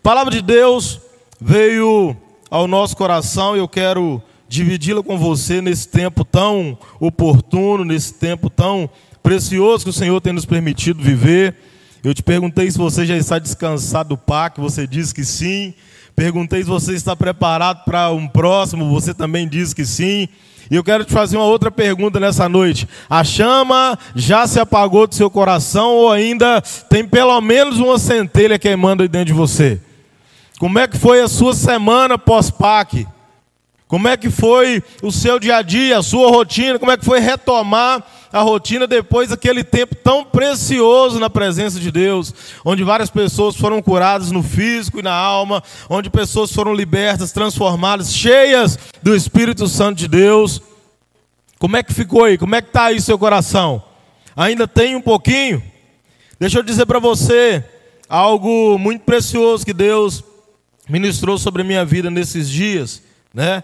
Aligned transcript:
A 0.00 0.02
palavra 0.02 0.32
de 0.32 0.40
Deus 0.40 0.98
veio 1.38 2.16
ao 2.50 2.66
nosso 2.66 2.96
coração 2.96 3.54
e 3.54 3.58
eu 3.58 3.68
quero 3.68 4.20
dividi-la 4.48 5.02
com 5.02 5.18
você 5.18 5.60
nesse 5.60 5.86
tempo 5.86 6.24
tão 6.24 6.78
oportuno, 6.98 7.84
nesse 7.84 8.14
tempo 8.14 8.48
tão 8.48 8.88
precioso 9.22 9.84
que 9.84 9.90
o 9.90 9.92
Senhor 9.92 10.18
tem 10.22 10.32
nos 10.32 10.46
permitido 10.46 11.02
viver. 11.02 11.54
Eu 12.02 12.14
te 12.14 12.22
perguntei 12.22 12.70
se 12.70 12.78
você 12.78 13.04
já 13.04 13.14
está 13.14 13.38
descansado 13.38 14.08
do 14.08 14.16
PAC, 14.16 14.58
você 14.58 14.86
disse 14.86 15.14
que 15.14 15.22
sim. 15.22 15.74
Perguntei 16.16 16.62
se 16.62 16.68
você 16.68 16.94
está 16.94 17.14
preparado 17.14 17.84
para 17.84 18.10
um 18.10 18.26
próximo, 18.26 18.88
você 18.88 19.12
também 19.12 19.46
disse 19.46 19.76
que 19.76 19.84
sim. 19.84 20.30
E 20.70 20.76
eu 20.76 20.82
quero 20.82 21.04
te 21.04 21.12
fazer 21.12 21.36
uma 21.36 21.44
outra 21.44 21.70
pergunta 21.70 22.18
nessa 22.18 22.48
noite. 22.48 22.88
A 23.08 23.22
chama 23.22 23.98
já 24.16 24.46
se 24.46 24.58
apagou 24.58 25.06
do 25.06 25.14
seu 25.14 25.30
coração 25.30 25.90
ou 25.90 26.10
ainda 26.10 26.62
tem 26.88 27.06
pelo 27.06 27.38
menos 27.42 27.78
uma 27.78 27.98
centelha 27.98 28.58
queimando 28.58 29.02
aí 29.02 29.08
dentro 29.10 29.26
de 29.26 29.34
você? 29.34 29.78
Como 30.60 30.78
é 30.78 30.86
que 30.86 30.98
foi 30.98 31.22
a 31.22 31.26
sua 31.26 31.54
semana 31.54 32.18
pós-PAC? 32.18 33.08
Como 33.88 34.06
é 34.06 34.14
que 34.14 34.28
foi 34.28 34.82
o 35.02 35.10
seu 35.10 35.38
dia 35.38 35.56
a 35.56 35.62
dia, 35.62 35.96
a 35.96 36.02
sua 36.02 36.28
rotina? 36.28 36.78
Como 36.78 36.92
é 36.92 36.98
que 36.98 37.04
foi 37.04 37.18
retomar 37.18 38.04
a 38.30 38.42
rotina 38.42 38.86
depois 38.86 39.30
daquele 39.30 39.64
tempo 39.64 39.94
tão 39.94 40.22
precioso 40.22 41.18
na 41.18 41.30
presença 41.30 41.80
de 41.80 41.90
Deus, 41.90 42.34
onde 42.62 42.84
várias 42.84 43.08
pessoas 43.08 43.56
foram 43.56 43.80
curadas 43.80 44.30
no 44.30 44.42
físico 44.42 44.98
e 44.98 45.02
na 45.02 45.14
alma, 45.14 45.62
onde 45.88 46.10
pessoas 46.10 46.52
foram 46.52 46.74
libertas, 46.74 47.32
transformadas, 47.32 48.14
cheias 48.14 48.78
do 49.02 49.16
Espírito 49.16 49.66
Santo 49.66 49.96
de 49.96 50.08
Deus. 50.08 50.60
Como 51.58 51.74
é 51.74 51.82
que 51.82 51.94
ficou 51.94 52.24
aí? 52.24 52.36
Como 52.36 52.54
é 52.54 52.60
que 52.60 52.68
está 52.68 52.84
aí 52.84 53.00
seu 53.00 53.18
coração? 53.18 53.82
Ainda 54.36 54.68
tem 54.68 54.94
um 54.94 55.00
pouquinho? 55.00 55.62
Deixa 56.38 56.58
eu 56.58 56.62
dizer 56.62 56.84
para 56.84 56.98
você 56.98 57.64
algo 58.06 58.76
muito 58.76 59.04
precioso 59.04 59.64
que 59.64 59.72
Deus 59.72 60.22
ministrou 60.90 61.38
sobre 61.38 61.62
a 61.62 61.64
minha 61.64 61.84
vida 61.84 62.10
nesses 62.10 62.50
dias, 62.50 63.02
né? 63.32 63.62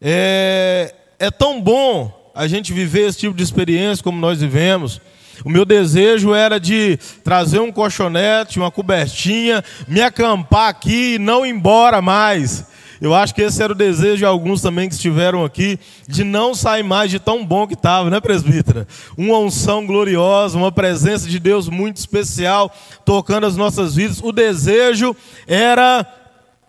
É, 0.00 0.94
é 1.18 1.30
tão 1.30 1.60
bom 1.60 2.30
a 2.34 2.46
gente 2.46 2.72
viver 2.72 3.08
esse 3.08 3.18
tipo 3.18 3.36
de 3.36 3.42
experiência 3.42 4.04
como 4.04 4.18
nós 4.18 4.40
vivemos. 4.40 5.00
O 5.44 5.50
meu 5.50 5.64
desejo 5.64 6.32
era 6.32 6.60
de 6.60 6.98
trazer 7.24 7.60
um 7.60 7.72
colchonete, 7.72 8.58
uma 8.58 8.70
cobertinha, 8.70 9.64
me 9.88 10.00
acampar 10.00 10.68
aqui 10.68 11.14
e 11.14 11.18
não 11.18 11.44
ir 11.44 11.50
embora 11.50 12.00
mais. 12.00 12.64
Eu 13.00 13.14
acho 13.14 13.34
que 13.34 13.40
esse 13.40 13.62
era 13.62 13.72
o 13.72 13.76
desejo 13.76 14.18
de 14.18 14.24
alguns 14.26 14.60
também 14.60 14.86
que 14.86 14.94
estiveram 14.94 15.42
aqui, 15.42 15.78
de 16.06 16.22
não 16.22 16.54
sair 16.54 16.82
mais 16.82 17.10
de 17.10 17.18
tão 17.18 17.44
bom 17.44 17.66
que 17.66 17.72
estava, 17.72 18.10
né, 18.10 18.20
presbítera? 18.20 18.86
Uma 19.16 19.38
unção 19.38 19.86
gloriosa, 19.86 20.58
uma 20.58 20.70
presença 20.70 21.26
de 21.26 21.38
Deus 21.38 21.68
muito 21.70 21.96
especial 21.96 22.70
tocando 23.02 23.46
as 23.46 23.56
nossas 23.56 23.94
vidas. 23.94 24.20
O 24.22 24.32
desejo 24.32 25.16
era 25.46 26.06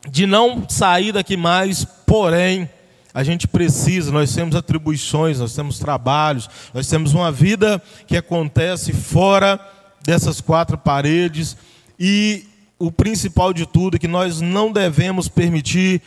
de 0.10 0.26
não 0.26 0.68
sair 0.68 1.12
daqui 1.12 1.38
mais, 1.38 1.86
porém, 1.86 2.70
a 3.14 3.24
gente 3.24 3.48
precisa, 3.48 4.12
nós 4.12 4.34
temos 4.34 4.56
atribuições, 4.56 5.40
nós 5.40 5.54
temos 5.54 5.80
trabalhos, 5.80 6.50
nós 6.74 6.88
temos 6.88 7.14
uma 7.14 7.32
vida 7.32 7.82
que 8.08 8.16
acontece 8.16 8.94
fora 8.94 9.60
dessas 10.04 10.40
quatro 10.42 10.78
paredes 10.78 11.58
e 12.00 12.46
o 12.80 12.92
principal 12.92 13.54
de 13.54 13.66
tudo 13.66 13.98
é 13.98 14.00
que 14.00 14.08
nós 14.08 14.42
não 14.42 14.72
devemos 14.72 15.28
permitir 15.28 16.02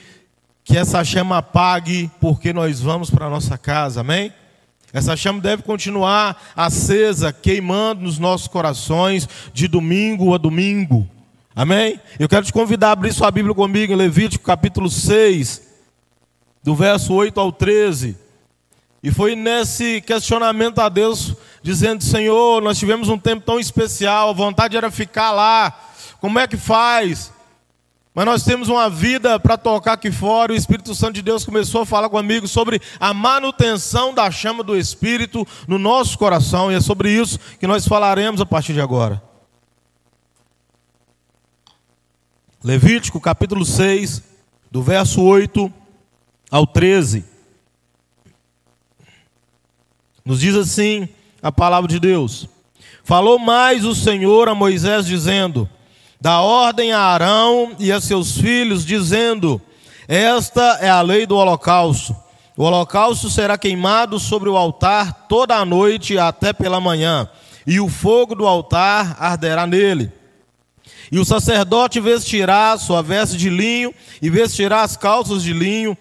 que 0.65 0.77
essa 0.77 1.05
chama 1.05 1.39
apague 1.39 2.11
porque 2.21 2.53
nós 2.53 2.81
vamos 2.81 3.11
para 3.11 3.27
a 3.27 3.31
nossa 3.31 3.57
casa, 3.59 4.01
amém? 4.01 4.33
Essa 4.93 5.17
chama 5.17 5.41
deve 5.41 5.63
continuar 5.63 6.53
acesa, 6.57 7.33
queimando 7.33 8.03
nos 8.03 8.19
nossos 8.19 8.49
corações 8.49 9.29
de 9.53 9.69
domingo 9.69 10.35
a 10.35 10.39
domingo. 10.39 11.09
Amém? 11.57 12.01
Eu 12.19 12.29
quero 12.29 12.45
te 12.45 12.53
convidar 12.53 12.89
a 12.89 12.93
abrir 12.93 13.13
sua 13.13 13.31
Bíblia 13.31 13.55
comigo 13.55 13.93
em 13.93 13.97
Levítico 13.97 14.45
capítulo 14.45 14.91
6, 14.91 15.63
do 16.65 16.75
verso 16.75 17.15
8 17.15 17.39
ao 17.39 17.53
13. 17.53 18.19
E 19.01 19.13
foi 19.13 19.37
nesse 19.37 20.01
questionamento 20.01 20.81
a 20.81 20.89
Deus, 20.89 21.37
dizendo: 21.63 22.03
Senhor, 22.03 22.61
nós 22.61 22.77
tivemos 22.77 23.09
um 23.09 23.17
tempo 23.17 23.47
tão 23.47 23.61
especial, 23.61 24.31
a 24.31 24.33
vontade 24.33 24.77
era 24.77 24.91
ficar 24.91 25.31
lá, 25.31 25.79
como 26.21 26.41
é 26.41 26.49
que 26.49 26.57
faz? 26.57 27.33
Mas 28.13 28.27
nós 28.27 28.43
temos 28.43 28.69
uma 28.69 28.91
vida 28.91 29.39
para 29.39 29.57
tocar 29.57 29.93
aqui 29.93 30.11
fora. 30.11 30.53
O 30.53 30.57
Espírito 30.57 30.93
Santo 30.93 31.15
de 31.15 31.23
Deus 31.23 31.45
começou 31.45 31.83
a 31.83 31.87
falar 31.87 32.09
comigo 32.09 32.49
sobre 32.49 32.81
a 32.99 33.15
manutenção 33.15 34.13
da 34.13 34.29
chama 34.29 34.65
do 34.65 34.77
Espírito 34.77 35.47
no 35.69 35.79
nosso 35.79 36.19
coração, 36.19 36.73
e 36.73 36.75
é 36.75 36.81
sobre 36.81 37.11
isso 37.11 37.39
que 37.61 37.67
nós 37.69 37.87
falaremos 37.87 38.41
a 38.41 38.47
partir 38.47 38.73
de 38.73 38.81
agora. 38.81 39.34
Levítico 42.65 43.21
capítulo 43.21 43.63
6, 43.63 44.23
do 44.71 44.83
verso 44.83 45.21
8 45.21 45.71
ao 46.51 46.67
13. 46.67 47.23
Nos 50.25 50.41
diz 50.41 50.57
assim 50.57 51.07
a 51.43 51.53
palavra 51.53 51.87
de 51.87 52.01
Deus: 52.01 52.49
Falou 53.05 53.39
mais 53.39 53.85
o 53.85 53.95
Senhor 53.95 54.49
a 54.49 54.55
Moisés, 54.55 55.05
dizendo: 55.05 55.69
Dá 56.19 56.41
ordem 56.41 56.95
a 56.95 57.01
Arão 57.01 57.77
e 57.79 57.93
a 57.93 58.01
seus 58.01 58.39
filhos, 58.39 58.83
dizendo: 58.83 59.61
Esta 60.09 60.79
é 60.81 60.89
a 60.89 61.03
lei 61.03 61.27
do 61.27 61.37
holocausto. 61.37 62.17
O 62.57 62.63
holocausto 62.63 63.29
será 63.29 63.59
queimado 63.59 64.19
sobre 64.19 64.49
o 64.49 64.57
altar 64.57 65.27
toda 65.29 65.55
a 65.55 65.67
noite 65.67 66.19
até 66.19 66.55
pela 66.55 66.81
manhã, 66.81 67.29
e 67.67 67.79
o 67.79 67.91
fogo 67.91 68.35
do 68.35 68.47
altar 68.47 69.19
arderá 69.21 69.67
nele. 69.67 70.24
E 71.15 71.19
o 71.21 71.25
sacerdote 71.25 72.01
vestirá 72.01 72.77
sua 72.77 73.01
veste 73.01 73.37
de 73.37 73.49
linho 73.49 73.95
e 74.21 74.29
vestirá 74.29 74.83
as 74.83 74.97
calças 74.97 75.45
de 75.45 75.53
linho 75.53 75.97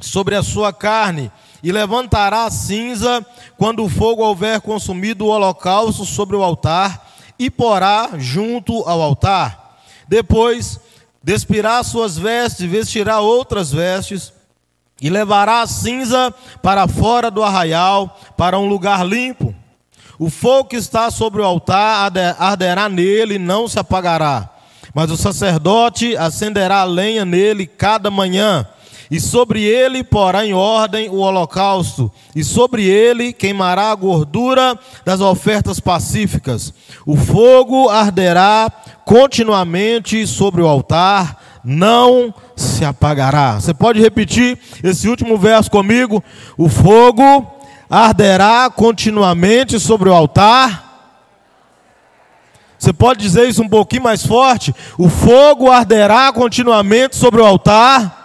sobre 0.00 0.36
a 0.36 0.44
sua 0.44 0.72
carne, 0.72 1.28
e 1.60 1.72
levantará 1.72 2.44
a 2.44 2.50
cinza 2.52 3.26
quando 3.56 3.82
o 3.82 3.88
fogo 3.88 4.22
houver 4.22 4.60
consumido 4.60 5.24
o 5.24 5.30
holocausto 5.30 6.04
sobre 6.04 6.36
o 6.36 6.42
altar, 6.44 7.04
e 7.36 7.50
porá 7.50 8.10
junto 8.16 8.84
ao 8.88 9.02
altar. 9.02 9.76
Depois 10.06 10.78
despirá 11.20 11.82
suas 11.82 12.16
vestes, 12.16 12.70
vestirá 12.70 13.18
outras 13.18 13.72
vestes, 13.72 14.32
e 15.02 15.10
levará 15.10 15.62
a 15.62 15.66
cinza 15.66 16.32
para 16.62 16.86
fora 16.86 17.28
do 17.28 17.42
arraial, 17.42 18.20
para 18.36 18.56
um 18.56 18.68
lugar 18.68 19.04
limpo. 19.04 19.52
O 20.18 20.30
fogo 20.30 20.68
que 20.70 20.76
está 20.76 21.10
sobre 21.10 21.40
o 21.40 21.44
altar 21.44 22.12
arderá 22.38 22.88
nele 22.88 23.34
e 23.34 23.38
não 23.38 23.68
se 23.68 23.78
apagará. 23.78 24.50
Mas 24.94 25.10
o 25.10 25.16
sacerdote 25.16 26.16
acenderá 26.16 26.80
a 26.80 26.84
lenha 26.84 27.24
nele 27.24 27.66
cada 27.66 28.10
manhã 28.10 28.66
e 29.10 29.20
sobre 29.20 29.62
ele 29.62 30.02
porá 30.02 30.44
em 30.44 30.54
ordem 30.54 31.08
o 31.08 31.18
holocausto, 31.18 32.10
e 32.34 32.42
sobre 32.42 32.84
ele 32.84 33.32
queimará 33.32 33.90
a 33.90 33.94
gordura 33.94 34.78
das 35.04 35.20
ofertas 35.20 35.78
pacíficas. 35.78 36.72
O 37.06 37.16
fogo 37.16 37.88
arderá 37.88 38.70
continuamente 39.04 40.26
sobre 40.26 40.62
o 40.62 40.66
altar, 40.66 41.40
não 41.64 42.34
se 42.56 42.84
apagará. 42.84 43.60
Você 43.60 43.72
pode 43.72 44.00
repetir 44.00 44.58
esse 44.82 45.08
último 45.08 45.38
verso 45.38 45.70
comigo? 45.70 46.22
O 46.58 46.68
fogo 46.68 47.53
arderá 48.02 48.70
continuamente 48.70 49.78
sobre 49.78 50.08
o 50.08 50.14
altar. 50.14 50.82
Você 52.78 52.92
pode 52.92 53.20
dizer 53.20 53.48
isso 53.48 53.62
um 53.62 53.68
pouquinho 53.68 54.02
mais 54.02 54.26
forte? 54.26 54.74
O 54.98 55.08
fogo 55.08 55.70
arderá 55.70 56.32
continuamente 56.32 57.16
sobre 57.16 57.40
o 57.40 57.46
altar 57.46 58.24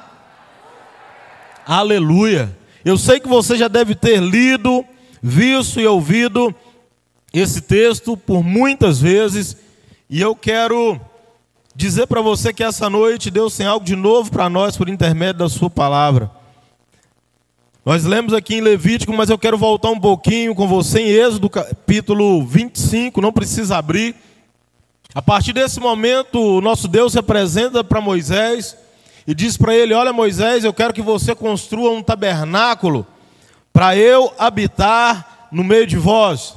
Aleluia. 1.71 2.57
Eu 2.83 2.97
sei 2.97 3.19
que 3.19 3.27
você 3.27 3.55
já 3.55 3.67
deve 3.67 3.93
ter 3.93 4.19
lido, 4.19 4.83
visto 5.21 5.79
e 5.79 5.85
ouvido 5.85 6.53
esse 7.31 7.61
texto 7.61 8.17
por 8.17 8.43
muitas 8.43 8.99
vezes, 8.99 9.55
e 10.09 10.19
eu 10.19 10.35
quero 10.35 10.99
dizer 11.75 12.07
para 12.07 12.21
você 12.21 12.51
que 12.51 12.63
essa 12.63 12.89
noite 12.89 13.29
Deus 13.29 13.55
tem 13.55 13.67
algo 13.67 13.85
de 13.85 13.95
novo 13.95 14.31
para 14.31 14.49
nós 14.49 14.75
por 14.75 14.89
intermédio 14.89 15.41
da 15.41 15.47
Sua 15.47 15.69
palavra. 15.69 16.38
Nós 17.85 18.03
lemos 18.03 18.33
aqui 18.33 18.55
em 18.55 18.61
Levítico, 18.61 19.13
mas 19.13 19.29
eu 19.29 19.37
quero 19.37 19.57
voltar 19.57 19.89
um 19.89 19.99
pouquinho 19.99 20.53
com 20.53 20.67
você 20.67 20.99
em 20.99 21.07
Êxodo 21.07 21.49
capítulo 21.49 22.45
25, 22.45 23.21
não 23.21 23.31
precisa 23.31 23.77
abrir. 23.77 24.15
A 25.15 25.21
partir 25.21 25.53
desse 25.53 25.79
momento, 25.79 26.57
o 26.57 26.59
nosso 26.59 26.89
Deus 26.89 27.13
se 27.13 27.19
apresenta 27.19 27.81
para 27.81 28.01
Moisés 28.01 28.75
e 29.25 29.33
diz 29.33 29.55
para 29.55 29.73
ele: 29.73 29.93
Olha, 29.93 30.11
Moisés, 30.11 30.65
eu 30.65 30.73
quero 30.73 30.93
que 30.93 31.01
você 31.01 31.33
construa 31.33 31.91
um 31.91 32.03
tabernáculo 32.03 33.07
para 33.71 33.95
eu 33.95 34.33
habitar 34.37 35.47
no 35.49 35.63
meio 35.63 35.87
de 35.87 35.97
vós. 35.97 36.55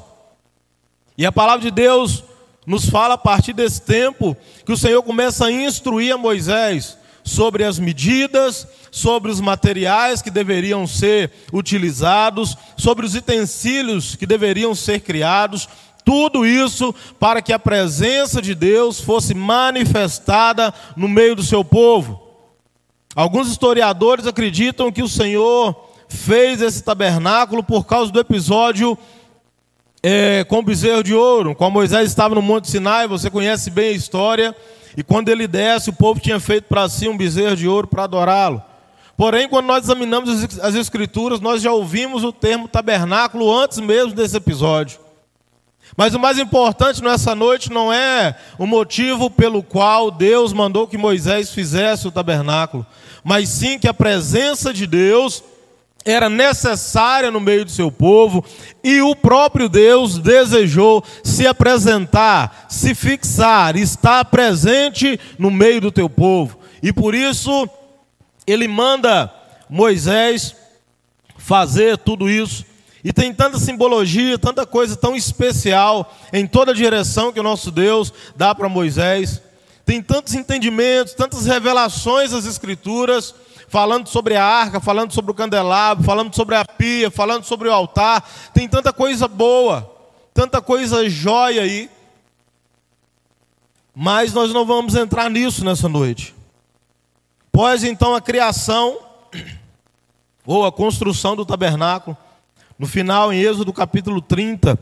E 1.16 1.24
a 1.24 1.30
palavra 1.30 1.62
de 1.62 1.70
Deus 1.70 2.24
nos 2.66 2.90
fala 2.90 3.14
a 3.14 3.18
partir 3.18 3.52
desse 3.52 3.80
tempo 3.82 4.36
que 4.66 4.72
o 4.72 4.76
Senhor 4.76 5.00
começa 5.04 5.46
a 5.46 5.52
instruir 5.52 6.12
a 6.12 6.18
Moisés 6.18 6.98
sobre 7.24 7.64
as 7.64 7.78
medidas, 7.78 8.66
sobre 8.90 9.30
os 9.30 9.40
materiais 9.40 10.20
que 10.20 10.30
deveriam 10.30 10.86
ser 10.86 11.30
utilizados, 11.52 12.56
sobre 12.76 13.06
os 13.06 13.14
utensílios 13.14 14.16
que 14.16 14.26
deveriam 14.26 14.74
ser 14.74 15.00
criados, 15.00 15.68
Tudo 16.04 16.44
isso 16.44 16.94
para 17.18 17.40
que 17.40 17.52
a 17.52 17.58
presença 17.58 18.42
de 18.42 18.54
Deus 18.54 19.00
fosse 19.00 19.34
manifestada 19.34 20.74
no 20.96 21.08
meio 21.08 21.36
do 21.36 21.42
seu 21.42 21.64
povo. 21.64 22.20
Alguns 23.14 23.48
historiadores 23.48 24.26
acreditam 24.26 24.90
que 24.90 25.02
o 25.02 25.08
Senhor 25.08 25.90
fez 26.08 26.60
esse 26.60 26.82
tabernáculo 26.82 27.62
por 27.62 27.86
causa 27.86 28.10
do 28.10 28.18
episódio 28.18 28.98
é, 30.02 30.44
com 30.44 30.58
o 30.58 30.62
bezerro 30.62 31.02
de 31.02 31.14
ouro. 31.14 31.54
Quando 31.54 31.74
Moisés 31.74 32.08
estava 32.08 32.34
no 32.34 32.42
Monte 32.42 32.68
Sinai, 32.68 33.06
você 33.06 33.30
conhece 33.30 33.70
bem 33.70 33.90
a 33.90 33.96
história. 33.96 34.56
E 34.96 35.02
quando 35.02 35.28
ele 35.28 35.46
desce, 35.46 35.90
o 35.90 35.94
povo 35.94 36.20
tinha 36.20 36.38
feito 36.38 36.64
para 36.64 36.88
si 36.88 37.08
um 37.08 37.16
bezerro 37.16 37.56
de 37.56 37.66
ouro 37.66 37.86
para 37.86 38.04
adorá-lo. 38.04 38.62
Porém, 39.16 39.48
quando 39.48 39.66
nós 39.66 39.84
examinamos 39.84 40.58
as 40.60 40.74
Escrituras, 40.74 41.40
nós 41.40 41.62
já 41.62 41.72
ouvimos 41.72 42.24
o 42.24 42.32
termo 42.32 42.66
tabernáculo 42.66 43.52
antes 43.56 43.78
mesmo 43.78 44.14
desse 44.14 44.36
episódio. 44.36 44.98
Mas 45.96 46.14
o 46.14 46.18
mais 46.18 46.38
importante 46.38 47.02
nessa 47.02 47.34
noite 47.34 47.70
não 47.70 47.92
é 47.92 48.34
o 48.58 48.66
motivo 48.66 49.30
pelo 49.30 49.62
qual 49.62 50.10
Deus 50.10 50.52
mandou 50.52 50.88
que 50.88 50.96
Moisés 50.96 51.52
fizesse 51.52 52.08
o 52.08 52.12
tabernáculo, 52.12 52.86
mas 53.22 53.48
sim 53.50 53.78
que 53.78 53.86
a 53.86 53.94
presença 53.94 54.72
de 54.72 54.86
Deus 54.86 55.44
era 56.04 56.28
necessária 56.28 57.30
no 57.30 57.40
meio 57.40 57.64
do 57.64 57.70
seu 57.70 57.90
povo 57.90 58.44
e 58.82 59.00
o 59.00 59.14
próprio 59.14 59.68
Deus 59.68 60.18
desejou 60.18 61.02
se 61.22 61.46
apresentar, 61.46 62.66
se 62.68 62.94
fixar, 62.94 63.76
estar 63.76 64.24
presente 64.26 65.18
no 65.38 65.50
meio 65.50 65.80
do 65.80 65.92
teu 65.92 66.08
povo. 66.08 66.58
E 66.82 66.92
por 66.92 67.14
isso 67.14 67.68
ele 68.46 68.66
manda 68.66 69.32
Moisés 69.68 70.56
fazer 71.38 71.98
tudo 71.98 72.28
isso. 72.28 72.64
E 73.04 73.12
tem 73.12 73.34
tanta 73.34 73.58
simbologia, 73.58 74.38
tanta 74.38 74.64
coisa 74.64 74.96
tão 74.96 75.16
especial 75.16 76.14
em 76.32 76.46
toda 76.46 76.70
a 76.70 76.74
direção 76.74 77.32
que 77.32 77.40
o 77.40 77.42
nosso 77.42 77.70
Deus 77.70 78.12
dá 78.36 78.54
para 78.54 78.68
Moisés. 78.68 79.42
Tem 79.84 80.00
tantos 80.00 80.34
entendimentos, 80.34 81.14
tantas 81.14 81.46
revelações 81.46 82.30
das 82.30 82.46
Escrituras, 82.46 83.34
falando 83.72 84.06
sobre 84.06 84.36
a 84.36 84.44
arca, 84.44 84.78
falando 84.80 85.14
sobre 85.14 85.30
o 85.30 85.34
candelabro, 85.34 86.04
falando 86.04 86.36
sobre 86.36 86.54
a 86.54 86.62
pia, 86.62 87.10
falando 87.10 87.44
sobre 87.44 87.70
o 87.70 87.72
altar. 87.72 88.22
Tem 88.52 88.68
tanta 88.68 88.92
coisa 88.92 89.26
boa, 89.26 89.90
tanta 90.34 90.60
coisa 90.60 91.08
jóia 91.08 91.62
aí. 91.62 91.88
Mas 93.94 94.34
nós 94.34 94.52
não 94.52 94.66
vamos 94.66 94.94
entrar 94.94 95.30
nisso 95.30 95.64
nessa 95.64 95.88
noite. 95.88 96.34
Pois 97.50 97.82
então 97.82 98.14
a 98.14 98.20
criação, 98.20 98.98
ou 100.44 100.66
a 100.66 100.70
construção 100.70 101.34
do 101.34 101.46
tabernáculo, 101.46 102.14
no 102.78 102.86
final, 102.86 103.32
em 103.32 103.40
Êxodo 103.40 103.72
capítulo 103.72 104.20
30, 104.20 104.78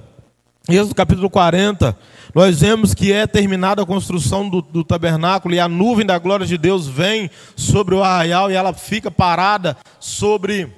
Êxodo 0.69 0.95
capítulo 0.95 1.31
40, 1.31 1.97
nós 2.35 2.61
vemos 2.61 2.93
que 2.93 3.13
é 3.13 3.27
terminada 3.27 3.83
a 3.83 3.87
construção 3.87 4.49
do, 4.49 4.61
do, 4.61 4.85
tabernáculo 4.85 5.55
e 5.55 5.61
a 5.61 5.69
nuvem 5.69 6.05
da 6.05 6.19
glória 6.19 6.47
de 6.47 6.59
Deus 6.59 6.87
vem 6.87 7.31
sobre 7.57 7.95
o 7.95 8.05
arraial 8.05 8.51
e 8.51 8.55
ela 8.55 8.73
fica 8.73 9.11
parada 9.11 9.77
sobre 9.99 10.73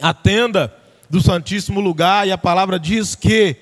a 0.00 0.14
tenda 0.14 0.74
do 1.08 1.20
Santíssimo 1.20 1.80
Lugar. 1.80 2.26
E 2.26 2.32
a 2.32 2.38
palavra 2.38 2.78
diz 2.78 3.14
que 3.14 3.56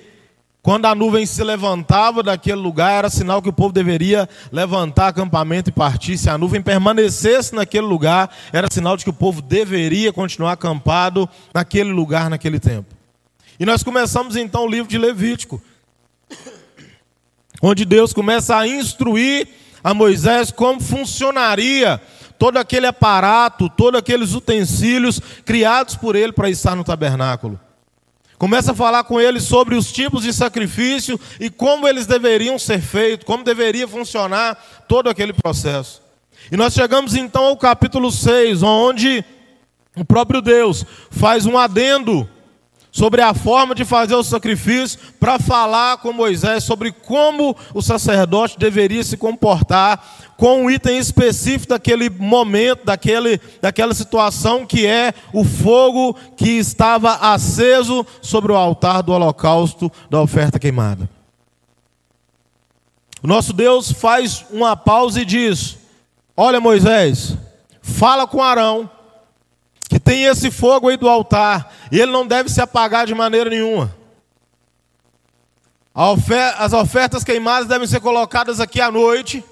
quando 0.62 0.86
a 0.86 0.94
nuvem 0.94 1.26
se 1.26 1.42
levantava 1.42 2.22
daquele 2.22 2.60
lugar, 2.60 2.98
era 2.98 3.10
sinal 3.10 3.42
que 3.42 3.48
o 3.48 3.52
povo 3.52 3.72
deveria 3.72 4.28
levantar 4.52 5.08
acampamento 5.08 5.70
e 5.70 5.72
partir. 5.72 6.16
Se 6.16 6.30
a 6.30 6.38
nuvem 6.38 6.62
permanecesse 6.62 7.52
naquele 7.52 7.86
lugar, 7.86 8.30
era 8.52 8.68
sinal 8.70 8.96
de 8.96 9.02
que 9.02 9.10
o 9.10 9.14
povo 9.14 9.42
deveria 9.42 10.12
continuar 10.12 10.52
acampado 10.52 11.28
naquele 11.52 11.90
lugar, 11.90 12.30
naquele 12.30 12.60
tempo. 12.60 13.01
E 13.58 13.66
nós 13.66 13.82
começamos 13.82 14.36
então 14.36 14.64
o 14.64 14.68
livro 14.68 14.88
de 14.88 14.98
Levítico, 14.98 15.62
onde 17.60 17.84
Deus 17.84 18.12
começa 18.12 18.56
a 18.56 18.66
instruir 18.66 19.48
a 19.84 19.92
Moisés 19.92 20.50
como 20.50 20.80
funcionaria 20.80 22.00
todo 22.38 22.56
aquele 22.56 22.86
aparato, 22.86 23.68
todos 23.68 23.98
aqueles 23.98 24.34
utensílios 24.34 25.20
criados 25.44 25.94
por 25.94 26.16
ele 26.16 26.32
para 26.32 26.50
estar 26.50 26.74
no 26.74 26.82
tabernáculo. 26.82 27.60
Começa 28.36 28.72
a 28.72 28.74
falar 28.74 29.04
com 29.04 29.20
ele 29.20 29.38
sobre 29.38 29.76
os 29.76 29.92
tipos 29.92 30.24
de 30.24 30.32
sacrifício 30.32 31.20
e 31.38 31.48
como 31.48 31.86
eles 31.86 32.06
deveriam 32.06 32.58
ser 32.58 32.80
feitos, 32.80 33.24
como 33.24 33.44
deveria 33.44 33.86
funcionar 33.86 34.84
todo 34.88 35.08
aquele 35.08 35.32
processo. 35.32 36.02
E 36.50 36.56
nós 36.56 36.74
chegamos 36.74 37.14
então 37.14 37.44
ao 37.44 37.56
capítulo 37.56 38.10
6, 38.10 38.64
onde 38.64 39.24
o 39.94 40.04
próprio 40.04 40.42
Deus 40.42 40.84
faz 41.12 41.46
um 41.46 41.56
adendo 41.56 42.28
sobre 42.92 43.22
a 43.22 43.32
forma 43.32 43.74
de 43.74 43.86
fazer 43.86 44.14
o 44.14 44.22
sacrifício, 44.22 45.00
para 45.18 45.38
falar 45.38 45.96
com 45.96 46.12
Moisés 46.12 46.62
sobre 46.62 46.92
como 46.92 47.56
o 47.72 47.80
sacerdote 47.80 48.58
deveria 48.58 49.02
se 49.02 49.16
comportar 49.16 50.34
com 50.36 50.64
um 50.64 50.70
item 50.70 50.98
específico 50.98 51.70
daquele 51.70 52.10
momento, 52.10 52.84
daquele, 52.84 53.40
daquela 53.62 53.94
situação 53.94 54.66
que 54.66 54.86
é 54.86 55.14
o 55.32 55.42
fogo 55.42 56.14
que 56.36 56.50
estava 56.50 57.14
aceso 57.32 58.04
sobre 58.20 58.52
o 58.52 58.56
altar 58.56 59.02
do 59.02 59.12
holocausto 59.12 59.90
da 60.10 60.20
oferta 60.20 60.58
queimada. 60.58 61.08
O 63.22 63.26
nosso 63.26 63.54
Deus 63.54 63.90
faz 63.90 64.44
uma 64.50 64.76
pausa 64.76 65.22
e 65.22 65.24
diz: 65.24 65.78
Olha, 66.36 66.60
Moisés, 66.60 67.36
fala 67.80 68.26
com 68.26 68.42
Arão 68.42 68.90
que 69.92 70.00
tem 70.00 70.24
esse 70.24 70.50
fogo 70.50 70.88
aí 70.88 70.96
do 70.96 71.06
altar, 71.06 71.70
e 71.92 72.00
ele 72.00 72.10
não 72.10 72.26
deve 72.26 72.48
se 72.48 72.62
apagar 72.62 73.06
de 73.06 73.14
maneira 73.14 73.50
nenhuma. 73.50 73.94
As 76.56 76.72
ofertas 76.72 77.22
queimadas 77.22 77.68
devem 77.68 77.86
ser 77.86 78.00
colocadas 78.00 78.58
aqui 78.58 78.80
à 78.80 78.90
noite, 78.90 79.44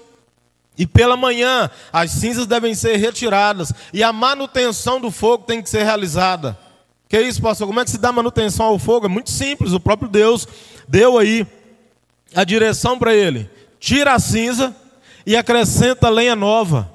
e 0.75 0.87
pela 0.87 1.15
manhã 1.15 1.69
as 1.93 2.09
cinzas 2.09 2.47
devem 2.47 2.73
ser 2.73 2.95
retiradas, 2.95 3.71
e 3.93 4.01
a 4.01 4.11
manutenção 4.11 4.99
do 4.99 5.11
fogo 5.11 5.43
tem 5.43 5.61
que 5.61 5.69
ser 5.69 5.83
realizada. 5.83 6.57
Que 7.07 7.21
isso, 7.21 7.39
pastor? 7.39 7.67
Como 7.67 7.79
é 7.79 7.85
que 7.85 7.91
se 7.91 7.99
dá 7.99 8.11
manutenção 8.11 8.65
ao 8.65 8.79
fogo? 8.79 9.05
É 9.05 9.09
muito 9.09 9.29
simples, 9.29 9.73
o 9.73 9.79
próprio 9.79 10.09
Deus 10.09 10.47
deu 10.87 11.19
aí 11.19 11.45
a 12.33 12.43
direção 12.43 12.97
para 12.97 13.13
ele. 13.13 13.47
Tira 13.79 14.15
a 14.15 14.19
cinza 14.19 14.75
e 15.23 15.37
acrescenta 15.37 16.09
lenha 16.09 16.35
nova. 16.35 16.91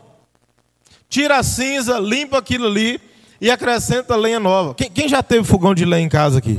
Tira 1.08 1.38
a 1.38 1.44
cinza, 1.44 2.00
limpa 2.00 2.38
aquilo 2.38 2.66
ali 2.66 3.05
e 3.40 3.50
acrescenta 3.50 4.16
lenha 4.16 4.40
nova. 4.40 4.74
Quem, 4.74 4.90
quem 4.90 5.08
já 5.08 5.22
teve 5.22 5.44
fogão 5.44 5.74
de 5.74 5.84
lenha 5.84 6.04
em 6.04 6.08
casa 6.08 6.38
aqui? 6.38 6.58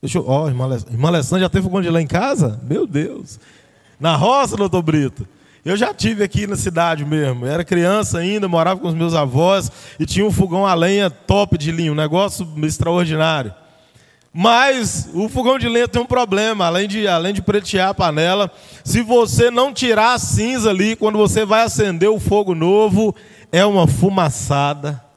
Deixa 0.00 0.18
eu. 0.18 0.24
Ó, 0.28 0.44
oh, 0.44 0.48
irmã, 0.48 0.68
irmã 0.90 1.08
Alessandra 1.08 1.44
já 1.44 1.48
teve 1.48 1.64
fogão 1.64 1.80
de 1.80 1.90
lenha 1.90 2.04
em 2.04 2.08
casa? 2.08 2.60
Meu 2.62 2.86
Deus. 2.86 3.40
Na 3.98 4.14
roça, 4.16 4.56
doutor 4.56 4.82
Brito. 4.82 5.26
Eu 5.64 5.76
já 5.76 5.92
tive 5.92 6.22
aqui 6.22 6.46
na 6.46 6.56
cidade 6.56 7.04
mesmo. 7.04 7.44
Eu 7.44 7.50
era 7.50 7.64
criança 7.64 8.18
ainda, 8.18 8.46
morava 8.46 8.80
com 8.80 8.88
os 8.88 8.94
meus 8.94 9.14
avós 9.14 9.70
e 9.98 10.06
tinha 10.06 10.24
um 10.24 10.30
fogão 10.30 10.64
a 10.64 10.72
lenha 10.74 11.10
top 11.10 11.58
de 11.58 11.72
linho, 11.72 11.92
um 11.92 11.96
negócio 11.96 12.48
extraordinário. 12.62 13.52
Mas 14.32 15.10
o 15.14 15.28
fogão 15.28 15.58
de 15.58 15.68
lenha 15.68 15.88
tem 15.88 16.00
um 16.00 16.06
problema, 16.06 16.66
além 16.66 16.86
de, 16.86 17.08
além 17.08 17.34
de 17.34 17.42
pretear 17.42 17.88
a 17.88 17.94
panela, 17.94 18.50
se 18.84 19.02
você 19.02 19.50
não 19.50 19.72
tirar 19.72 20.14
a 20.14 20.18
cinza 20.18 20.70
ali, 20.70 20.94
quando 20.94 21.18
você 21.18 21.44
vai 21.44 21.62
acender 21.62 22.08
o 22.08 22.20
fogo 22.20 22.54
novo, 22.54 23.14
é 23.50 23.64
uma 23.66 23.88
fumaçada 23.88 25.07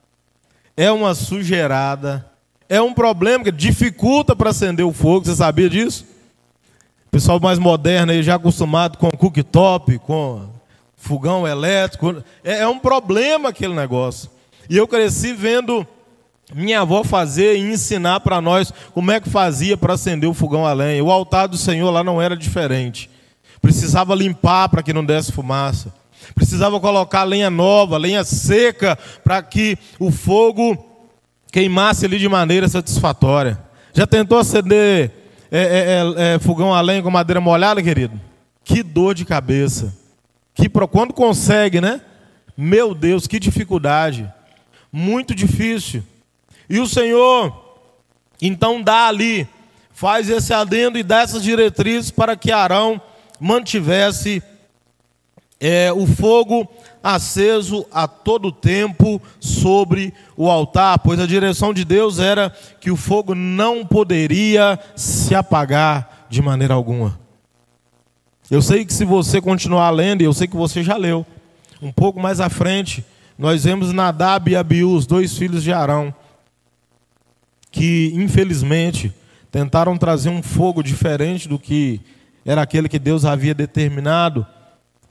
é 0.76 0.90
uma 0.90 1.14
sujeirada, 1.14 2.24
é 2.68 2.80
um 2.80 2.94
problema 2.94 3.44
que 3.44 3.52
dificulta 3.52 4.34
para 4.34 4.50
acender 4.50 4.84
o 4.84 4.92
fogo, 4.92 5.26
você 5.26 5.36
sabia 5.36 5.68
disso? 5.68 6.12
pessoal 7.12 7.38
mais 7.38 7.58
moderno 7.58 8.10
aí, 8.10 8.22
já 8.22 8.36
acostumado 8.36 8.96
com 8.96 9.10
cooktop, 9.10 9.98
com 9.98 10.48
fogão 10.96 11.46
elétrico, 11.46 12.24
é, 12.42 12.60
é 12.60 12.66
um 12.66 12.78
problema 12.78 13.50
aquele 13.50 13.74
negócio. 13.74 14.30
E 14.66 14.78
eu 14.78 14.88
cresci 14.88 15.34
vendo 15.34 15.86
minha 16.54 16.80
avó 16.80 17.04
fazer 17.04 17.56
e 17.56 17.70
ensinar 17.70 18.20
para 18.20 18.40
nós 18.40 18.72
como 18.94 19.10
é 19.10 19.20
que 19.20 19.28
fazia 19.28 19.76
para 19.76 19.92
acender 19.92 20.26
o 20.26 20.32
fogão 20.32 20.66
a 20.66 20.72
lenha. 20.72 21.04
O 21.04 21.10
altar 21.10 21.48
do 21.48 21.58
Senhor 21.58 21.90
lá 21.90 22.02
não 22.02 22.20
era 22.20 22.34
diferente. 22.34 23.10
Precisava 23.60 24.14
limpar 24.14 24.70
para 24.70 24.82
que 24.82 24.94
não 24.94 25.04
desse 25.04 25.32
fumaça. 25.32 25.92
Precisava 26.34 26.80
colocar 26.80 27.24
lenha 27.24 27.50
nova, 27.50 27.96
lenha 27.96 28.24
seca, 28.24 28.98
para 29.24 29.42
que 29.42 29.78
o 29.98 30.10
fogo 30.10 30.76
queimasse 31.50 32.06
ali 32.06 32.18
de 32.18 32.28
maneira 32.28 32.68
satisfatória. 32.68 33.58
Já 33.92 34.06
tentou 34.06 34.38
acender 34.38 35.10
é, 35.50 35.60
é, 35.60 36.22
é, 36.30 36.34
é 36.34 36.38
fogão 36.38 36.72
a 36.74 36.80
lenha 36.80 37.02
com 37.02 37.10
madeira 37.10 37.40
molhada, 37.40 37.82
querido? 37.82 38.18
Que 38.64 38.82
dor 38.82 39.14
de 39.14 39.24
cabeça. 39.24 39.94
Que 40.54 40.68
quando 40.68 41.12
consegue, 41.12 41.80
né? 41.80 42.00
Meu 42.56 42.94
Deus, 42.94 43.26
que 43.26 43.38
dificuldade. 43.38 44.30
Muito 44.90 45.34
difícil. 45.34 46.02
E 46.68 46.78
o 46.78 46.86
Senhor, 46.86 47.54
então, 48.40 48.82
dá 48.82 49.08
ali, 49.08 49.46
faz 49.92 50.28
esse 50.30 50.52
adendo 50.52 50.98
e 50.98 51.02
dá 51.02 51.20
essas 51.20 51.42
diretrizes 51.42 52.10
para 52.10 52.36
que 52.36 52.50
Arão 52.50 53.00
mantivesse 53.38 54.42
é, 55.64 55.92
o 55.92 56.08
fogo 56.08 56.68
aceso 57.00 57.86
a 57.92 58.08
todo 58.08 58.50
tempo 58.50 59.22
sobre 59.38 60.12
o 60.36 60.50
altar, 60.50 60.98
pois 60.98 61.20
a 61.20 61.26
direção 61.26 61.72
de 61.72 61.84
Deus 61.84 62.18
era 62.18 62.52
que 62.80 62.90
o 62.90 62.96
fogo 62.96 63.32
não 63.32 63.86
poderia 63.86 64.76
se 64.96 65.36
apagar 65.36 66.26
de 66.28 66.42
maneira 66.42 66.74
alguma. 66.74 67.16
Eu 68.50 68.60
sei 68.60 68.84
que 68.84 68.92
se 68.92 69.04
você 69.04 69.40
continuar 69.40 69.90
lendo, 69.90 70.22
eu 70.22 70.32
sei 70.32 70.48
que 70.48 70.56
você 70.56 70.82
já 70.82 70.96
leu, 70.96 71.24
um 71.80 71.92
pouco 71.92 72.18
mais 72.18 72.40
à 72.40 72.48
frente, 72.48 73.04
nós 73.38 73.62
vemos 73.62 73.92
Nadab 73.92 74.50
e 74.50 74.56
Abiú, 74.56 74.92
os 74.92 75.06
dois 75.06 75.38
filhos 75.38 75.62
de 75.62 75.72
Arão, 75.72 76.12
que 77.70 78.10
infelizmente 78.16 79.14
tentaram 79.48 79.96
trazer 79.96 80.28
um 80.28 80.42
fogo 80.42 80.82
diferente 80.82 81.48
do 81.48 81.56
que 81.56 82.00
era 82.44 82.62
aquele 82.62 82.88
que 82.88 82.98
Deus 82.98 83.24
havia 83.24 83.54
determinado 83.54 84.44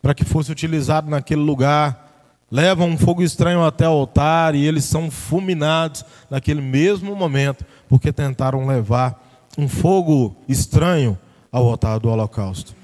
para 0.01 0.13
que 0.13 0.25
fosse 0.25 0.51
utilizado 0.51 1.09
naquele 1.09 1.41
lugar. 1.41 2.09
Levam 2.49 2.89
um 2.89 2.97
fogo 2.97 3.23
estranho 3.23 3.63
até 3.63 3.87
o 3.87 3.91
altar 3.91 4.55
e 4.55 4.65
eles 4.65 4.83
são 4.83 5.09
fulminados 5.09 6.03
naquele 6.29 6.61
mesmo 6.61 7.15
momento, 7.15 7.65
porque 7.87 8.11
tentaram 8.11 8.67
levar 8.67 9.21
um 9.57 9.67
fogo 9.67 10.35
estranho 10.47 11.17
ao 11.51 11.67
altar 11.67 11.99
do 11.99 12.09
holocausto. 12.09 12.75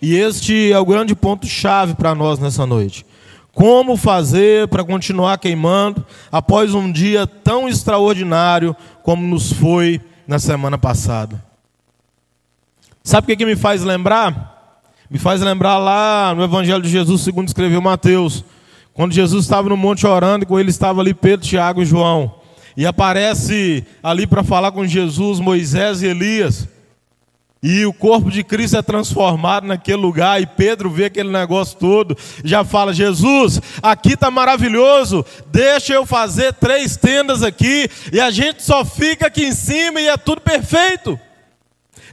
E 0.00 0.14
este 0.16 0.72
é 0.72 0.78
o 0.78 0.84
grande 0.84 1.14
ponto-chave 1.14 1.94
para 1.94 2.14
nós 2.14 2.38
nessa 2.38 2.66
noite. 2.66 3.06
Como 3.52 3.96
fazer 3.96 4.66
para 4.68 4.82
continuar 4.82 5.38
queimando 5.38 6.04
após 6.30 6.74
um 6.74 6.90
dia 6.90 7.26
tão 7.26 7.68
extraordinário 7.68 8.74
como 9.02 9.26
nos 9.26 9.52
foi 9.52 10.00
na 10.26 10.38
semana 10.38 10.78
passada? 10.78 11.42
Sabe 13.04 13.24
o 13.24 13.26
que, 13.28 13.36
que 13.36 13.46
me 13.46 13.56
faz 13.56 13.82
lembrar? 13.82 14.51
Me 15.12 15.18
faz 15.18 15.42
lembrar 15.42 15.76
lá 15.76 16.34
no 16.34 16.42
Evangelho 16.42 16.80
de 16.80 16.88
Jesus, 16.88 17.20
segundo 17.20 17.46
escreveu 17.46 17.82
Mateus, 17.82 18.42
quando 18.94 19.12
Jesus 19.12 19.44
estava 19.44 19.68
no 19.68 19.76
monte 19.76 20.06
orando, 20.06 20.44
e 20.44 20.46
com 20.46 20.58
ele 20.58 20.70
estava 20.70 21.02
ali 21.02 21.12
Pedro, 21.12 21.46
Tiago 21.46 21.82
e 21.82 21.84
João. 21.84 22.36
E 22.74 22.86
aparece 22.86 23.84
ali 24.02 24.26
para 24.26 24.42
falar 24.42 24.72
com 24.72 24.86
Jesus 24.86 25.38
Moisés 25.38 26.00
e 26.00 26.06
Elias. 26.06 26.66
E 27.62 27.84
o 27.84 27.92
corpo 27.92 28.30
de 28.30 28.42
Cristo 28.42 28.78
é 28.78 28.80
transformado 28.80 29.66
naquele 29.66 29.98
lugar, 29.98 30.40
e 30.40 30.46
Pedro 30.46 30.88
vê 30.88 31.04
aquele 31.04 31.30
negócio 31.30 31.76
todo, 31.78 32.16
já 32.42 32.64
fala: 32.64 32.94
Jesus, 32.94 33.60
aqui 33.82 34.14
está 34.14 34.30
maravilhoso, 34.30 35.26
deixa 35.48 35.92
eu 35.92 36.06
fazer 36.06 36.54
três 36.54 36.96
tendas 36.96 37.42
aqui, 37.42 37.86
e 38.10 38.18
a 38.18 38.30
gente 38.30 38.62
só 38.62 38.82
fica 38.82 39.26
aqui 39.26 39.44
em 39.44 39.52
cima 39.52 40.00
e 40.00 40.08
é 40.08 40.16
tudo 40.16 40.40
perfeito. 40.40 41.20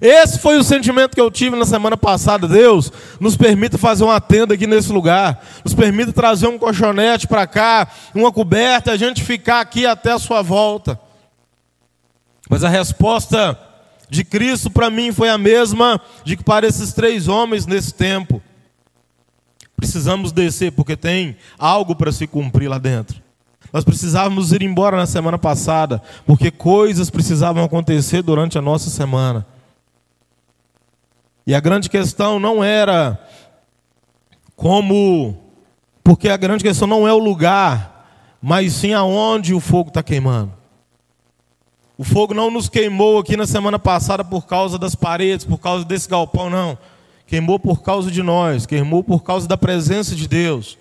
Esse 0.02 0.40
foi 0.40 0.58
o 0.58 0.64
sentimento 0.64 1.14
que 1.14 1.22
eu 1.22 1.30
tive 1.30 1.56
na 1.56 1.66
semana 1.66 1.98
passada. 1.98 2.48
Deus, 2.48 2.92
nos 3.20 3.36
permita 3.36 3.78
fazer 3.78 4.04
uma 4.04 4.22
tenda 4.22 4.54
aqui 4.54 4.66
nesse 4.66 4.92
lugar, 4.92 5.46
nos 5.64 5.74
permita 5.74 6.14
trazer 6.14 6.48
um 6.48 6.58
colchonete 6.58 7.28
para 7.28 7.46
cá, 7.46 7.88
uma 8.16 8.32
coberta, 8.32 8.92
a 8.92 8.98
gente 8.98 9.24
ficar 9.24 9.60
aqui 9.60 9.86
até 9.86 10.12
a 10.12 10.20
sua 10.20 10.42
volta. 10.42 11.00
Mas 12.50 12.64
a 12.64 12.70
resposta 12.70 13.60
de 14.10 14.24
Cristo 14.24 14.70
para 14.70 14.90
mim 14.90 15.12
foi 15.12 15.30
a 15.30 15.38
mesma 15.38 16.02
de 16.24 16.36
que 16.36 16.44
para 16.44 16.66
esses 16.66 16.94
três 16.94 17.28
homens 17.28 17.66
nesse 17.66 17.94
tempo. 17.94 18.42
Precisamos 19.76 20.32
descer 20.32 20.72
porque 20.72 20.98
tem 20.98 21.38
algo 21.58 21.96
para 21.96 22.12
se 22.12 22.26
cumprir 22.26 22.68
lá 22.68 22.78
dentro. 22.78 23.22
Nós 23.72 23.84
precisávamos 23.84 24.52
ir 24.52 24.64
embora 24.64 24.98
na 24.98 25.06
semana 25.06 25.38
passada 25.38 26.02
porque 26.26 26.50
coisas 26.50 27.10
precisavam 27.10 27.64
acontecer 27.64 28.22
durante 28.22 28.58
a 28.58 28.62
nossa 28.62 28.90
semana. 28.90 29.46
E 31.50 31.56
a 31.56 31.60
grande 31.60 31.90
questão 31.90 32.40
não 32.40 32.64
era 32.64 33.20
como, 34.56 35.36
porque 36.04 36.30
a 36.30 36.38
grande 36.38 36.64
questão 36.64 36.88
não 36.88 37.08
é 37.08 37.12
o 37.12 37.18
lugar, 37.18 38.38
mas 38.40 38.74
sim 38.74 38.94
aonde 38.94 39.56
o 39.56 39.60
fogo 39.60 39.88
está 39.88 40.04
queimando. 40.04 40.54
O 41.98 42.04
fogo 42.04 42.36
não 42.36 42.52
nos 42.52 42.70
queimou 42.70 43.18
aqui 43.18 43.36
na 43.36 43.48
semana 43.48 43.80
passada 43.80 44.24
por 44.24 44.46
causa 44.46 44.78
das 44.78 44.94
paredes, 44.94 45.44
por 45.44 45.58
causa 45.58 45.84
desse 45.84 46.08
galpão, 46.08 46.52
não. 46.52 46.78
Queimou 47.26 47.58
por 47.58 47.82
causa 47.82 48.12
de 48.12 48.22
nós, 48.22 48.68
queimou 48.68 49.04
por 49.04 49.24
causa 49.24 49.48
da 49.48 49.58
presença 49.58 50.16
de 50.16 50.28
Deus. 50.28 50.78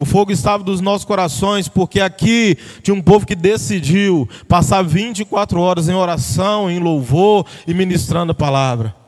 O 0.00 0.04
fogo 0.04 0.32
estava 0.32 0.64
dos 0.64 0.80
nossos 0.80 1.04
corações, 1.04 1.68
porque 1.68 2.00
aqui 2.00 2.58
tinha 2.82 2.96
um 2.96 3.00
povo 3.00 3.24
que 3.24 3.36
decidiu 3.36 4.28
passar 4.48 4.82
24 4.82 5.60
horas 5.60 5.88
em 5.88 5.94
oração, 5.94 6.68
em 6.68 6.80
louvor 6.80 7.46
e 7.64 7.72
ministrando 7.72 8.32
a 8.32 8.34
palavra. 8.34 9.03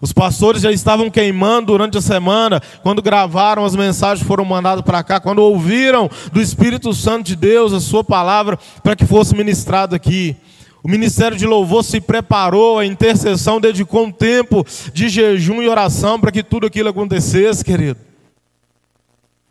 Os 0.00 0.12
pastores 0.12 0.62
já 0.62 0.72
estavam 0.72 1.10
queimando 1.10 1.66
durante 1.66 1.98
a 1.98 2.00
semana, 2.00 2.60
quando 2.82 3.02
gravaram 3.02 3.64
as 3.64 3.76
mensagens 3.76 4.26
foram 4.26 4.44
mandadas 4.44 4.82
para 4.82 5.02
cá, 5.02 5.20
quando 5.20 5.40
ouviram 5.40 6.10
do 6.32 6.40
Espírito 6.40 6.94
Santo 6.94 7.26
de 7.26 7.36
Deus 7.36 7.72
a 7.74 7.80
sua 7.80 8.02
palavra 8.02 8.58
para 8.82 8.96
que 8.96 9.04
fosse 9.04 9.36
ministrado 9.36 9.94
aqui. 9.94 10.34
O 10.82 10.88
ministério 10.88 11.36
de 11.36 11.46
louvor 11.46 11.84
se 11.84 12.00
preparou, 12.00 12.78
a 12.78 12.86
intercessão 12.86 13.60
dedicou 13.60 14.06
um 14.06 14.10
tempo 14.10 14.64
de 14.94 15.10
jejum 15.10 15.60
e 15.60 15.68
oração 15.68 16.18
para 16.18 16.32
que 16.32 16.42
tudo 16.42 16.66
aquilo 16.66 16.88
acontecesse, 16.88 17.62
querido. 17.62 18.00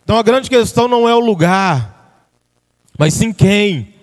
Então 0.04 0.18
a 0.18 0.24
grande 0.24 0.50
questão 0.50 0.88
não 0.88 1.08
é 1.08 1.14
o 1.14 1.20
lugar, 1.20 2.26
mas 2.98 3.14
sim 3.14 3.32
quem. 3.32 3.94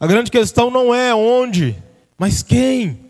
A 0.00 0.06
grande 0.06 0.30
questão 0.30 0.70
não 0.70 0.94
é 0.94 1.14
onde, 1.14 1.76
mas 2.16 2.42
quem. 2.42 3.07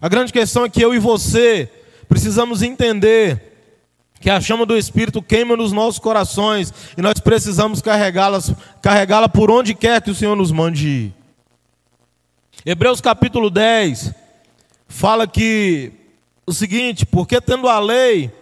A 0.00 0.08
grande 0.08 0.32
questão 0.32 0.64
é 0.64 0.68
que 0.68 0.82
eu 0.82 0.94
e 0.94 0.98
você 0.98 1.70
precisamos 2.08 2.62
entender 2.62 3.48
que 4.20 4.30
a 4.30 4.40
chama 4.40 4.64
do 4.64 4.76
Espírito 4.76 5.22
queima 5.22 5.56
nos 5.56 5.72
nossos 5.72 5.98
corações 5.98 6.72
e 6.96 7.02
nós 7.02 7.20
precisamos 7.20 7.80
carregá-la 7.80 8.38
carregá 8.80 9.28
por 9.28 9.50
onde 9.50 9.74
quer 9.74 10.00
que 10.02 10.10
o 10.10 10.14
Senhor 10.14 10.36
nos 10.36 10.52
mande 10.52 10.88
ir. 10.88 11.14
Hebreus 12.64 13.00
capítulo 13.00 13.50
10 13.50 14.12
fala 14.88 15.26
que 15.26 15.92
o 16.46 16.52
seguinte: 16.52 17.04
porque 17.04 17.40
tendo 17.40 17.68
a 17.68 17.78
lei 17.78 18.32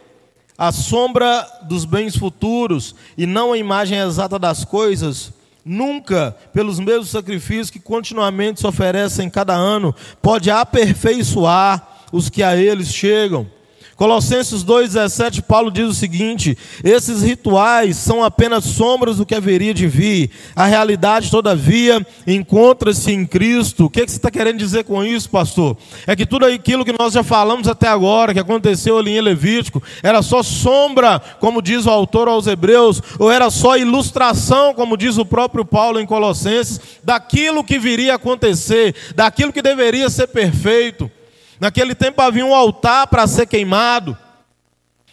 a 0.58 0.72
sombra 0.72 1.46
dos 1.62 1.84
bens 1.84 2.16
futuros 2.16 2.94
e 3.16 3.26
não 3.26 3.52
a 3.52 3.58
imagem 3.58 3.98
exata 3.98 4.38
das 4.38 4.64
coisas, 4.64 5.32
nunca, 5.66 6.36
pelos 6.52 6.78
mesmos 6.78 7.10
sacrifícios 7.10 7.70
que 7.70 7.80
continuamente 7.80 8.60
se 8.60 8.66
oferecem 8.66 9.28
cada 9.28 9.54
ano, 9.54 9.92
pode 10.22 10.48
aperfeiçoar 10.48 12.04
os 12.12 12.30
que 12.30 12.42
a 12.42 12.56
eles 12.56 12.94
chegam. 12.94 13.50
Colossenses 13.96 14.62
2,17, 14.62 15.40
Paulo 15.40 15.70
diz 15.70 15.88
o 15.88 15.94
seguinte: 15.94 16.56
esses 16.84 17.22
rituais 17.22 17.96
são 17.96 18.22
apenas 18.22 18.64
sombras 18.64 19.16
do 19.16 19.24
que 19.24 19.34
haveria 19.34 19.72
de 19.72 19.86
vir. 19.86 20.30
A 20.54 20.66
realidade, 20.66 21.30
todavia, 21.30 22.06
encontra-se 22.26 23.10
em 23.10 23.24
Cristo. 23.24 23.86
O 23.86 23.90
que, 23.90 24.02
é 24.02 24.04
que 24.04 24.10
você 24.10 24.18
está 24.18 24.30
querendo 24.30 24.58
dizer 24.58 24.84
com 24.84 25.02
isso, 25.02 25.30
pastor? 25.30 25.78
É 26.06 26.14
que 26.14 26.26
tudo 26.26 26.44
aquilo 26.44 26.84
que 26.84 26.92
nós 26.92 27.14
já 27.14 27.22
falamos 27.22 27.66
até 27.66 27.88
agora, 27.88 28.34
que 28.34 28.40
aconteceu 28.40 28.98
ali 28.98 29.16
em 29.16 29.20
Levítico, 29.22 29.82
era 30.02 30.20
só 30.20 30.42
sombra, 30.42 31.18
como 31.40 31.62
diz 31.62 31.86
o 31.86 31.90
autor 31.90 32.28
aos 32.28 32.46
Hebreus, 32.46 33.00
ou 33.18 33.32
era 33.32 33.48
só 33.48 33.78
ilustração, 33.78 34.74
como 34.74 34.98
diz 34.98 35.16
o 35.16 35.24
próprio 35.24 35.64
Paulo 35.64 35.98
em 35.98 36.06
Colossenses, 36.06 36.80
daquilo 37.02 37.64
que 37.64 37.78
viria 37.78 38.12
a 38.12 38.16
acontecer, 38.16 38.94
daquilo 39.14 39.54
que 39.54 39.62
deveria 39.62 40.10
ser 40.10 40.26
perfeito. 40.26 41.10
Naquele 41.58 41.94
tempo 41.94 42.20
havia 42.20 42.44
um 42.44 42.54
altar 42.54 43.06
para 43.06 43.26
ser 43.26 43.46
queimado. 43.46 44.16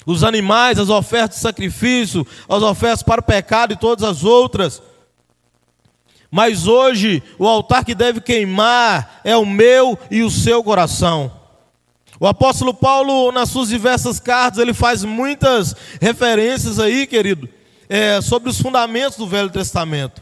Os 0.06 0.24
animais, 0.24 0.80
as 0.80 0.90
ofertas 0.90 1.38
de 1.38 1.44
sacrifício, 1.44 2.28
as 2.50 2.62
ofertas 2.62 3.04
para 3.04 3.22
o 3.22 3.24
pecado 3.24 3.74
e 3.74 3.78
todas 3.78 4.04
as 4.04 4.24
outras. 4.24 4.82
Mas 6.30 6.68
hoje, 6.68 7.22
o 7.38 7.48
altar 7.48 7.86
que 7.86 7.96
deve 7.96 8.20
queimar 8.20 9.22
é 9.24 9.38
o 9.38 9.46
meu 9.46 9.98
e 10.10 10.24
o 10.24 10.32
seu 10.32 10.64
coração. 10.64 11.32
O 12.20 12.28
apóstolo 12.28 12.74
Paulo, 12.74 13.32
nas 13.32 13.50
suas 13.50 13.70
diversas 13.70 14.20
cartas, 14.20 14.60
ele 14.60 14.74
faz 14.74 15.04
muitas 15.04 15.76
referências 16.02 16.80
aí, 16.80 17.06
querido, 17.06 17.48
é, 17.88 18.20
sobre 18.22 18.50
os 18.50 18.60
fundamentos 18.60 19.18
do 19.18 19.28
Velho 19.28 19.50
Testamento. 19.50 20.22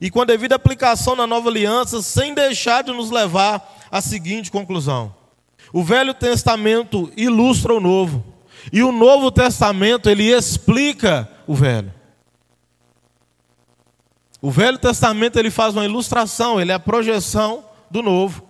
E 0.00 0.10
com 0.10 0.20
a 0.20 0.24
devida 0.24 0.56
aplicação 0.56 1.16
na 1.16 1.26
nova 1.26 1.48
aliança, 1.48 2.02
sem 2.02 2.34
deixar 2.34 2.82
de 2.82 2.92
nos 2.92 3.10
levar 3.10 3.76
à 3.90 4.00
seguinte 4.00 4.50
conclusão: 4.50 5.14
o 5.72 5.82
Velho 5.82 6.14
Testamento 6.14 7.10
ilustra 7.16 7.74
o 7.74 7.80
Novo. 7.80 8.24
E 8.72 8.82
o 8.82 8.92
Novo 8.92 9.30
Testamento, 9.30 10.08
ele 10.08 10.24
explica 10.24 11.28
o 11.46 11.54
Velho. 11.54 11.92
O 14.40 14.50
Velho 14.50 14.78
Testamento, 14.78 15.38
ele 15.38 15.50
faz 15.50 15.74
uma 15.74 15.84
ilustração, 15.84 16.60
ele 16.60 16.72
é 16.72 16.74
a 16.74 16.80
projeção 16.80 17.64
do 17.90 18.02
Novo. 18.02 18.42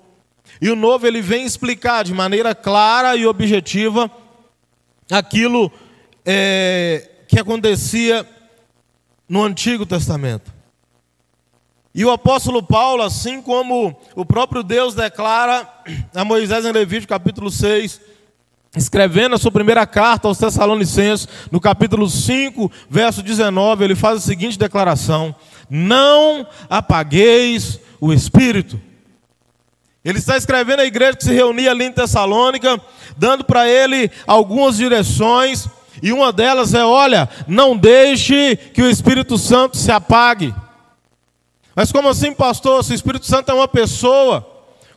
E 0.61 0.70
o 0.70 0.76
Novo, 0.76 1.06
ele 1.06 1.20
vem 1.20 1.44
explicar 1.44 2.04
de 2.04 2.14
maneira 2.14 2.54
clara 2.54 3.16
e 3.16 3.26
objetiva 3.26 4.11
aquilo 5.11 5.70
é, 6.25 7.11
que 7.28 7.38
acontecia 7.38 8.26
no 9.28 9.42
Antigo 9.42 9.85
Testamento. 9.85 10.56
E 11.97 12.05
o 12.05 12.11
apóstolo 12.11 12.62
Paulo, 12.62 13.03
assim 13.03 13.41
como 13.41 13.97
o 14.15 14.23
próprio 14.23 14.62
Deus 14.62 14.95
declara 14.95 15.67
a 16.15 16.26
Moisés 16.26 16.67
em 16.67 16.71
Levítico 16.71 17.09
capítulo 17.09 17.50
6, 17.50 17.99
escrevendo 18.76 19.35
a 19.35 19.38
sua 19.38 19.50
primeira 19.50 19.87
carta 19.87 20.29
aos 20.29 20.37
Tessalonicenses, 20.37 21.26
no 21.50 21.59
capítulo 21.59 22.07
5, 22.07 22.71
verso 22.91 23.23
19, 23.23 23.83
ele 23.83 23.95
faz 23.95 24.19
a 24.19 24.21
seguinte 24.21 24.59
declaração: 24.59 25.35
Não 25.71 26.47
apagueis 26.69 27.81
o 27.99 28.12
espírito. 28.12 28.79
Ele 30.05 30.19
está 30.19 30.37
escrevendo 30.37 30.81
à 30.81 30.85
igreja 30.85 31.17
que 31.17 31.25
se 31.25 31.33
reunia 31.33 31.71
ali 31.71 31.85
em 31.85 31.93
Tessalônica, 31.93 32.79
dando 33.17 33.43
para 33.43 33.67
ele 33.71 34.11
algumas 34.26 34.76
direções, 34.76 35.67
e 36.03 36.12
uma 36.12 36.31
delas 36.31 36.75
é: 36.75 36.85
olha, 36.85 37.26
não 37.49 37.75
deixe 37.75 38.55
que 38.75 38.83
o 38.83 38.91
Espírito 38.91 39.38
Santo 39.38 39.79
se 39.79 39.91
apague. 39.91 40.55
Mas 41.76 41.92
como 41.92 42.09
assim, 42.09 42.33
pastor? 42.33 42.83
Se 42.83 42.92
o 42.92 42.95
Espírito 42.95 43.26
Santo 43.26 43.52
é 43.52 43.54
uma 43.54 43.68
pessoa, 43.68 44.45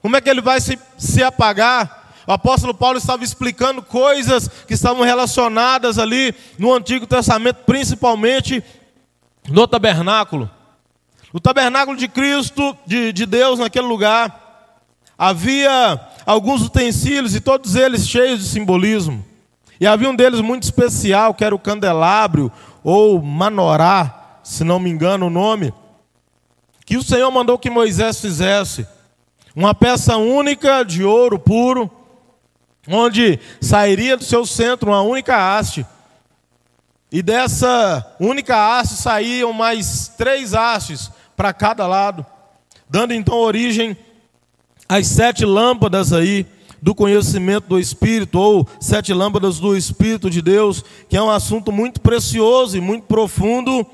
como 0.02 0.18
é 0.18 0.22
que 0.22 0.30
ele 0.30 0.42
vai 0.42 0.60
se, 0.60 0.80
se 0.98 1.22
apagar? 1.22 2.14
O 2.26 2.32
apóstolo 2.32 2.74
Paulo 2.74 2.98
estava 2.98 3.24
explicando 3.24 3.84
coisas 3.84 4.48
que 4.68 4.74
estavam 4.74 5.04
relacionadas 5.04 6.00
ali 6.00 6.34
no 6.58 6.74
Antigo 6.74 7.06
Testamento, 7.06 7.58
principalmente 7.66 8.64
no 9.50 9.68
tabernáculo. 9.68 10.50
O 11.34 11.40
tabernáculo 11.40 11.98
de 11.98 12.08
Cristo, 12.08 12.76
de, 12.88 13.14
de 13.14 13.26
Deus 13.26 13.60
naquele 13.60 13.86
lugar, 13.86 14.50
Havia 15.20 16.00
alguns 16.26 16.62
utensílios 16.62 17.36
e 17.36 17.42
todos 17.42 17.76
eles 17.76 18.08
cheios 18.08 18.40
de 18.40 18.46
simbolismo. 18.46 19.26
E 19.78 19.86
havia 19.86 20.10
um 20.10 20.16
deles 20.16 20.40
muito 20.40 20.64
especial, 20.64 21.34
que 21.34 21.44
era 21.44 21.54
o 21.54 21.60
candelabro 21.60 22.50
ou 22.82 23.22
manorá, 23.22 24.40
se 24.42 24.64
não 24.64 24.80
me 24.80 24.90
engano 24.90 25.28
o 25.28 25.30
nome, 25.30 25.74
que 26.90 26.98
o 26.98 27.04
Senhor 27.04 27.30
mandou 27.30 27.60
que 27.60 27.70
Moisés 27.70 28.20
fizesse. 28.20 28.84
Uma 29.56 29.76
peça 29.76 30.18
única 30.18 30.82
de 30.82 31.04
ouro 31.04 31.38
puro, 31.38 31.88
onde 32.88 33.40
sairia 33.62 34.18
do 34.18 34.24
seu 34.24 34.44
centro 34.44 34.90
uma 34.90 35.04
única 35.04 35.38
haste. 35.38 35.86
E 37.12 37.22
dessa 37.22 38.16
única 38.20 38.56
haste 38.56 38.96
saíam 38.96 39.54
mais 39.54 40.12
três 40.18 40.56
hastes 40.56 41.12
para 41.38 41.54
cada 41.54 41.86
lado, 41.86 42.26
dando 42.90 43.14
então 43.14 43.36
origem 43.36 43.96
as 44.88 45.06
sete 45.06 45.46
lâmpadas 45.46 46.12
aí 46.12 46.44
do 46.82 46.96
conhecimento 46.96 47.68
do 47.68 47.80
Espírito, 47.80 48.40
ou 48.40 48.68
sete 48.80 49.14
lâmpadas 49.14 49.60
do 49.60 49.78
Espírito 49.78 50.28
de 50.28 50.42
Deus, 50.42 50.84
que 51.08 51.16
é 51.16 51.22
um 51.22 51.30
assunto 51.30 51.72
muito 51.72 52.02
precioso 52.02 52.76
e 52.76 52.82
muito 52.82 53.04
profundo, 53.04 53.86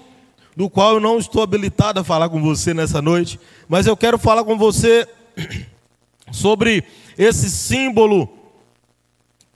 do 0.56 0.70
qual 0.70 0.96
eu 0.96 1.00
não 1.00 1.18
estou 1.18 1.42
habilitado 1.42 2.00
a 2.00 2.04
falar 2.04 2.30
com 2.30 2.42
você 2.42 2.74
nessa 2.74 3.02
noite, 3.02 3.40
mas 3.68 3.88
eu 3.88 3.98
quero 3.98 4.18
falar 4.18 4.44
com 4.44 4.58
você 4.58 5.08
sobre 6.32 6.84
esse 7.18 7.50
símbolo 7.50 8.30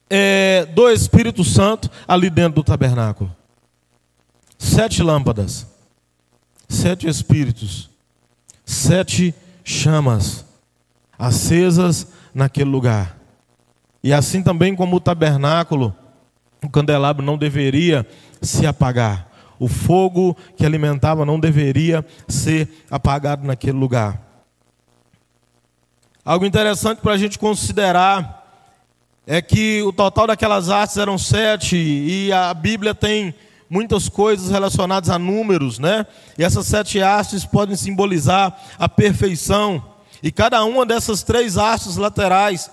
é, 0.10 0.65
do 0.65 0.89
Espírito 0.89 1.44
Santo 1.44 1.89
ali 2.08 2.29
dentro 2.29 2.56
do 2.56 2.63
tabernáculo. 2.63 3.34
Sete 4.58 5.01
lâmpadas, 5.01 5.65
sete 6.68 7.08
espíritos, 7.08 7.89
sete 8.65 9.34
chamas 9.63 10.46
acesas 11.18 12.08
naquele 12.34 12.70
lugar. 12.70 13.18
E 14.01 14.13
assim 14.13 14.41
também 14.41 14.75
como 14.75 14.96
o 14.96 15.00
tabernáculo, 15.01 15.94
o 16.63 16.70
candelabro 16.70 17.25
não 17.25 17.38
deveria 17.38 18.08
se 18.41 18.65
apagar. 18.65 19.28
O 19.60 19.68
fogo 19.68 20.36
que 20.56 20.66
alimentava 20.66 21.25
não 21.25 21.39
deveria 21.39 22.06
ser 22.28 22.86
apagado 22.89 23.46
naquele 23.46 23.78
lugar. 23.78 24.22
Algo 26.24 26.46
interessante 26.46 27.00
para 27.00 27.13
a 27.13 27.18
gente 27.18 27.38
considerar 27.38 28.39
é 29.28 29.42
que 29.42 29.82
o 29.84 29.92
total 29.94 30.28
daquelas 30.28 30.70
artes 30.70 30.98
eram 30.98 31.18
sete, 31.18 31.75
e 31.75 32.32
a 32.32 32.54
Bíblia 32.54 32.96
tem 32.96 33.36
muitas 33.70 34.10
coisas 34.10 34.50
relacionadas 34.50 35.10
a 35.10 35.20
números, 35.20 35.78
né? 35.78 36.08
E 36.38 36.44
essas 36.44 36.66
sete 36.66 37.00
hastes 37.00 37.46
podem 37.46 37.75
simbolizar 37.75 38.58
a 38.80 38.89
perfeição. 38.89 39.84
E 40.24 40.32
cada 40.32 40.63
uma 40.63 40.86
dessas 40.86 41.22
três 41.22 41.58
hastes 41.58 41.96
laterais, 41.96 42.72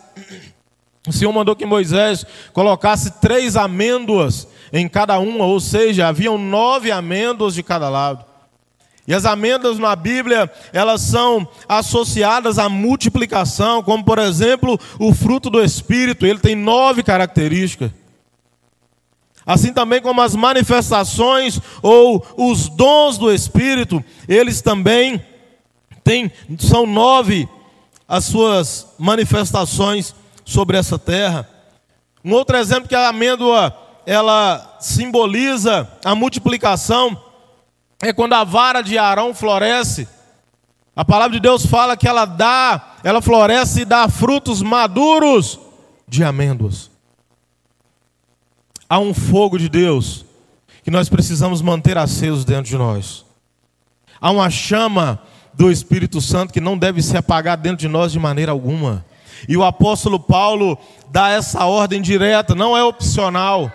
o 1.06 1.12
Senhor 1.12 1.32
mandou 1.32 1.54
que 1.54 1.64
Moisés 1.64 2.25
colocasse 2.52 3.20
três 3.20 3.56
amêndoas 3.56 4.48
em 4.72 4.88
cada 4.88 5.18
uma, 5.18 5.44
ou 5.44 5.60
seja, 5.60 6.08
haviam 6.08 6.36
nove 6.36 6.90
amêndoas 6.90 7.54
de 7.54 7.62
cada 7.62 7.88
lado. 7.88 8.24
E 9.07 9.14
as 9.14 9.24
amêndoas 9.24 9.78
na 9.78 9.94
Bíblia, 9.94 10.50
elas 10.72 11.00
são 11.00 11.46
associadas 11.68 12.59
à 12.59 12.68
multiplicação, 12.68 13.83
como 13.83 14.04
por 14.04 14.18
exemplo 14.18 14.78
o 14.98 15.14
fruto 15.14 15.48
do 15.48 15.62
Espírito, 15.62 16.26
ele 16.26 16.40
tem 16.40 16.57
nove 16.57 17.04
características. 17.04 17.92
Assim 19.46 19.72
também 19.72 20.02
como 20.02 20.20
as 20.20 20.35
manifestações 20.35 21.61
ou 21.81 22.26
os 22.37 22.68
dons 22.68 23.16
do 23.16 23.33
Espírito, 23.33 24.04
eles 24.26 24.61
também 24.61 25.24
tem, 26.02 26.33
são 26.59 26.85
nove 26.85 27.48
as 28.09 28.24
suas 28.24 28.88
manifestações 28.98 30.16
sobre 30.46 30.78
essa 30.78 30.98
terra. 30.98 31.46
Um 32.24 32.32
outro 32.32 32.56
exemplo 32.56 32.88
que 32.88 32.94
a 32.94 33.09
amêndoa 33.09 33.76
ela 34.06 34.78
simboliza 34.80 35.90
a 36.04 36.14
multiplicação 36.14 37.20
é 38.00 38.12
quando 38.12 38.35
a 38.35 38.44
vara 38.44 38.80
de 38.80 38.96
Arão 38.96 39.35
floresce. 39.35 40.09
A 40.94 41.04
palavra 41.04 41.35
de 41.35 41.40
Deus 41.40 41.66
fala 41.66 41.96
que 41.96 42.09
ela 42.09 42.24
dá, 42.24 42.96
ela 43.04 43.20
floresce 43.20 43.82
e 43.82 43.85
dá 43.85 44.09
frutos 44.09 44.62
maduros 44.62 45.59
de 46.09 46.22
amêndoas. 46.22 46.90
Há 48.88 48.98
um 48.98 49.12
fogo 49.12 49.59
de 49.59 49.68
Deus 49.68 50.24
que 50.85 50.90
nós 50.90 51.09
precisamos 51.09 51.61
manter 51.61 51.98
aceso 51.98 52.46
dentro 52.46 52.70
de 52.70 52.78
nós. 52.78 53.26
Há 54.20 54.30
uma 54.30 54.48
chama 54.48 55.20
do 55.52 55.70
Espírito 55.70 56.20
Santo 56.20 56.52
que 56.52 56.61
não 56.61 56.78
deve 56.78 57.02
se 57.02 57.16
apagar 57.16 57.56
dentro 57.56 57.78
de 57.78 57.88
nós 57.88 58.12
de 58.12 58.18
maneira 58.20 58.52
alguma. 58.52 59.04
E 59.49 59.57
o 59.57 59.64
apóstolo 59.64 60.18
Paulo 60.18 60.79
dá 61.11 61.31
essa 61.31 61.64
ordem 61.64 62.01
direta, 62.01 62.55
não 62.55 62.77
é 62.77 62.83
opcional. 62.85 63.70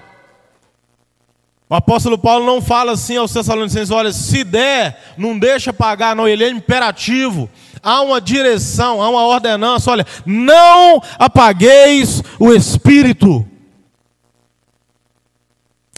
O 1.69 1.75
apóstolo 1.75 2.17
Paulo 2.17 2.45
não 2.45 2.61
fala 2.61 2.91
assim 2.91 3.15
aos 3.15 3.31
Tessalonicenses: 3.31 3.91
olha, 3.91 4.11
se 4.11 4.43
der, 4.43 5.01
não 5.17 5.39
deixa 5.39 5.71
pagar, 5.71 6.15
não, 6.15 6.27
ele 6.27 6.43
é 6.43 6.49
imperativo. 6.49 7.49
Há 7.81 8.01
uma 8.01 8.19
direção, 8.19 9.01
há 9.01 9.09
uma 9.09 9.25
ordenança: 9.25 9.89
olha, 9.89 10.05
não 10.25 11.01
apagueis 11.17 12.21
o 12.37 12.51
espírito. 12.51 13.47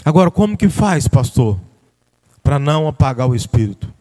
Agora, 0.06 0.30
como 0.30 0.56
que 0.56 0.70
faz, 0.70 1.08
pastor, 1.08 1.60
para 2.44 2.60
não 2.60 2.88
apagar 2.88 3.28
o 3.28 3.36
espírito? 3.36 3.92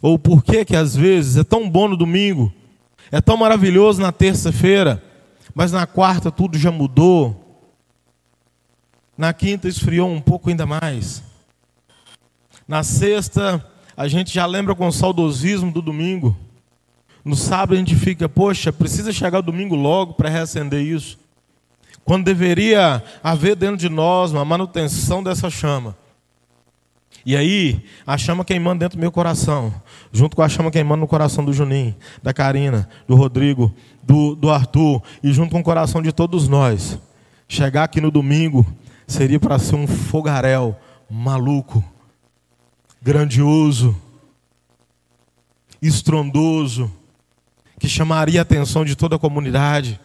Ou 0.00 0.18
por 0.18 0.42
que 0.42 0.64
que 0.64 0.76
às 0.76 0.96
vezes 0.96 1.36
é 1.36 1.44
tão 1.44 1.68
bom 1.68 1.88
no 1.88 1.96
domingo, 1.96 2.50
é 3.10 3.20
tão 3.20 3.36
maravilhoso 3.36 4.00
na 4.00 4.12
terça-feira, 4.12 5.02
mas 5.54 5.72
na 5.72 5.86
quarta 5.86 6.30
tudo 6.30 6.58
já 6.58 6.70
mudou. 6.70 7.44
Na 9.16 9.32
quinta 9.32 9.66
esfriou 9.66 10.08
um 10.10 10.20
pouco 10.20 10.50
ainda 10.50 10.66
mais. 10.66 11.22
Na 12.66 12.82
sexta 12.82 13.64
a 13.96 14.06
gente 14.06 14.32
já 14.32 14.46
lembra 14.46 14.74
com 14.74 14.86
o 14.86 14.92
saudosismo 14.92 15.72
do 15.72 15.82
domingo. 15.82 16.36
No 17.24 17.34
sábado 17.34 17.74
a 17.74 17.76
gente 17.76 17.96
fica, 17.96 18.28
poxa, 18.28 18.72
precisa 18.72 19.12
chegar 19.12 19.40
o 19.40 19.42
domingo 19.42 19.74
logo 19.74 20.14
para 20.14 20.28
reacender 20.28 20.82
isso. 20.82 21.18
Quando 22.04 22.24
deveria 22.24 23.02
haver 23.22 23.56
dentro 23.56 23.76
de 23.76 23.88
nós 23.88 24.32
uma 24.32 24.44
manutenção 24.44 25.22
dessa 25.22 25.50
chama. 25.50 25.96
E 27.28 27.36
aí, 27.36 27.84
a 28.06 28.16
chama 28.16 28.42
queimando 28.42 28.80
dentro 28.80 28.96
do 28.96 29.00
meu 29.02 29.12
coração, 29.12 29.70
junto 30.10 30.34
com 30.34 30.40
a 30.40 30.48
chama 30.48 30.70
queimando 30.70 31.02
no 31.02 31.06
coração 31.06 31.44
do 31.44 31.52
Juninho, 31.52 31.94
da 32.22 32.32
Karina, 32.32 32.88
do 33.06 33.14
Rodrigo, 33.14 33.70
do, 34.02 34.34
do 34.34 34.48
Arthur, 34.48 35.02
e 35.22 35.30
junto 35.30 35.50
com 35.50 35.60
o 35.60 35.62
coração 35.62 36.00
de 36.00 36.10
todos 36.10 36.48
nós. 36.48 36.98
Chegar 37.46 37.84
aqui 37.84 38.00
no 38.00 38.10
domingo 38.10 38.66
seria 39.06 39.38
para 39.38 39.58
ser 39.58 39.74
um 39.74 39.86
fogaréu 39.86 40.74
maluco, 41.10 41.84
grandioso, 43.02 43.94
estrondoso, 45.82 46.90
que 47.78 47.90
chamaria 47.90 48.40
a 48.40 48.42
atenção 48.42 48.86
de 48.86 48.96
toda 48.96 49.16
a 49.16 49.18
comunidade, 49.18 50.00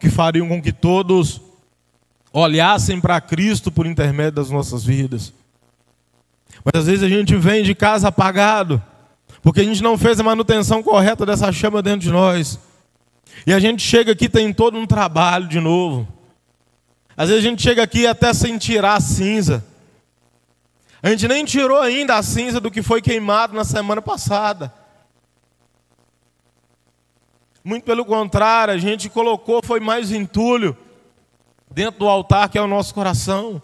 que 0.00 0.08
faria 0.08 0.42
com 0.48 0.62
que 0.62 0.72
todos 0.72 1.38
olhassem 2.32 2.98
para 2.98 3.20
Cristo 3.20 3.70
por 3.70 3.84
intermédio 3.84 4.36
das 4.36 4.48
nossas 4.48 4.86
vidas. 4.86 5.34
Mas 6.64 6.82
às 6.82 6.86
vezes 6.86 7.02
a 7.02 7.08
gente 7.08 7.36
vem 7.36 7.62
de 7.62 7.74
casa 7.74 8.08
apagado, 8.08 8.82
porque 9.42 9.60
a 9.60 9.64
gente 9.64 9.82
não 9.82 9.96
fez 9.96 10.18
a 10.18 10.22
manutenção 10.22 10.82
correta 10.82 11.24
dessa 11.24 11.52
chama 11.52 11.82
dentro 11.82 12.00
de 12.00 12.10
nós. 12.10 12.58
E 13.46 13.52
a 13.52 13.58
gente 13.58 13.82
chega 13.82 14.12
aqui 14.12 14.28
tem 14.28 14.52
todo 14.52 14.78
um 14.78 14.86
trabalho 14.86 15.48
de 15.48 15.60
novo. 15.60 16.06
Às 17.16 17.28
vezes 17.28 17.44
a 17.44 17.48
gente 17.48 17.62
chega 17.62 17.82
aqui 17.82 18.06
até 18.06 18.32
sem 18.34 18.58
tirar 18.58 18.94
a 18.94 19.00
cinza. 19.00 19.64
A 21.02 21.10
gente 21.10 21.28
nem 21.28 21.44
tirou 21.44 21.80
ainda 21.80 22.16
a 22.16 22.22
cinza 22.22 22.60
do 22.60 22.70
que 22.70 22.82
foi 22.82 23.00
queimado 23.00 23.54
na 23.54 23.64
semana 23.64 24.02
passada. 24.02 24.72
Muito 27.62 27.84
pelo 27.84 28.04
contrário, 28.04 28.74
a 28.74 28.78
gente 28.78 29.08
colocou, 29.08 29.60
foi 29.62 29.80
mais 29.80 30.12
entulho 30.12 30.76
dentro 31.70 32.00
do 32.00 32.08
altar 32.08 32.48
que 32.48 32.58
é 32.58 32.62
o 32.62 32.66
nosso 32.66 32.94
coração. 32.94 33.60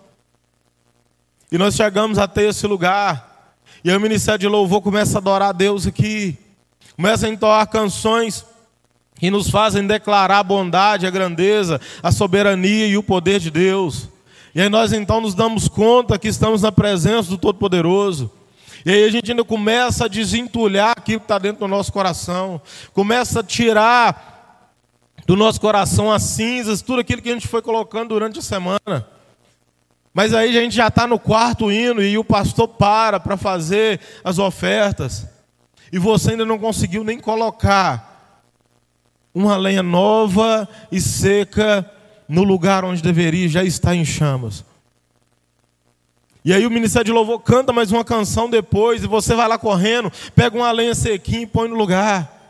E 1.53 1.59
nós 1.59 1.75
chegamos 1.75 2.19
até 2.19 2.45
esse 2.49 2.67
lugar. 2.67 3.55
E 3.85 3.93
o 3.93 4.01
ministério 4.01 4.39
de 4.39 4.49
louvor 4.49 4.81
começa 4.81 5.19
a 5.19 5.21
adorar 5.21 5.51
a 5.51 5.53
Deus 5.53 5.87
aqui. 5.87 6.39
Começa 6.97 7.27
a 7.27 7.29
entoar 7.29 7.69
canções 7.69 8.47
que 9.17 9.31
nos 9.31 9.51
fazem 9.51 9.87
declarar 9.87 10.39
a 10.39 10.43
bondade, 10.43 11.07
a 11.07 11.11
grandeza, 11.11 11.79
a 12.03 12.11
soberania 12.11 12.87
e 12.87 12.97
o 12.97 13.03
poder 13.03 13.39
de 13.39 13.51
Deus. 13.51 14.09
E 14.55 14.63
aí 14.63 14.71
nós 14.71 14.95
então 14.95 15.21
nos 15.21 15.35
damos 15.35 15.69
conta 15.69 16.19
que 16.19 16.27
estamos 16.27 16.63
na 16.63 16.73
presença 16.73 17.29
do 17.29 17.37
Todo-Poderoso. 17.37 18.31
E 18.87 18.91
aí 18.91 19.05
a 19.05 19.11
gente 19.11 19.31
ainda 19.31 19.45
começa 19.45 20.07
a 20.07 20.09
desentulhar 20.09 20.95
aquilo 20.97 21.21
que 21.21 21.27
está 21.27 21.39
dentro 21.39 21.61
do 21.61 21.69
nosso 21.69 21.93
coração, 21.93 22.63
começa 22.95 23.41
a 23.41 23.45
tirar 23.45 24.73
do 25.27 25.37
nosso 25.37 25.61
coração 25.61 26.11
as 26.11 26.23
cinzas, 26.23 26.81
tudo 26.81 27.01
aquilo 27.01 27.21
que 27.21 27.29
a 27.29 27.35
gente 27.35 27.47
foi 27.47 27.61
colocando 27.61 28.09
durante 28.09 28.39
a 28.39 28.43
semana. 28.43 29.07
Mas 30.15 30.35
aí 30.35 30.57
a 30.57 30.61
gente 30.61 30.75
já 30.75 30.89
está 30.89 31.07
no 31.07 31.19
quarto 31.19 31.73
hino 31.73 32.03
e 32.03 32.19
o 32.19 32.25
pastor 32.25 32.69
para 32.69 33.19
para 33.19 33.37
fazer 33.37 34.01
as 34.23 34.39
ofertas. 34.39 35.27
E 35.91 35.99
você 35.99 36.33
ainda 36.33 36.45
não 36.45 36.59
conseguiu 36.59 37.03
nem 37.03 37.19
colocar 37.19 38.41
uma 39.35 39.57
lenha 39.57 39.83
nova 39.83 40.69
e 40.91 41.01
seca 41.01 41.91
no 42.29 42.45
lugar 42.45 42.85
onde 42.85 43.03
deveria 43.03 43.49
já 43.49 43.65
estar 43.65 43.95
em 43.95 44.05
chamas. 44.05 44.65
E 46.45 46.53
aí 46.53 46.67
o 46.67 46.71
Ministério 46.71 47.07
de 47.07 47.13
Louvor 47.13 47.39
canta 47.41 47.73
mais 47.73 47.93
uma 47.93 48.05
canção 48.05 48.51
depois, 48.51 49.05
e 49.05 49.07
você 49.07 49.35
vai 49.35 49.47
lá 49.47 49.57
correndo, 49.57 50.11
pega 50.35 50.57
uma 50.57 50.73
lenha 50.73 50.95
sequinha 50.95 51.43
e 51.43 51.47
põe 51.47 51.69
no 51.69 51.77
lugar. 51.77 52.42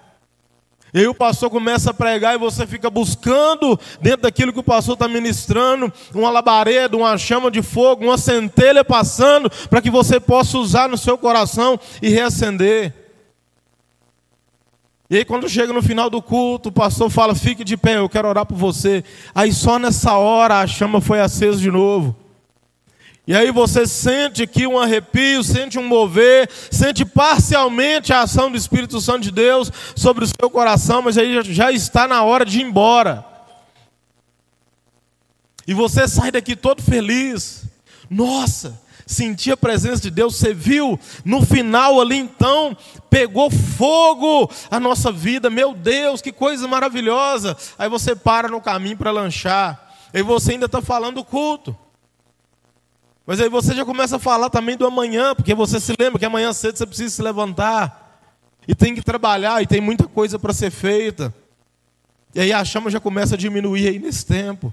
E 0.95 0.99
aí 0.99 1.07
o 1.07 1.15
pastor 1.15 1.49
começa 1.49 1.91
a 1.91 1.95
pregar 1.95 2.35
e 2.35 2.39
você 2.39 2.67
fica 2.67 2.91
buscando, 2.91 3.81
dentro 4.01 4.23
daquilo 4.23 4.53
que 4.53 4.59
o 4.59 4.65
pastor 4.65 4.93
está 4.93 5.09
ministrando, 5.09 5.91
uma 6.15 6.29
labareda, 6.29 6.97
uma 6.97 7.17
chama 7.17 7.51
de 7.51 7.63
fogo, 7.63 8.05
uma 8.05 8.19
centelha 8.19 8.85
passando, 8.85 9.51
para 9.71 9.81
que 9.81 9.91
você 9.91 10.21
possa 10.21 10.59
usar 10.59 10.91
no 10.91 10.99
seu 10.99 11.17
coração 11.17 11.81
e 12.03 12.11
reacender. 12.11 12.93
E 15.09 15.17
aí, 15.17 15.25
quando 15.25 15.49
chega 15.49 15.73
no 15.73 15.83
final 15.83 16.09
do 16.09 16.23
culto, 16.23 16.69
o 16.71 16.73
pastor 16.73 17.11
fala: 17.11 17.35
fique 17.35 17.65
de 17.65 17.77
pé, 17.77 17.99
eu 17.99 18.09
quero 18.09 18.29
orar 18.29 18.47
por 18.47 18.57
você. 18.57 19.05
Aí, 19.35 19.53
só 19.53 19.79
nessa 19.79 20.15
hora, 20.17 20.61
a 20.61 20.67
chama 20.67 21.01
foi 21.01 21.21
acesa 21.21 21.59
de 21.59 21.71
novo. 21.71 22.17
E 23.25 23.37
aí 23.37 23.53
você 23.53 23.87
sente 23.87 24.43
aqui 24.43 24.67
um 24.67 24.79
arrepio, 24.79 25.45
sente 25.45 25.79
um 25.79 25.87
mover, 25.87 26.51
sente 26.71 27.05
parcialmente 27.05 28.13
a 28.13 28.23
ação 28.23 28.51
do 28.51 28.57
Espírito 28.57 29.01
Santo 29.01 29.21
de 29.21 29.31
Deus 29.31 29.71
sobre 29.95 30.25
o 30.25 30.27
seu 30.27 30.51
coração, 30.51 31.03
mas 31.03 31.17
aí 31.17 31.41
já 31.45 31.71
está 31.71 32.09
na 32.09 32.25
hora 32.25 32.45
de 32.45 32.59
ir 32.59 32.65
embora. 32.65 33.25
E 35.67 35.73
você 35.73 36.09
sai 36.09 36.33
daqui 36.33 36.57
todo 36.57 36.83
feliz. 36.83 37.65
Nossa, 38.11 38.81
senti 39.07 39.53
a 39.53 39.57
presença 39.57 40.03
de 40.03 40.11
Deus, 40.11 40.35
você 40.35 40.53
viu 40.53 40.99
no 41.25 41.47
final 41.47 42.01
ali 42.01 42.17
então, 42.17 42.77
pegou 43.09 43.53
fogo 43.53 44.51
a 44.69 44.81
nossa 44.81 45.13
vida, 45.13 45.49
meu 45.49 45.75
Deus, 45.75 46.21
que 46.21 46.33
coisa 46.33 46.67
maravilhosa. 46.67 47.57
Aí 47.79 47.89
você 47.89 48.17
para 48.17 48.49
no 48.49 48.61
caminho 48.61 48.97
para 48.97 49.13
lanchar, 49.13 49.95
aí 50.13 50.23
você 50.23 50.53
ainda 50.53 50.67
está 50.67 50.83
falando 50.83 51.17
do 51.17 51.25
culto. 51.25 51.77
Mas 53.27 53.41
aí 53.41 53.49
você 53.49 53.75
já 53.75 53.85
começa 53.85 54.17
a 54.17 54.19
falar 54.19 54.51
também 54.51 54.77
do 54.77 54.87
amanhã, 54.87 55.35
porque 55.35 55.55
você 55.55 55.79
se 55.79 55.95
lembra 55.99 56.19
que 56.19 56.25
amanhã 56.25 56.53
cedo 56.53 56.77
você 56.77 56.87
precisa 56.87 57.15
se 57.15 57.23
levantar, 57.23 58.21
e 58.67 58.75
tem 58.75 58.95
que 58.95 59.03
trabalhar, 59.03 59.63
e 59.63 59.67
tem 59.67 59.81
muita 59.81 60.07
coisa 60.07 60.39
para 60.39 60.53
ser 60.53 60.71
feita. 60.71 61.33
E 62.35 62.41
aí 62.41 62.53
a 62.53 62.65
chama 62.65 62.91
já 62.91 62.99
começa 62.99 63.35
a 63.35 63.39
diminuir 63.39 63.89
aí 63.89 63.99
nesse 63.99 64.25
tempo. 64.25 64.73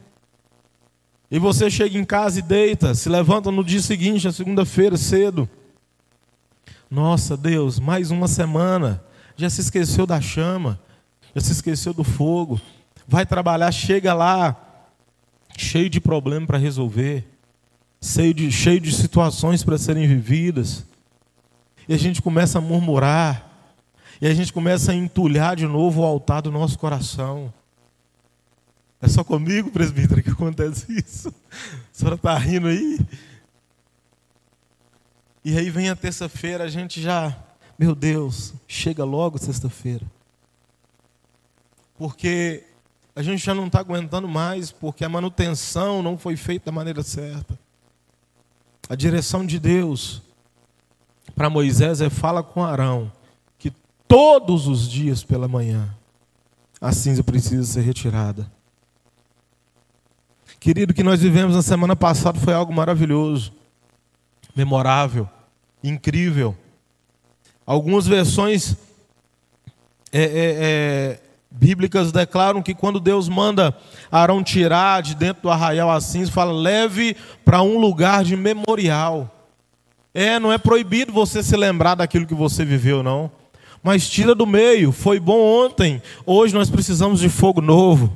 E 1.29 1.37
você 1.37 1.69
chega 1.69 1.97
em 1.97 2.03
casa 2.03 2.39
e 2.39 2.41
deita, 2.41 2.95
se 2.95 3.07
levanta 3.07 3.51
no 3.51 3.63
dia 3.63 3.81
seguinte, 3.81 4.25
na 4.25 4.31
segunda-feira, 4.31 4.97
cedo. 4.97 5.47
Nossa, 6.89 7.37
Deus, 7.37 7.79
mais 7.79 8.09
uma 8.09 8.27
semana. 8.27 9.03
Já 9.35 9.49
se 9.49 9.61
esqueceu 9.61 10.07
da 10.07 10.19
chama, 10.19 10.79
já 11.35 11.41
se 11.41 11.51
esqueceu 11.51 11.93
do 11.93 12.03
fogo. 12.03 12.59
Vai 13.07 13.25
trabalhar, 13.25 13.71
chega 13.71 14.13
lá, 14.13 14.55
cheio 15.55 15.89
de 15.89 16.01
problema 16.01 16.47
para 16.47 16.57
resolver, 16.57 17.27
cheio 18.01 18.33
de, 18.33 18.51
cheio 18.51 18.79
de 18.79 18.93
situações 18.93 19.63
para 19.63 19.77
serem 19.77 20.07
vividas. 20.07 20.85
E 21.87 21.93
a 21.93 21.97
gente 21.97 22.21
começa 22.21 22.57
a 22.57 22.61
murmurar, 22.61 23.49
e 24.21 24.27
a 24.27 24.33
gente 24.33 24.51
começa 24.53 24.91
a 24.91 24.95
entulhar 24.95 25.55
de 25.55 25.65
novo 25.65 26.01
o 26.01 26.05
altar 26.05 26.41
do 26.41 26.51
nosso 26.51 26.77
coração. 26.77 27.53
É 29.01 29.07
só 29.07 29.23
comigo, 29.23 29.71
presbítero, 29.71 30.21
que 30.21 30.29
acontece 30.29 30.85
isso? 30.91 31.29
A 31.29 31.93
senhora 31.93 32.15
está 32.15 32.37
rindo 32.37 32.67
aí? 32.67 32.99
E 35.43 35.57
aí 35.57 35.69
vem 35.69 35.89
a 35.89 35.95
terça-feira, 35.95 36.65
a 36.65 36.67
gente 36.67 37.01
já, 37.01 37.35
meu 37.77 37.95
Deus, 37.95 38.53
chega 38.67 39.05
logo 39.05 39.37
sexta-feira. 39.37 40.05
Porque 41.97 42.65
a 43.15 43.23
gente 43.23 43.43
já 43.43 43.55
não 43.55 43.67
está 43.67 43.79
aguentando 43.79 44.27
mais, 44.27 44.69
porque 44.71 45.03
a 45.03 45.09
manutenção 45.09 46.03
não 46.03 46.17
foi 46.17 46.35
feita 46.35 46.65
da 46.65 46.71
maneira 46.71 47.01
certa. 47.01 47.57
A 48.89 48.95
direção 48.95 49.45
de 49.45 49.59
Deus 49.59 50.19
para 51.35 51.47
Moisés 51.47 52.01
é 52.01 52.09
fala 52.09 52.41
com 52.41 52.63
Arão 52.63 53.11
que 53.59 53.71
todos 54.07 54.67
os 54.67 54.89
dias 54.89 55.23
pela 55.23 55.47
manhã 55.47 55.95
a 56.81 56.91
cinza 56.91 57.23
precisa 57.23 57.63
ser 57.63 57.81
retirada. 57.81 58.51
Querido, 60.59 60.91
o 60.91 60.95
que 60.95 61.03
nós 61.03 61.21
vivemos 61.21 61.55
na 61.55 61.61
semana 61.61 61.95
passada 61.95 62.39
foi 62.39 62.53
algo 62.53 62.73
maravilhoso, 62.73 63.53
memorável, 64.55 65.29
incrível. 65.83 66.57
Algumas 67.65 68.07
versões 68.07 68.75
é, 70.11 70.23
é, 70.23 70.23
é, 70.23 71.19
bíblicas 71.51 72.11
declaram 72.11 72.61
que 72.61 72.75
quando 72.75 72.99
Deus 72.99 73.27
manda 73.27 73.75
Arão 74.11 74.43
tirar 74.43 75.01
de 75.01 75.15
dentro 75.15 75.43
do 75.43 75.49
arraial 75.49 75.89
assim, 75.89 76.25
fala, 76.27 76.51
leve 76.51 77.15
para 77.43 77.61
um 77.61 77.79
lugar 77.79 78.23
de 78.23 78.35
memorial. 78.35 79.35
É, 80.13 80.39
não 80.39 80.51
é 80.51 80.57
proibido 80.57 81.11
você 81.11 81.41
se 81.43 81.55
lembrar 81.55 81.95
daquilo 81.95 82.25
que 82.25 82.33
você 82.33 82.65
viveu, 82.65 83.03
não. 83.03 83.31
Mas 83.81 84.09
tira 84.09 84.35
do 84.35 84.45
meio. 84.45 84.91
Foi 84.91 85.19
bom 85.19 85.39
ontem. 85.39 86.01
Hoje 86.25 86.53
nós 86.53 86.69
precisamos 86.69 87.19
de 87.19 87.29
fogo 87.29 87.61
novo. 87.61 88.11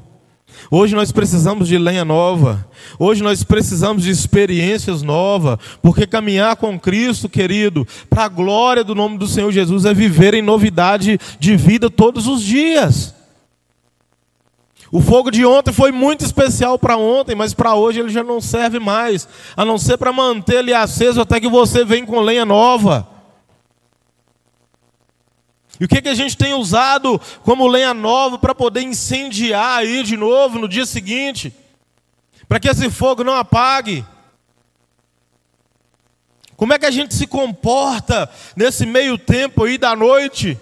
Hoje 0.69 0.95
nós 0.95 1.11
precisamos 1.11 1.67
de 1.67 1.77
lenha 1.77 2.03
nova. 2.03 2.67
Hoje 2.99 3.23
nós 3.23 3.43
precisamos 3.43 4.03
de 4.03 4.09
experiências 4.09 5.01
novas. 5.01 5.57
Porque 5.81 6.05
caminhar 6.05 6.55
com 6.55 6.79
Cristo, 6.79 7.29
querido, 7.29 7.87
para 8.09 8.25
a 8.25 8.29
glória 8.29 8.83
do 8.83 8.95
nome 8.95 9.17
do 9.17 9.27
Senhor 9.27 9.51
Jesus, 9.51 9.85
é 9.85 9.93
viver 9.93 10.33
em 10.33 10.41
novidade 10.41 11.19
de 11.39 11.55
vida 11.55 11.89
todos 11.89 12.27
os 12.27 12.41
dias. 12.41 13.13
O 14.93 15.01
fogo 15.01 15.31
de 15.31 15.43
ontem 15.43 15.73
foi 15.73 15.91
muito 15.91 16.23
especial 16.23 16.77
para 16.77 16.95
ontem, 16.95 17.33
mas 17.33 17.51
para 17.51 17.73
hoje 17.73 17.99
ele 17.99 18.09
já 18.09 18.23
não 18.23 18.39
serve 18.39 18.77
mais, 18.77 19.27
a 19.57 19.65
não 19.65 19.75
ser 19.75 19.97
para 19.97 20.13
manter 20.13 20.57
ele 20.57 20.71
aceso 20.71 21.19
até 21.19 21.39
que 21.39 21.49
você 21.49 21.83
venha 21.83 22.05
com 22.05 22.19
lenha 22.19 22.45
nova. 22.45 23.09
E 25.79 25.85
o 25.85 25.87
que, 25.87 25.99
que 25.99 26.09
a 26.09 26.13
gente 26.13 26.37
tem 26.37 26.53
usado 26.53 27.19
como 27.41 27.67
lenha 27.67 27.91
nova 27.91 28.37
para 28.37 28.53
poder 28.53 28.83
incendiar 28.83 29.79
aí 29.79 30.03
de 30.03 30.15
novo 30.15 30.59
no 30.59 30.67
dia 30.67 30.85
seguinte? 30.85 31.51
Para 32.47 32.59
que 32.59 32.69
esse 32.69 32.87
fogo 32.91 33.23
não 33.23 33.33
apague? 33.33 34.05
Como 36.55 36.71
é 36.71 36.77
que 36.77 36.85
a 36.85 36.91
gente 36.91 37.15
se 37.15 37.25
comporta 37.25 38.29
nesse 38.55 38.85
meio 38.85 39.17
tempo 39.17 39.63
aí 39.63 39.79
da 39.79 39.95
noite? 39.95 40.55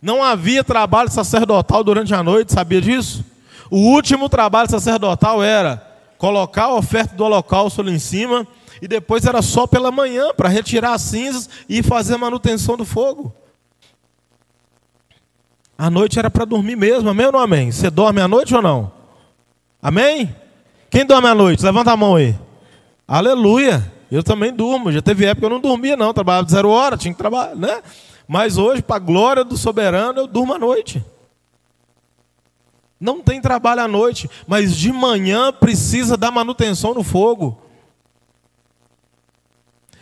Não 0.00 0.22
havia 0.22 0.62
trabalho 0.62 1.10
sacerdotal 1.10 1.82
durante 1.82 2.14
a 2.14 2.22
noite, 2.22 2.52
sabia 2.52 2.80
disso? 2.80 3.24
O 3.70 3.78
último 3.78 4.28
trabalho 4.28 4.70
sacerdotal 4.70 5.42
era 5.42 5.84
colocar 6.16 6.64
a 6.64 6.74
oferta 6.74 7.14
do 7.14 7.24
holocausto 7.24 7.80
ali 7.80 7.92
em 7.92 7.98
cima 7.98 8.46
e 8.80 8.88
depois 8.88 9.24
era 9.24 9.42
só 9.42 9.66
pela 9.66 9.90
manhã 9.90 10.32
para 10.36 10.48
retirar 10.48 10.94
as 10.94 11.02
cinzas 11.02 11.48
e 11.68 11.82
fazer 11.82 12.14
a 12.14 12.18
manutenção 12.18 12.76
do 12.76 12.84
fogo. 12.84 13.32
A 15.76 15.90
noite 15.90 16.18
era 16.18 16.30
para 16.30 16.44
dormir 16.44 16.76
mesmo, 16.76 17.08
amém 17.08 17.26
ou 17.26 17.32
não 17.32 17.40
amém? 17.40 17.70
Você 17.70 17.90
dorme 17.90 18.20
à 18.20 18.26
noite 18.26 18.54
ou 18.54 18.62
não? 18.62 18.90
Amém? 19.82 20.34
Quem 20.90 21.04
dorme 21.04 21.28
à 21.28 21.34
noite? 21.34 21.64
Levanta 21.64 21.92
a 21.92 21.96
mão 21.96 22.16
aí. 22.16 22.34
Aleluia. 23.06 23.92
Eu 24.10 24.22
também 24.22 24.52
durmo. 24.52 24.90
Já 24.90 25.02
teve 25.02 25.26
época 25.26 25.40
que 25.40 25.44
eu 25.46 25.50
não 25.50 25.60
dormia, 25.60 25.96
não. 25.96 26.12
Trabalhava 26.12 26.48
zero 26.48 26.70
hora, 26.70 26.96
tinha 26.96 27.12
que 27.12 27.18
trabalhar, 27.18 27.54
né? 27.54 27.80
Mas 28.28 28.58
hoje, 28.58 28.82
para 28.82 28.96
a 28.96 29.00
glória 29.00 29.42
do 29.42 29.56
soberano, 29.56 30.20
eu 30.20 30.26
durmo 30.26 30.52
à 30.52 30.58
noite. 30.58 31.02
Não 33.00 33.22
tem 33.22 33.40
trabalho 33.40 33.80
à 33.80 33.88
noite, 33.88 34.28
mas 34.46 34.76
de 34.76 34.92
manhã 34.92 35.50
precisa 35.50 36.14
dar 36.14 36.30
manutenção 36.30 36.92
no 36.92 37.02
fogo. 37.02 37.62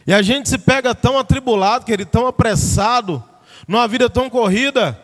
E 0.04 0.12
a 0.12 0.22
gente 0.22 0.48
se 0.48 0.58
pega 0.58 0.94
tão 0.94 1.16
atribulado, 1.16 1.84
querido, 1.84 2.10
tão 2.10 2.26
apressado, 2.26 3.22
numa 3.68 3.86
vida 3.86 4.10
tão 4.10 4.28
corrida, 4.28 5.00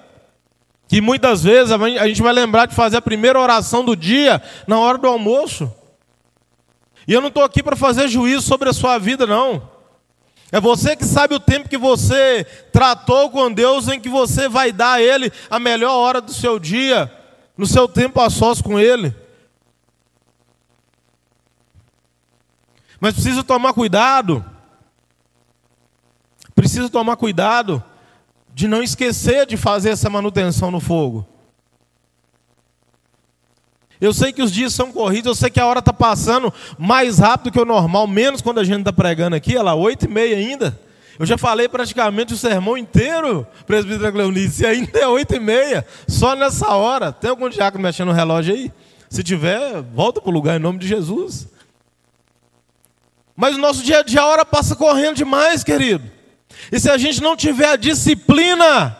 que 0.88 1.00
muitas 1.00 1.44
vezes 1.44 1.72
a 1.72 2.06
gente 2.08 2.22
vai 2.22 2.32
lembrar 2.32 2.66
de 2.66 2.74
fazer 2.74 2.96
a 2.96 3.02
primeira 3.02 3.38
oração 3.38 3.84
do 3.84 3.94
dia 3.94 4.42
na 4.66 4.78
hora 4.80 4.98
do 4.98 5.06
almoço. 5.06 5.72
E 7.06 7.12
eu 7.12 7.20
não 7.20 7.28
estou 7.28 7.44
aqui 7.44 7.62
para 7.62 7.76
fazer 7.76 8.08
juízo 8.08 8.42
sobre 8.42 8.68
a 8.68 8.72
sua 8.72 8.98
vida, 8.98 9.26
não. 9.26 9.71
É 10.52 10.60
você 10.60 10.94
que 10.94 11.06
sabe 11.06 11.34
o 11.34 11.40
tempo 11.40 11.66
que 11.66 11.78
você 11.78 12.44
tratou 12.70 13.30
com 13.30 13.50
Deus, 13.50 13.88
em 13.88 13.98
que 13.98 14.10
você 14.10 14.50
vai 14.50 14.70
dar 14.70 14.92
a 14.92 15.02
Ele 15.02 15.32
a 15.48 15.58
melhor 15.58 15.96
hora 15.96 16.20
do 16.20 16.30
seu 16.30 16.58
dia, 16.58 17.10
no 17.56 17.66
seu 17.66 17.88
tempo 17.88 18.20
a 18.20 18.28
sós 18.28 18.60
com 18.60 18.78
Ele. 18.78 19.16
Mas 23.00 23.14
precisa 23.14 23.42
tomar 23.42 23.72
cuidado. 23.72 24.44
Precisa 26.54 26.90
tomar 26.90 27.16
cuidado 27.16 27.82
de 28.52 28.68
não 28.68 28.82
esquecer 28.82 29.46
de 29.46 29.56
fazer 29.56 29.88
essa 29.88 30.10
manutenção 30.10 30.70
no 30.70 30.80
fogo. 30.80 31.26
Eu 34.02 34.12
sei 34.12 34.32
que 34.32 34.42
os 34.42 34.50
dias 34.50 34.74
são 34.74 34.90
corridos, 34.90 35.28
eu 35.28 35.34
sei 35.36 35.48
que 35.48 35.60
a 35.60 35.66
hora 35.66 35.78
está 35.78 35.92
passando 35.92 36.52
mais 36.76 37.20
rápido 37.20 37.52
que 37.52 37.60
o 37.60 37.64
normal, 37.64 38.04
menos 38.08 38.42
quando 38.42 38.58
a 38.58 38.64
gente 38.64 38.80
está 38.80 38.92
pregando 38.92 39.36
aqui, 39.36 39.52
olha 39.52 39.62
lá, 39.62 39.74
oito 39.76 40.06
e 40.06 40.08
meia 40.08 40.36
ainda. 40.36 40.76
Eu 41.20 41.24
já 41.24 41.38
falei 41.38 41.68
praticamente 41.68 42.34
o 42.34 42.36
sermão 42.36 42.76
inteiro, 42.76 43.46
presbítero 43.64 44.10
Cleonice, 44.10 44.64
e 44.64 44.66
ainda 44.66 44.98
é 44.98 45.06
oito 45.06 45.36
e 45.36 45.38
meia, 45.38 45.86
só 46.08 46.34
nessa 46.34 46.74
hora. 46.74 47.12
Tem 47.12 47.30
algum 47.30 47.48
diácono 47.48 47.80
mexendo 47.80 48.08
no 48.08 48.12
relógio 48.12 48.52
aí? 48.52 48.72
Se 49.08 49.22
tiver, 49.22 49.80
volta 49.94 50.20
para 50.20 50.30
o 50.30 50.34
lugar 50.34 50.56
em 50.56 50.60
nome 50.60 50.80
de 50.80 50.88
Jesus. 50.88 51.46
Mas 53.36 53.54
o 53.54 53.60
nosso 53.60 53.84
dia 53.84 54.00
a 54.00 54.02
dia, 54.02 54.22
a 54.22 54.26
hora 54.26 54.44
passa 54.44 54.74
correndo 54.74 55.18
demais, 55.18 55.62
querido. 55.62 56.02
E 56.72 56.80
se 56.80 56.90
a 56.90 56.98
gente 56.98 57.22
não 57.22 57.36
tiver 57.36 57.68
a 57.68 57.76
disciplina 57.76 58.98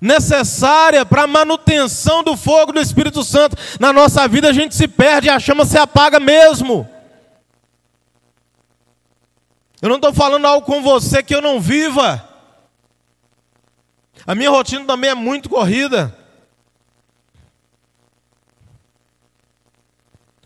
necessária 0.00 1.04
para 1.04 1.22
a 1.22 1.26
manutenção 1.26 2.22
do 2.22 2.36
fogo 2.36 2.72
do 2.72 2.80
Espírito 2.80 3.24
Santo 3.24 3.56
na 3.80 3.92
nossa 3.92 4.26
vida, 4.28 4.48
a 4.48 4.52
gente 4.52 4.74
se 4.74 4.86
perde 4.88 5.28
a 5.28 5.38
chama 5.38 5.64
se 5.64 5.78
apaga 5.78 6.20
mesmo. 6.20 6.88
Eu 9.80 9.88
não 9.88 9.96
estou 9.96 10.12
falando 10.12 10.46
algo 10.46 10.66
com 10.66 10.82
você 10.82 11.22
que 11.22 11.34
eu 11.34 11.42
não 11.42 11.60
viva. 11.60 12.26
A 14.26 14.34
minha 14.34 14.50
rotina 14.50 14.84
também 14.84 15.10
é 15.10 15.14
muito 15.14 15.48
corrida. 15.48 16.16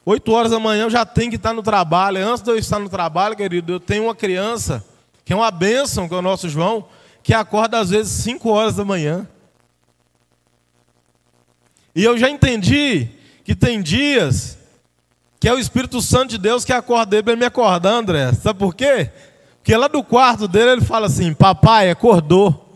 Oito 0.05 0.33
horas 0.33 0.51
da 0.51 0.59
manhã 0.59 0.85
eu 0.85 0.91
já 0.91 1.07
tenho 1.07 1.31
que 1.31 1.37
estar 1.37 1.53
no 1.53 1.63
trabalho. 1.63 2.27
Antes 2.27 2.43
de 2.43 2.51
eu 2.51 2.59
estar 2.59 2.79
no 2.79 2.89
trabalho, 2.89 3.37
querido, 3.37 3.75
eu 3.75 3.81
tenho 3.81 4.05
uma 4.05 4.15
criança, 4.15 4.85
que 5.25 5.33
é 5.33 5.37
uma 5.37 5.51
bênção, 5.51 6.09
que 6.09 6.15
é 6.15 6.19
o 6.19 6.23
nosso 6.23 6.49
João, 6.49 6.87
que 7.23 7.33
acorda 7.33 7.79
às 7.79 7.91
vezes 7.91 8.13
cinco 8.13 8.51
horas 8.51 8.75
da 8.75 8.85
manhã. 8.85 9.29
E 11.94 12.05
eu 12.05 12.16
já 12.16 12.29
entendi 12.29 13.09
que 13.44 13.55
tem 13.55 13.83
dias 13.83 14.59
que 15.40 15.48
é 15.48 15.55
o 15.55 15.59
Espírito 15.59 16.03
Santo 16.03 16.31
de 16.31 16.38
Deus 16.38 16.64
que 16.64 16.72
acorda 16.72 17.16
ele 17.16 17.22
para 17.22 17.37
me 17.37 17.46
acordar, 17.46 17.92
André. 17.94 18.33
Sabe 18.35 18.59
por 18.59 18.74
quê? 18.74 19.11
Porque 19.57 19.74
lá 19.74 19.88
do 19.88 20.05
quarto 20.05 20.46
dele 20.46 20.72
ele 20.72 20.81
fala 20.83 21.07
assim: 21.07 21.33
Papai, 21.33 21.90
acordou. 21.90 22.66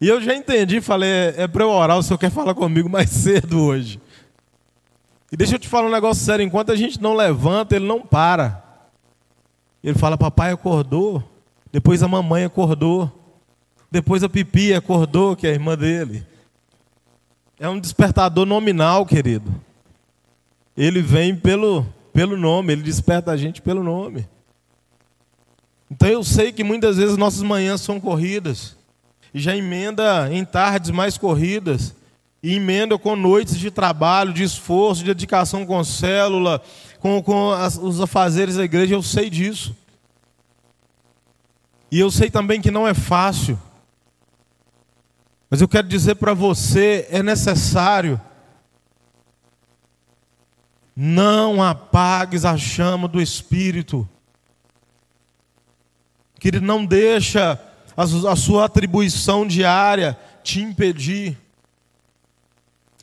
E 0.00 0.08
eu 0.08 0.20
já 0.20 0.34
entendi, 0.34 0.80
falei: 0.80 1.10
É, 1.10 1.34
é 1.42 1.48
para 1.48 1.62
eu 1.62 1.70
orar, 1.70 1.98
o 1.98 2.02
senhor 2.02 2.18
quer 2.18 2.30
falar 2.30 2.54
comigo 2.54 2.88
mais 2.88 3.10
cedo 3.12 3.60
hoje. 3.62 4.00
E 5.30 5.36
deixa 5.36 5.56
eu 5.56 5.58
te 5.58 5.68
falar 5.68 5.88
um 5.88 5.92
negócio 5.92 6.24
sério: 6.24 6.44
enquanto 6.44 6.72
a 6.72 6.76
gente 6.76 7.00
não 7.00 7.14
levanta, 7.14 7.76
ele 7.76 7.86
não 7.86 8.00
para. 8.00 8.64
Ele 9.84 9.98
fala: 9.98 10.16
Papai 10.16 10.52
acordou. 10.52 11.22
Depois 11.70 12.02
a 12.02 12.08
mamãe 12.08 12.44
acordou. 12.44 13.17
Depois 13.90 14.22
a 14.22 14.28
Pipi 14.28 14.74
acordou, 14.74 15.34
que 15.34 15.46
é 15.46 15.50
a 15.50 15.54
irmã 15.54 15.76
dele. 15.76 16.26
É 17.58 17.68
um 17.68 17.80
despertador 17.80 18.44
nominal, 18.44 19.06
querido. 19.06 19.52
Ele 20.76 21.02
vem 21.02 21.34
pelo, 21.34 21.86
pelo 22.12 22.36
nome, 22.36 22.72
ele 22.72 22.82
desperta 22.82 23.32
a 23.32 23.36
gente 23.36 23.60
pelo 23.60 23.82
nome. 23.82 24.28
Então 25.90 26.08
eu 26.08 26.22
sei 26.22 26.52
que 26.52 26.62
muitas 26.62 26.98
vezes 26.98 27.16
nossas 27.16 27.42
manhãs 27.42 27.80
são 27.80 27.98
corridas. 27.98 28.76
E 29.32 29.40
já 29.40 29.56
emenda 29.56 30.32
em 30.32 30.44
tardes 30.44 30.90
mais 30.90 31.16
corridas. 31.16 31.94
E 32.42 32.54
emenda 32.54 32.96
com 32.98 33.16
noites 33.16 33.58
de 33.58 33.70
trabalho, 33.70 34.32
de 34.32 34.42
esforço, 34.42 35.00
de 35.00 35.12
dedicação 35.12 35.66
com 35.66 35.82
célula, 35.82 36.62
com, 37.00 37.20
com 37.22 37.50
as, 37.50 37.76
os 37.76 38.00
afazeres 38.00 38.56
da 38.56 38.64
igreja. 38.64 38.94
Eu 38.94 39.02
sei 39.02 39.28
disso. 39.28 39.74
E 41.90 41.98
eu 41.98 42.10
sei 42.10 42.30
também 42.30 42.60
que 42.60 42.70
não 42.70 42.86
é 42.86 42.94
fácil. 42.94 43.58
Mas 45.50 45.60
eu 45.60 45.68
quero 45.68 45.88
dizer 45.88 46.16
para 46.16 46.34
você: 46.34 47.06
é 47.10 47.22
necessário. 47.22 48.20
Não 50.94 51.62
apagues 51.62 52.44
a 52.44 52.56
chama 52.56 53.06
do 53.06 53.20
Espírito. 53.20 54.08
Que 56.40 56.48
ele 56.48 56.60
não 56.60 56.84
deixa 56.84 57.60
a 57.96 58.36
sua 58.36 58.64
atribuição 58.64 59.46
diária 59.46 60.18
te 60.42 60.60
impedir. 60.60 61.36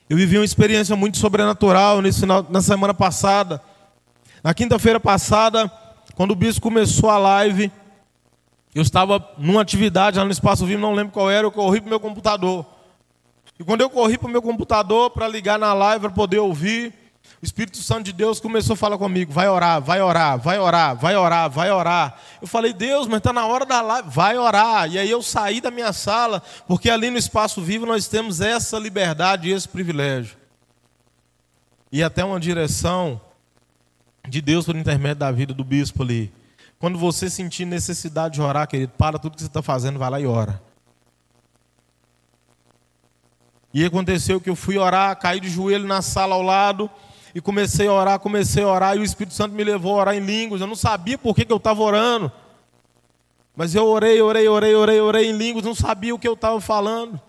Eu 0.10 0.18
vivi 0.18 0.38
uma 0.38 0.46
experiência 0.46 0.96
muito 0.96 1.18
sobrenatural 1.18 2.02
nesse, 2.02 2.26
na 2.26 2.62
semana 2.62 2.94
passada. 2.94 3.62
Na 4.44 4.54
quinta-feira 4.54 5.00
passada, 5.00 5.72
quando 6.14 6.32
o 6.32 6.36
bispo 6.36 6.62
começou 6.62 7.10
a 7.10 7.18
live, 7.18 7.72
eu 8.76 8.82
estava 8.82 9.26
numa 9.38 9.62
atividade 9.62 10.20
lá 10.20 10.26
no 10.26 10.32
Espaço 10.32 10.66
Vivo, 10.66 10.82
não 10.82 10.94
lembro 10.94 11.14
qual 11.14 11.32
era, 11.32 11.48
eu 11.48 11.52
corri 11.52 11.80
para 11.80 11.88
o 11.88 11.90
meu 11.90 12.00
computador. 12.00 12.66
E 13.58 13.64
quando 13.64 13.80
eu 13.80 13.90
corri 13.90 14.18
para 14.18 14.28
o 14.28 14.32
meu 14.32 14.42
computador 14.42 15.12
para 15.12 15.30
ligar 15.30 15.58
na 15.58 15.74
live, 15.74 16.02
para 16.02 16.12
poder 16.12 16.40
ouvir, 16.40 16.94
o 17.42 17.46
Espírito 17.46 17.78
Santo 17.78 18.04
de 18.04 18.12
Deus 18.12 18.42
começou 18.42 18.74
a 18.74 18.78
falar 18.78 18.98
comigo: 18.98 19.32
vai 19.32 19.48
orar, 19.48 19.82
vai 19.82 20.02
orar, 20.02 20.38
vai 20.38 20.60
orar, 20.60 20.94
vai 20.94 21.16
orar, 21.16 21.50
vai 21.50 21.72
orar. 21.72 22.20
Eu 22.42 22.48
falei: 22.48 22.74
Deus, 22.74 23.08
mas 23.08 23.20
está 23.20 23.32
na 23.32 23.48
hora 23.48 23.66
da 23.66 23.82
live, 23.82 24.10
vai 24.10 24.38
orar. 24.38 24.92
E 24.92 25.00
aí 25.00 25.10
eu 25.10 25.22
saí 25.22 25.62
da 25.62 25.72
minha 25.72 25.94
sala, 25.94 26.44
porque 26.68 26.90
ali 26.90 27.10
no 27.10 27.18
Espaço 27.18 27.62
Vivo 27.62 27.86
nós 27.86 28.10
temos 28.10 28.42
essa 28.42 28.78
liberdade 28.78 29.48
e 29.48 29.54
esse 29.54 29.70
privilégio. 29.70 30.36
E 31.90 32.04
até 32.04 32.26
uma 32.26 32.42
direção 32.42 33.22
de 34.28 34.42
Deus 34.42 34.66
por 34.66 34.76
intermédio 34.76 35.20
da 35.20 35.32
vida 35.32 35.54
do 35.54 35.64
bispo 35.64 36.04
ali. 36.04 36.30
Quando 36.86 37.00
você 37.00 37.32
sentir 37.32 37.66
necessidade 37.66 38.36
de 38.36 38.42
orar, 38.44 38.68
querido, 38.68 38.94
para 38.96 39.18
tudo 39.18 39.34
que 39.34 39.42
você 39.42 39.48
está 39.48 39.64
fazendo, 39.64 39.98
vai 39.98 40.08
lá 40.08 40.20
e 40.20 40.28
ora. 40.28 40.62
E 43.74 43.84
aconteceu 43.84 44.40
que 44.40 44.52
eu 44.52 44.56
fui 44.56 44.78
orar, 44.78 45.18
caí 45.18 45.40
de 45.40 45.50
joelho 45.50 45.88
na 45.88 46.04
sala 46.04 46.36
ao 46.36 46.44
lado 46.44 46.88
e 47.34 47.42
comecei 47.42 47.88
a 47.88 47.92
orar, 47.92 48.20
comecei 48.20 48.62
a 48.64 48.68
orar 48.68 48.96
e 48.96 49.00
o 49.00 49.04
Espírito 49.04 49.34
Santo 49.34 49.56
me 49.56 49.64
levou 49.64 49.96
a 49.96 50.02
orar 50.02 50.16
em 50.16 50.20
línguas. 50.20 50.62
Eu 50.62 50.68
não 50.68 50.76
sabia 50.76 51.18
por 51.18 51.36
que, 51.36 51.44
que 51.44 51.52
eu 51.52 51.58
estava 51.58 51.82
orando. 51.82 52.32
Mas 53.56 53.74
eu 53.74 53.88
orei, 53.88 54.22
orei, 54.22 54.48
orei, 54.48 54.76
orei, 54.76 55.02
orei 55.02 55.30
em 55.32 55.36
línguas, 55.36 55.66
não 55.66 55.74
sabia 55.74 56.14
o 56.14 56.20
que 56.20 56.28
eu 56.28 56.34
estava 56.34 56.62
falando. 56.62 57.20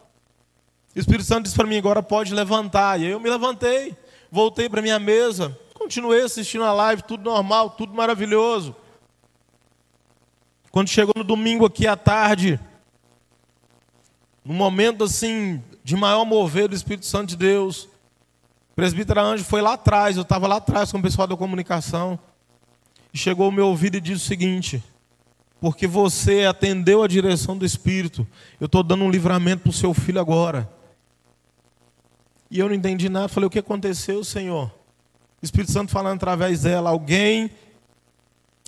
O 0.95 0.99
Espírito 0.99 1.25
Santo 1.25 1.45
disse 1.45 1.57
para 1.57 1.67
mim: 1.67 1.79
agora 1.79 2.03
pode 2.03 2.35
levantar. 2.35 3.01
E 3.01 3.07
aí 3.07 3.11
eu 3.11 3.21
me 3.21 3.31
levantei, 3.31 3.97
voltei 4.31 4.69
para 4.69 4.83
minha 4.83 4.99
mesa, 4.99 5.59
continuei 5.73 6.21
assistindo 6.21 6.65
a 6.65 6.75
live, 6.75 7.05
tudo 7.05 7.25
normal, 7.25 7.71
tudo 7.71 7.95
maravilhoso. 7.95 8.77
Quando 10.77 10.91
chegou 10.91 11.15
no 11.17 11.25
domingo 11.25 11.65
aqui 11.65 11.87
à 11.87 11.97
tarde, 11.97 12.61
no 14.45 14.53
momento 14.53 15.05
assim 15.05 15.65
de 15.83 15.97
maior 15.97 16.27
mover 16.27 16.69
do 16.69 16.75
Espírito 16.75 17.07
Santo 17.07 17.31
de 17.31 17.37
Deus, 17.39 17.85
o 17.85 18.75
presbítero 18.75 19.19
Anjo 19.19 19.43
foi 19.43 19.63
lá 19.63 19.73
atrás, 19.73 20.17
eu 20.17 20.23
estava 20.23 20.47
lá 20.47 20.57
atrás 20.57 20.93
com 20.93 20.99
o 20.99 21.03
pessoal 21.03 21.27
da 21.27 21.35
comunicação, 21.35 22.19
e 23.11 23.17
chegou 23.17 23.47
ao 23.47 23.51
meu 23.51 23.69
ouvido 23.69 23.97
e 23.97 24.03
disse 24.03 24.23
o 24.23 24.29
seguinte: 24.29 24.85
porque 25.63 25.87
você 25.87 26.45
atendeu 26.45 27.03
a 27.03 27.09
direção 27.09 27.57
do 27.57 27.65
Espírito, 27.65 28.27
eu 28.61 28.67
estou 28.67 28.83
dando 28.83 29.03
um 29.03 29.11
livramento 29.11 29.63
para 29.63 29.71
o 29.71 29.73
seu 29.73 29.95
filho 29.95 30.21
agora. 30.21 30.71
E 32.51 32.59
eu 32.59 32.69
não 32.69 32.75
entendi 32.75 33.09
nada, 33.09 33.29
falei: 33.29 33.47
o 33.47 33.51
que 33.51 33.61
aconteceu, 33.61 34.23
Senhor? 34.23 34.67
O 35.41 35.45
Espírito 35.47 35.73
Santo 35.73 35.91
falando 35.91 36.17
através 36.17 36.65
dela, 36.65 36.91
alguém 36.91 37.51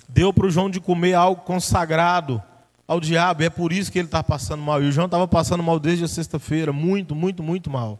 deu 0.09 0.33
para 0.33 0.47
o 0.47 0.49
João 0.49 0.69
de 0.69 0.81
comer 0.81 1.13
algo 1.13 1.43
consagrado 1.43 2.43
ao 2.87 2.99
diabo, 2.99 3.43
é 3.43 3.49
por 3.51 3.71
isso 3.71 3.91
que 3.91 3.99
ele 3.99 4.07
está 4.07 4.23
passando 4.23 4.63
mal. 4.63 4.81
E 4.81 4.87
o 4.87 4.91
João 4.91 5.05
estava 5.05 5.27
passando 5.27 5.61
mal 5.61 5.79
desde 5.79 6.03
a 6.03 6.07
sexta-feira, 6.07 6.73
muito, 6.73 7.15
muito, 7.15 7.43
muito 7.43 7.69
mal. 7.69 7.99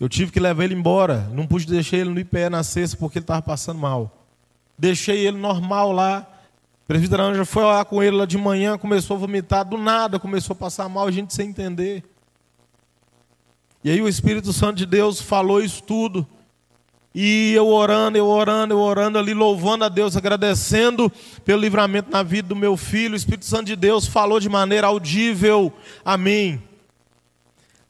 Eu 0.00 0.08
tive 0.08 0.32
que 0.32 0.40
levar 0.40 0.64
ele 0.64 0.74
embora, 0.74 1.28
não 1.32 1.46
pude 1.46 1.66
deixar 1.66 1.96
ele 1.96 2.10
no 2.10 2.18
IPE 2.18 2.50
na 2.50 2.64
sexta 2.64 2.96
porque 2.96 3.18
ele 3.18 3.24
estava 3.24 3.40
passando 3.40 3.78
mal. 3.78 4.26
Deixei 4.76 5.26
ele 5.26 5.38
normal 5.38 5.92
lá. 5.92 6.26
O 6.84 6.86
presbítero 6.88 7.22
Anja 7.22 7.44
foi 7.44 7.62
lá 7.62 7.84
com 7.84 8.02
ele 8.02 8.16
lá 8.16 8.26
de 8.26 8.36
manhã, 8.36 8.76
começou 8.76 9.16
a 9.16 9.20
vomitar, 9.20 9.64
do 9.64 9.76
nada 9.76 10.18
começou 10.18 10.54
a 10.54 10.56
passar 10.56 10.88
mal, 10.88 11.06
a 11.06 11.10
gente 11.10 11.32
sem 11.32 11.50
entender. 11.50 12.04
E 13.84 13.90
aí 13.90 14.00
o 14.00 14.08
Espírito 14.08 14.52
Santo 14.52 14.76
de 14.76 14.86
Deus 14.86 15.20
falou 15.20 15.62
isso 15.62 15.82
tudo. 15.82 16.26
E 17.14 17.52
eu 17.54 17.66
orando, 17.66 18.18
eu 18.18 18.26
orando, 18.26 18.74
eu 18.74 18.78
orando 18.78 19.18
ali, 19.18 19.34
louvando 19.34 19.84
a 19.84 19.88
Deus, 19.88 20.16
agradecendo 20.16 21.10
pelo 21.44 21.60
livramento 21.60 22.10
na 22.10 22.22
vida 22.22 22.48
do 22.48 22.56
meu 22.56 22.76
filho. 22.76 23.14
O 23.14 23.16
Espírito 23.16 23.46
Santo 23.46 23.64
de 23.64 23.76
Deus 23.76 24.06
falou 24.06 24.38
de 24.38 24.48
maneira 24.48 24.86
audível 24.86 25.72
a 26.04 26.16
mim. 26.16 26.62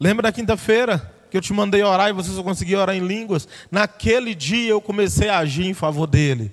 Lembra 0.01 0.25
da 0.25 0.33
quinta-feira 0.33 1.13
que 1.31 1.37
eu 1.37 1.41
te 1.41 1.53
mandei 1.53 1.83
orar 1.83 2.09
e 2.09 2.13
você 2.13 2.31
só 2.31 2.43
conseguia 2.43 2.79
orar 2.79 2.97
em 2.97 3.07
línguas? 3.07 3.49
Naquele 3.71 4.35
dia 4.35 4.71
eu 4.71 4.81
comecei 4.81 5.29
a 5.29 5.39
agir 5.39 5.67
em 5.67 5.75
favor 5.75 6.07
dele. 6.07 6.53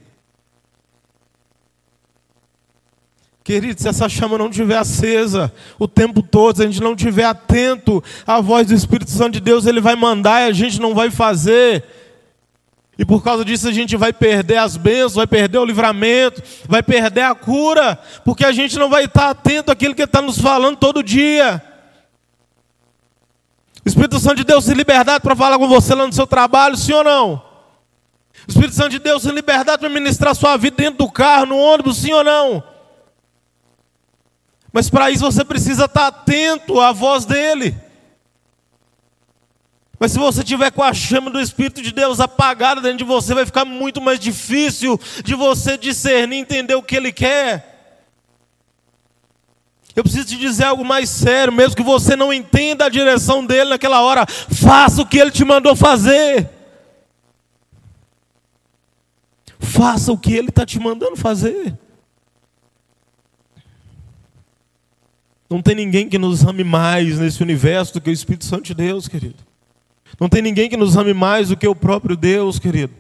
Querido, 3.44 3.80
se 3.80 3.88
essa 3.88 4.10
chama 4.10 4.40
não 4.40 4.50
estiver 4.50 4.76
acesa 4.76 5.54
o 5.78 5.88
tempo 5.88 6.24
todo, 6.24 6.56
se 6.56 6.64
a 6.64 6.66
gente 6.66 6.82
não 6.82 6.94
estiver 6.94 7.26
atento 7.26 8.04
à 8.26 8.42
voz 8.42 8.66
do 8.66 8.74
Espírito 8.74 9.12
Santo 9.12 9.34
de 9.34 9.40
Deus, 9.40 9.68
ele 9.68 9.80
vai 9.80 9.96
mandar 9.96 10.42
e 10.42 10.50
a 10.50 10.52
gente 10.52 10.82
não 10.82 10.96
vai 10.96 11.12
fazer. 11.12 11.84
E 12.98 13.04
por 13.04 13.22
causa 13.24 13.44
disso 13.44 13.68
a 13.68 13.74
gente 13.74 13.98
vai 13.98 14.14
perder 14.14 14.58
as 14.58 14.78
bênçãos, 14.78 15.16
vai 15.16 15.28
perder 15.28 15.58
o 15.58 15.66
livramento, 15.66 16.42
vai 16.68 16.82
perder 16.82 17.24
a 17.24 17.36
cura, 17.36 18.00
porque 18.24 18.46
a 18.46 18.52
gente 18.52 18.80
não 18.80 18.90
vai 18.90 19.06
estar 19.06 19.30
atento 19.30 19.72
àquilo 19.72 19.94
que 19.94 20.04
está 20.04 20.22
nos 20.22 20.40
falando 20.40 20.78
todo 20.78 21.04
dia. 21.04 21.62
O 23.86 23.90
Espírito 23.90 24.20
Santo 24.20 24.38
de 24.38 24.44
Deus 24.46 24.66
tem 24.66 24.74
liberdade 24.74 25.22
para 25.22 25.36
falar 25.36 25.60
com 25.60 25.68
você 25.68 25.94
lá 25.94 26.08
no 26.08 26.14
seu 26.14 26.26
trabalho, 26.26 26.78
sim 26.78 26.94
ou 26.94 27.04
não? 27.04 27.34
O 28.48 28.52
Espírito 28.52 28.76
Santo 28.76 28.90
de 28.90 29.00
Deus 29.00 29.24
tem 29.24 29.32
liberdade 29.34 29.80
para 29.80 29.90
ministrar 29.90 30.34
sua 30.34 30.56
vida 30.56 30.78
dentro 30.78 31.06
do 31.06 31.12
carro, 31.12 31.48
no 31.48 31.58
ônibus, 31.58 31.98
sim 31.98 32.14
ou 32.14 32.24
não? 32.24 32.64
Mas 34.72 34.90
para 34.90 35.12
isso 35.12 35.24
você 35.24 35.44
precisa 35.44 35.86
estar 35.86 36.08
atento 36.08 36.80
à 36.80 36.92
voz 36.92 37.26
dele. 37.26 37.85
Mas 40.00 40.12
se 40.12 40.20
você 40.20 40.44
tiver 40.44 40.72
com 40.72 40.84
a 40.84 40.94
chama 40.94 41.30
do 41.30 41.40
Espírito 41.40 41.82
de 41.82 41.92
Deus 41.92 42.20
apagada 42.20 42.82
dentro 42.82 42.98
de 42.98 43.04
você, 43.04 43.34
vai 43.34 43.46
ficar 43.46 43.64
muito 43.64 44.02
mais 44.02 44.20
difícil 44.20 45.00
de 45.24 45.36
você 45.36 45.78
discernir, 45.78 46.38
entender 46.38 46.76
o 46.76 46.84
que 46.84 46.96
ele 46.96 47.12
quer. 47.12 47.74
Eu 49.96 50.04
preciso 50.04 50.28
te 50.28 50.38
dizer 50.38 50.66
algo 50.66 50.84
mais 50.84 51.10
sério, 51.10 51.54
mesmo 51.54 51.76
que 51.76 51.84
você 51.84 52.18
não 52.18 52.34
entenda 52.34 52.86
a 52.86 52.90
direção 52.90 53.46
dele 53.46 53.70
naquela 53.70 54.02
hora, 54.02 54.26
faça 54.28 55.02
o 55.02 55.06
que 55.06 55.18
ele 55.18 55.32
te 55.32 55.46
mandou 55.46 55.74
fazer. 55.74 56.50
Faça 59.58 60.12
o 60.12 60.18
que 60.18 60.34
ele 60.34 60.50
está 60.50 60.66
te 60.66 60.78
mandando 60.78 61.16
fazer. 61.16 61.78
Não 65.50 65.62
tem 65.62 65.76
ninguém 65.76 66.10
que 66.10 66.18
nos 66.18 66.44
ame 66.44 66.66
mais 66.66 67.18
nesse 67.18 67.42
universo 67.42 67.94
do 67.94 68.02
que 68.02 68.10
o 68.10 68.14
Espírito 68.14 68.44
Santo 68.44 68.64
de 68.64 68.74
Deus, 68.74 69.08
querido. 69.08 69.45
Não 70.20 70.30
tem 70.30 70.42
ninguém 70.42 70.70
que 70.70 70.78
nos 70.78 70.96
ame 70.96 71.14
mais 71.14 71.50
do 71.50 71.58
que 71.58 71.68
o 71.68 71.76
próprio 71.76 72.16
Deus, 72.16 72.60
querido. 72.60 72.94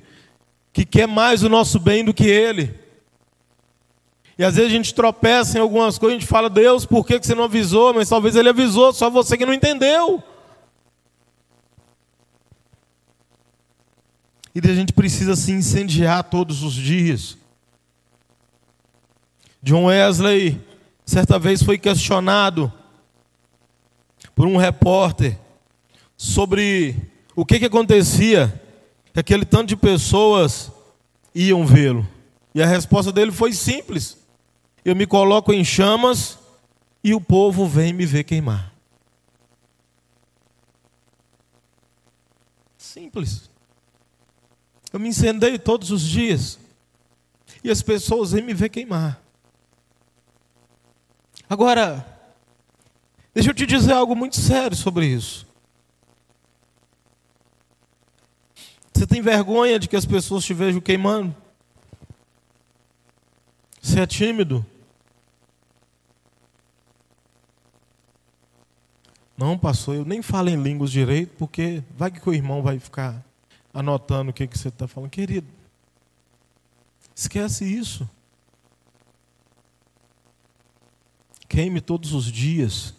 Que 0.74 0.86
quer 0.86 1.08
mais 1.08 1.44
o 1.44 1.50
nosso 1.50 1.80
bem 1.80 2.04
do 2.04 2.14
que 2.14 2.26
Ele. 2.26 2.78
E 4.38 4.44
às 4.44 4.56
vezes 4.56 4.72
a 4.72 4.76
gente 4.76 4.94
tropeça 4.94 5.58
em 5.58 5.62
algumas 5.62 5.98
coisas, 5.98 6.18
a 6.18 6.20
gente 6.20 6.30
fala, 6.30 6.50
Deus, 6.50 6.86
por 6.86 7.06
que 7.06 7.18
você 7.18 7.34
não 7.34 7.46
avisou? 7.46 7.94
Mas 7.94 8.10
talvez 8.10 8.36
Ele 8.36 8.50
avisou, 8.50 8.92
só 8.92 9.10
você 9.10 9.38
que 9.38 9.46
não 9.46 9.54
entendeu. 9.54 10.22
E 14.54 14.60
a 14.60 14.74
gente 14.74 14.94
precisa 14.94 15.36
se 15.36 15.52
incendiar 15.52 16.24
todos 16.24 16.64
os 16.64 16.74
dias. 16.74 17.38
John 19.62 19.86
Wesley 19.86 20.62
certa 21.06 21.40
vez 21.40 21.64
foi 21.64 21.78
questionado 21.78 22.72
por 24.34 24.48
um 24.48 24.58
repórter 24.58 25.38
sobre 26.18 26.96
o 27.36 27.46
que, 27.46 27.60
que 27.60 27.66
acontecia 27.66 28.62
que 29.14 29.20
aquele 29.20 29.46
tanto 29.46 29.70
de 29.70 29.76
pessoas 29.76 30.72
iam 31.34 31.66
vê-lo. 31.66 32.08
E 32.54 32.62
a 32.62 32.66
resposta 32.66 33.12
dele 33.12 33.32
foi 33.32 33.52
simples: 33.54 34.18
eu 34.84 34.96
me 34.96 35.06
coloco 35.06 35.52
em 35.54 35.64
chamas 35.64 36.38
e 37.04 37.14
o 37.14 37.22
povo 37.22 37.68
vem 37.68 37.94
me 37.94 38.06
ver 38.06 38.24
queimar. 38.24 38.74
Simples. 42.78 43.50
Eu 44.94 45.00
me 45.00 45.10
incendeio 45.10 45.60
todos 45.60 45.92
os 45.92 46.02
dias 46.02 46.58
e 47.62 47.70
as 47.70 47.82
pessoas 47.82 48.32
vêm 48.32 48.42
me 48.42 48.54
ver 48.54 48.70
queimar. 48.70 49.22
Agora, 51.50 52.06
deixa 53.34 53.50
eu 53.50 53.54
te 53.54 53.66
dizer 53.66 53.92
algo 53.92 54.16
muito 54.16 54.38
sério 54.38 54.78
sobre 54.78 55.08
isso. 55.08 55.46
Você 59.06 59.10
tem 59.10 59.22
vergonha 59.22 59.78
de 59.78 59.88
que 59.88 59.96
as 59.96 60.04
pessoas 60.04 60.44
te 60.44 60.52
vejam 60.52 60.82
queimando? 60.82 61.36
Você 63.80 64.00
é 64.00 64.08
tímido? 64.08 64.66
Não, 69.38 69.60
pastor, 69.60 69.96
eu 69.96 70.06
nem 70.06 70.24
falo 70.24 70.50
em 70.50 70.56
línguas 70.56 70.90
direito, 70.90 71.36
porque 71.38 71.84
vai 71.96 72.10
que 72.10 72.28
o 72.28 72.34
irmão 72.34 72.64
vai 72.64 72.80
ficar 72.80 73.24
anotando 73.72 74.32
o 74.32 74.34
que, 74.34 74.48
que 74.48 74.58
você 74.58 74.70
está 74.70 74.88
falando. 74.88 75.12
Querido, 75.12 75.48
esquece 77.14 77.64
isso. 77.64 78.10
Queime 81.48 81.80
todos 81.80 82.12
os 82.12 82.26
dias. 82.26 82.96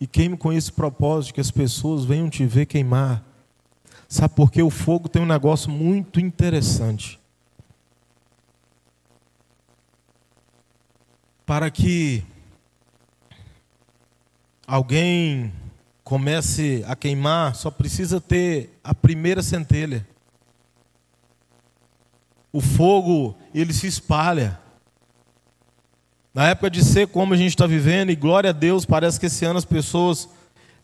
E 0.00 0.06
queime 0.06 0.36
com 0.36 0.52
esse 0.52 0.70
propósito 0.70 1.34
que 1.34 1.40
as 1.40 1.50
pessoas 1.50 2.04
venham 2.04 2.30
te 2.30 2.46
ver 2.46 2.66
queimar. 2.66 3.33
Sabe 4.14 4.32
por 4.32 4.48
quê? 4.48 4.62
O 4.62 4.70
fogo 4.70 5.08
tem 5.08 5.20
um 5.20 5.26
negócio 5.26 5.68
muito 5.68 6.20
interessante. 6.20 7.18
Para 11.44 11.68
que 11.68 12.22
alguém 14.64 15.52
comece 16.04 16.84
a 16.86 16.94
queimar, 16.94 17.56
só 17.56 17.72
precisa 17.72 18.20
ter 18.20 18.78
a 18.84 18.94
primeira 18.94 19.42
centelha. 19.42 20.06
O 22.52 22.60
fogo, 22.60 23.36
ele 23.52 23.72
se 23.72 23.88
espalha. 23.88 24.60
Na 26.32 26.50
época 26.50 26.70
de 26.70 26.84
ser 26.84 27.08
como 27.08 27.34
a 27.34 27.36
gente 27.36 27.48
está 27.48 27.66
vivendo, 27.66 28.10
e 28.10 28.14
glória 28.14 28.50
a 28.50 28.52
Deus, 28.52 28.86
parece 28.86 29.18
que 29.18 29.26
esse 29.26 29.44
ano 29.44 29.58
as 29.58 29.64
pessoas 29.64 30.28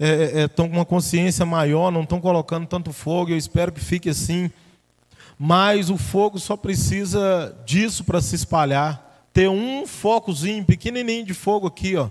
estão 0.01 0.07
é, 0.09 0.41
é, 0.41 0.43
é 0.45 0.49
com 0.49 0.77
uma 0.77 0.85
consciência 0.87 1.45
maior, 1.45 1.91
não 1.91 2.03
estão 2.03 2.21
colocando 2.21 2.67
tanto 2.67 2.93
fogo, 2.93 3.31
eu 3.31 3.37
espero 3.37 3.71
que 3.71 3.81
fique 3.81 4.09
assim. 4.09 4.51
Mas 5.39 5.91
o 5.91 5.97
fogo 5.97 6.39
só 6.39 6.57
precisa 6.57 7.57
disso 7.67 8.05
para 8.05 8.21
se 8.21 8.35
espalhar. 8.35 9.29
Ter 9.33 9.49
um 9.49 9.87
focozinho 9.87 10.65
pequenininho 10.65 11.25
de 11.25 11.35
fogo 11.35 11.67
aqui, 11.67 11.97
ó, 11.97 12.09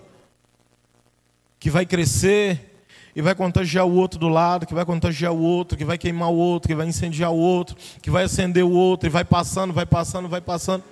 que 1.59 1.69
vai 1.69 1.85
crescer 1.85 2.83
e 3.15 3.21
vai 3.21 3.35
contagiar 3.35 3.85
o 3.85 3.93
outro 3.93 4.19
do 4.19 4.29
lado, 4.29 4.65
que 4.65 4.73
vai 4.73 4.85
contagiar 4.85 5.33
o 5.33 5.41
outro, 5.41 5.77
que 5.77 5.83
vai 5.83 5.97
queimar 5.97 6.29
o 6.29 6.35
outro, 6.35 6.69
que 6.69 6.75
vai 6.75 6.87
incendiar 6.87 7.31
o 7.31 7.37
outro, 7.37 7.75
que 8.01 8.09
vai 8.09 8.23
acender 8.23 8.63
o 8.63 8.71
outro, 8.71 9.07
e 9.07 9.09
vai 9.09 9.25
passando, 9.25 9.73
vai 9.73 9.85
passando, 9.85 10.29
vai 10.29 10.39
passando. 10.39 10.83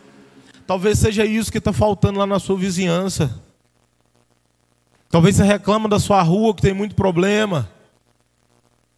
Talvez 0.65 0.99
seja 0.99 1.25
isso 1.25 1.51
que 1.51 1.59
está 1.59 1.71
faltando 1.71 2.19
lá 2.19 2.27
na 2.27 2.39
sua 2.39 2.57
vizinhança. 2.57 3.46
Talvez 5.09 5.35
você 5.35 5.43
reclama 5.43 5.87
da 5.87 5.99
sua 5.99 6.21
rua 6.21 6.53
que 6.53 6.61
tem 6.61 6.73
muito 6.73 6.95
problema. 6.95 7.69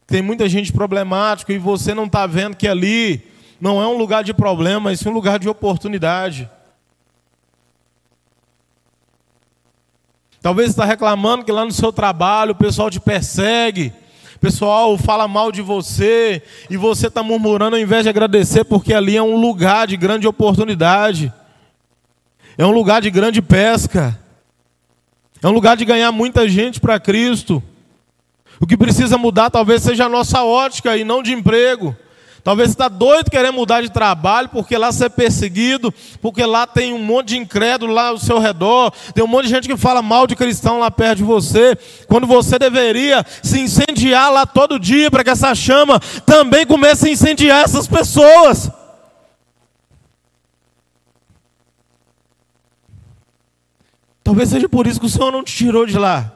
Tem 0.08 0.22
muita 0.22 0.50
gente 0.50 0.74
problemática 0.74 1.54
e 1.54 1.58
você 1.58 1.93
não 1.93 2.06
está 2.06 2.26
vendo 2.26 2.56
que 2.56 2.67
ali 2.67 3.28
não 3.62 3.82
é 3.82 3.88
um 3.88 3.98
lugar 3.98 4.24
de 4.24 4.34
problema, 4.34 4.80
mas 4.80 5.00
sim 5.00 5.10
um 5.10 5.13
lugar 5.13 5.38
de 5.38 5.48
oportunidade. 5.48 6.50
Talvez 10.41 10.67
você 10.67 10.72
está 10.72 10.86
reclamando 10.86 11.43
que 11.43 11.52
lá 11.52 11.65
no 11.65 11.72
seu 11.72 11.91
trabalho 11.91 12.54
o 12.54 12.56
pessoal 12.56 12.89
te 12.89 13.00
persegue, 13.00 13.93
o 14.36 14.39
pessoal 14.39 14.98
fala 14.98 15.28
mal 15.28 15.52
de 15.52 15.62
você, 15.62 16.41
e 16.69 16.78
você 16.78 17.08
está 17.08 17.22
murmurando 17.22 17.76
ao 17.76 17.82
invés 17.82 18.04
de 18.04 18.10
agradecer, 18.10 18.63
porque 18.63 18.93
ali 18.93 19.17
é 19.17 19.22
um 19.22 19.36
lugar 19.36 19.86
de 19.86 19.98
grande 19.98 20.26
oportunidade 20.26 21.34
é 22.60 22.65
um 22.65 22.72
lugar 22.72 23.02
de 23.02 23.10
grande 23.10 23.41
pesca, 23.41 24.19
é 25.41 25.47
um 25.47 25.52
lugar 25.52 25.78
de 25.78 25.86
ganhar 25.86 26.12
muita 26.12 26.47
gente 26.47 26.80
para 26.80 26.99
Cristo. 26.99 27.63
O 28.60 28.67
que 28.67 28.75
precisa 28.75 29.17
mudar 29.17 29.49
talvez 29.49 29.82
seja 29.82 30.06
a 30.06 30.10
nossa 30.10 30.43
ótica 30.43 30.97
e 30.97 31.04
não 31.04 31.23
de 31.23 31.34
emprego. 31.34 31.95
Talvez 32.43 32.69
você 32.69 32.73
está 32.73 32.88
doido 32.88 33.30
querendo 33.30 33.54
mudar 33.54 33.82
de 33.82 33.89
trabalho, 33.89 34.49
porque 34.49 34.78
lá 34.78 34.91
você 34.91 35.06
é 35.06 35.10
perseguido, 35.10 35.93
porque 36.21 36.45
lá 36.45 36.65
tem 36.65 36.93
um 36.93 37.04
monte 37.04 37.30
de 37.30 37.38
incrédulo 37.38 37.93
lá 37.93 38.08
ao 38.08 38.17
seu 38.17 38.39
redor, 38.39 38.91
tem 39.14 39.24
um 39.24 39.28
monte 39.28 39.45
de 39.45 39.51
gente 39.51 39.68
que 39.68 39.78
fala 39.78 40.01
mal 40.01 40.26
de 40.26 40.36
cristão 40.36 40.80
lá 40.80 40.89
perto 40.89 41.18
de 41.18 41.24
você, 41.24 41.78
quando 42.07 42.26
você 42.26 42.57
deveria 42.57 43.26
se 43.43 43.59
incendiar 43.59 44.32
lá 44.32 44.45
todo 44.45 44.80
dia 44.80 45.11
para 45.11 45.24
que 45.24 45.30
essa 45.30 45.53
chama 45.53 45.99
também 46.26 46.66
comece 46.66 47.07
a 47.07 47.11
incendiar 47.11 47.64
essas 47.64 47.88
pessoas. 47.88 48.72
Talvez 54.30 54.49
seja 54.49 54.69
por 54.69 54.86
isso 54.86 54.99
que 54.99 55.07
o 55.07 55.09
Senhor 55.09 55.32
não 55.32 55.43
te 55.43 55.55
tirou 55.55 55.88
de 55.88 55.97
lá. 55.97 56.32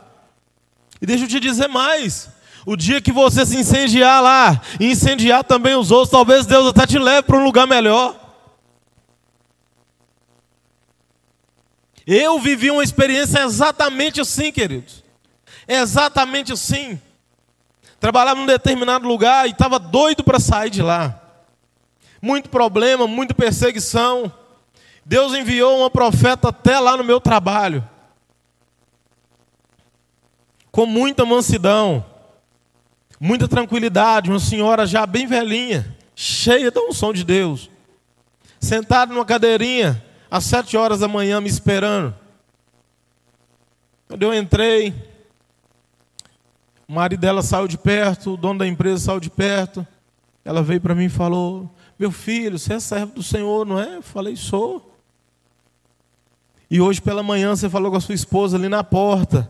E 1.00 1.06
deixa 1.06 1.26
eu 1.26 1.28
te 1.28 1.40
dizer 1.40 1.68
mais. 1.68 2.28
O 2.66 2.76
dia 2.76 3.00
que 3.00 3.12
você 3.12 3.46
se 3.46 3.56
incendiar 3.56 4.20
lá 4.20 4.60
e 4.80 4.88
incendiar 4.88 5.44
também 5.44 5.76
os 5.76 5.92
outros, 5.92 6.10
talvez 6.10 6.48
Deus 6.48 6.70
até 6.70 6.88
te 6.88 6.98
leve 6.98 7.22
para 7.22 7.38
um 7.38 7.44
lugar 7.44 7.68
melhor. 7.68 8.20
Eu 12.08 12.40
vivi 12.40 12.72
uma 12.72 12.84
experiência 12.84 13.44
exatamente 13.44 14.20
assim, 14.20 14.52
queridos. 14.52 15.04
Exatamente 15.68 16.52
assim. 16.52 17.00
Trabalhava 18.00 18.40
num 18.40 18.48
determinado 18.48 19.08
lugar 19.08 19.48
e 19.48 19.52
estava 19.52 19.78
doido 19.78 20.24
para 20.24 20.40
sair 20.40 20.72
de 20.72 20.82
lá. 20.82 21.22
Muito 22.20 22.50
problema, 22.50 23.06
muita 23.06 23.36
perseguição. 23.36 24.34
Deus 25.06 25.34
enviou 25.34 25.80
uma 25.80 25.90
profeta 25.90 26.50
até 26.50 26.80
lá 26.80 26.96
no 26.96 27.04
meu 27.04 27.20
trabalho, 27.20 27.88
com 30.72 30.86
muita 30.86 31.26
mansidão, 31.26 32.06
muita 33.20 33.48
tranquilidade, 33.48 34.30
uma 34.30 34.40
senhora 34.40 34.86
já 34.86 35.06
bem 35.06 35.28
velhinha, 35.28 35.96
cheia 36.16 36.72
da 36.72 36.82
unção 36.82 37.12
de 37.14 37.24
Deus, 37.24 37.70
sentada 38.60 39.14
numa 39.14 39.26
cadeirinha, 39.26 40.04
às 40.32 40.46
sete 40.46 40.78
horas 40.78 41.00
da 41.00 41.08
manhã, 41.08 41.40
me 41.40 41.50
esperando. 41.50 42.16
Quando 44.08 44.24
eu 44.24 44.34
entrei, 44.34 44.94
o 46.88 46.94
marido 46.94 47.20
dela 47.20 47.42
saiu 47.42 47.68
de 47.68 47.78
perto, 47.78 48.34
o 48.34 48.38
dono 48.38 48.60
da 48.60 48.68
empresa 48.68 49.06
saiu 49.06 49.20
de 49.20 49.30
perto. 49.30 49.86
Ela 50.46 50.62
veio 50.62 50.82
para 50.82 50.94
mim 50.96 51.06
e 51.06 51.10
falou: 51.10 51.70
Meu 51.98 52.12
filho, 52.12 52.60
você 52.60 52.74
é 52.74 52.80
servo 52.80 53.14
do 53.14 53.24
Senhor, 53.24 53.66
não 53.66 53.80
é? 53.80 53.98
Eu 53.98 54.02
falei: 54.02 54.36
Sou. 54.36 54.93
E 56.74 56.82
hoje 56.82 57.00
pela 57.00 57.22
manhã 57.22 57.56
você 57.56 57.70
falou 57.70 57.92
com 57.92 57.98
a 57.98 58.02
sua 58.02 58.16
esposa 58.16 58.58
ali 58.58 58.68
na 58.68 58.84
porta 58.84 59.48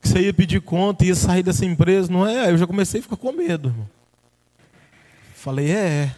que 0.00 0.06
você 0.06 0.20
ia 0.20 0.32
pedir 0.32 0.60
conta, 0.60 1.04
ia 1.04 1.12
sair 1.16 1.42
dessa 1.42 1.64
empresa, 1.64 2.08
não 2.08 2.24
é? 2.24 2.52
Eu 2.52 2.56
já 2.56 2.68
comecei 2.68 3.00
a 3.00 3.02
ficar 3.02 3.16
com 3.16 3.32
medo, 3.32 3.70
irmão. 3.70 3.90
Falei: 5.34 5.72
É. 5.72 5.74
é. 5.74 6.16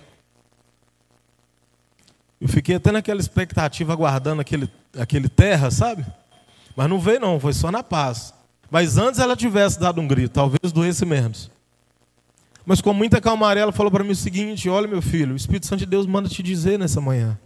Eu 2.38 2.46
fiquei 2.46 2.74
até 2.74 2.92
naquela 2.92 3.20
expectativa, 3.20 3.94
aguardando 3.94 4.42
aquele, 4.42 4.70
aquele 4.98 5.30
terra, 5.30 5.70
sabe? 5.70 6.04
Mas 6.76 6.90
não 6.90 7.00
veio, 7.00 7.20
não, 7.20 7.40
foi 7.40 7.54
só 7.54 7.72
na 7.72 7.82
paz. 7.82 8.34
Mas 8.70 8.98
antes 8.98 9.20
ela 9.20 9.34
tivesse 9.34 9.80
dado 9.80 9.98
um 9.98 10.06
grito, 10.06 10.32
talvez 10.32 10.70
doesse 10.70 11.06
menos. 11.06 11.50
Mas 12.66 12.82
com 12.82 12.92
muita 12.92 13.18
calmaria, 13.18 13.62
ela 13.62 13.72
falou 13.72 13.90
para 13.90 14.04
mim 14.04 14.10
o 14.10 14.16
seguinte: 14.16 14.68
Olha, 14.68 14.86
meu 14.86 15.00
filho, 15.00 15.32
o 15.32 15.36
Espírito 15.36 15.66
Santo 15.66 15.80
de 15.80 15.86
Deus 15.86 16.04
manda 16.04 16.28
te 16.28 16.42
dizer 16.42 16.78
nessa 16.78 17.00
manhã 17.00 17.38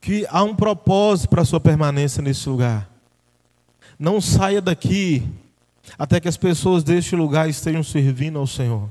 que 0.00 0.26
há 0.30 0.42
um 0.42 0.54
propósito 0.54 1.30
para 1.30 1.42
a 1.42 1.44
sua 1.44 1.60
permanência 1.60 2.22
nesse 2.22 2.48
lugar. 2.48 2.88
Não 3.98 4.20
saia 4.20 4.60
daqui 4.60 5.26
até 5.98 6.20
que 6.20 6.28
as 6.28 6.36
pessoas 6.36 6.84
deste 6.84 7.16
lugar 7.16 7.48
estejam 7.48 7.82
servindo 7.82 8.38
ao 8.38 8.46
Senhor. 8.46 8.88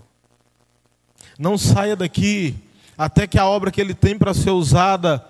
Não 1.40 1.58
saia 1.58 1.96
daqui 1.96 2.56
até 2.98 3.28
que 3.28 3.38
a 3.38 3.46
obra 3.46 3.72
que 3.72 3.80
Ele 3.80 3.94
tem 3.94 4.18
para 4.18 4.34
ser 4.34 4.52
usada 4.52 5.24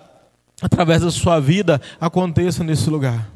através 0.60 1.02
da 1.02 1.10
sua 1.10 1.38
vida 1.38 1.80
aconteça 2.00 2.64
nesse 2.64 2.88
lugar. 2.90 3.30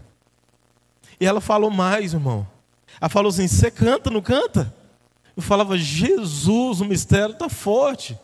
E 1.21 1.27
ela 1.27 1.41
falou 1.41 1.71
mais, 1.71 2.15
irmão. 2.15 2.47
Ela 3.01 3.09
falou 3.09 3.29
assim: 3.29 3.47
Você 3.47 3.71
canta, 3.71 4.11
não 4.11 4.23
canta? 4.23 4.75
Eu 5.37 5.43
falava: 5.43 5.77
Jesus, 5.79 6.81
o 6.81 6.85
mistério 6.85 7.33
está 7.33 7.49
forte. 7.49 8.19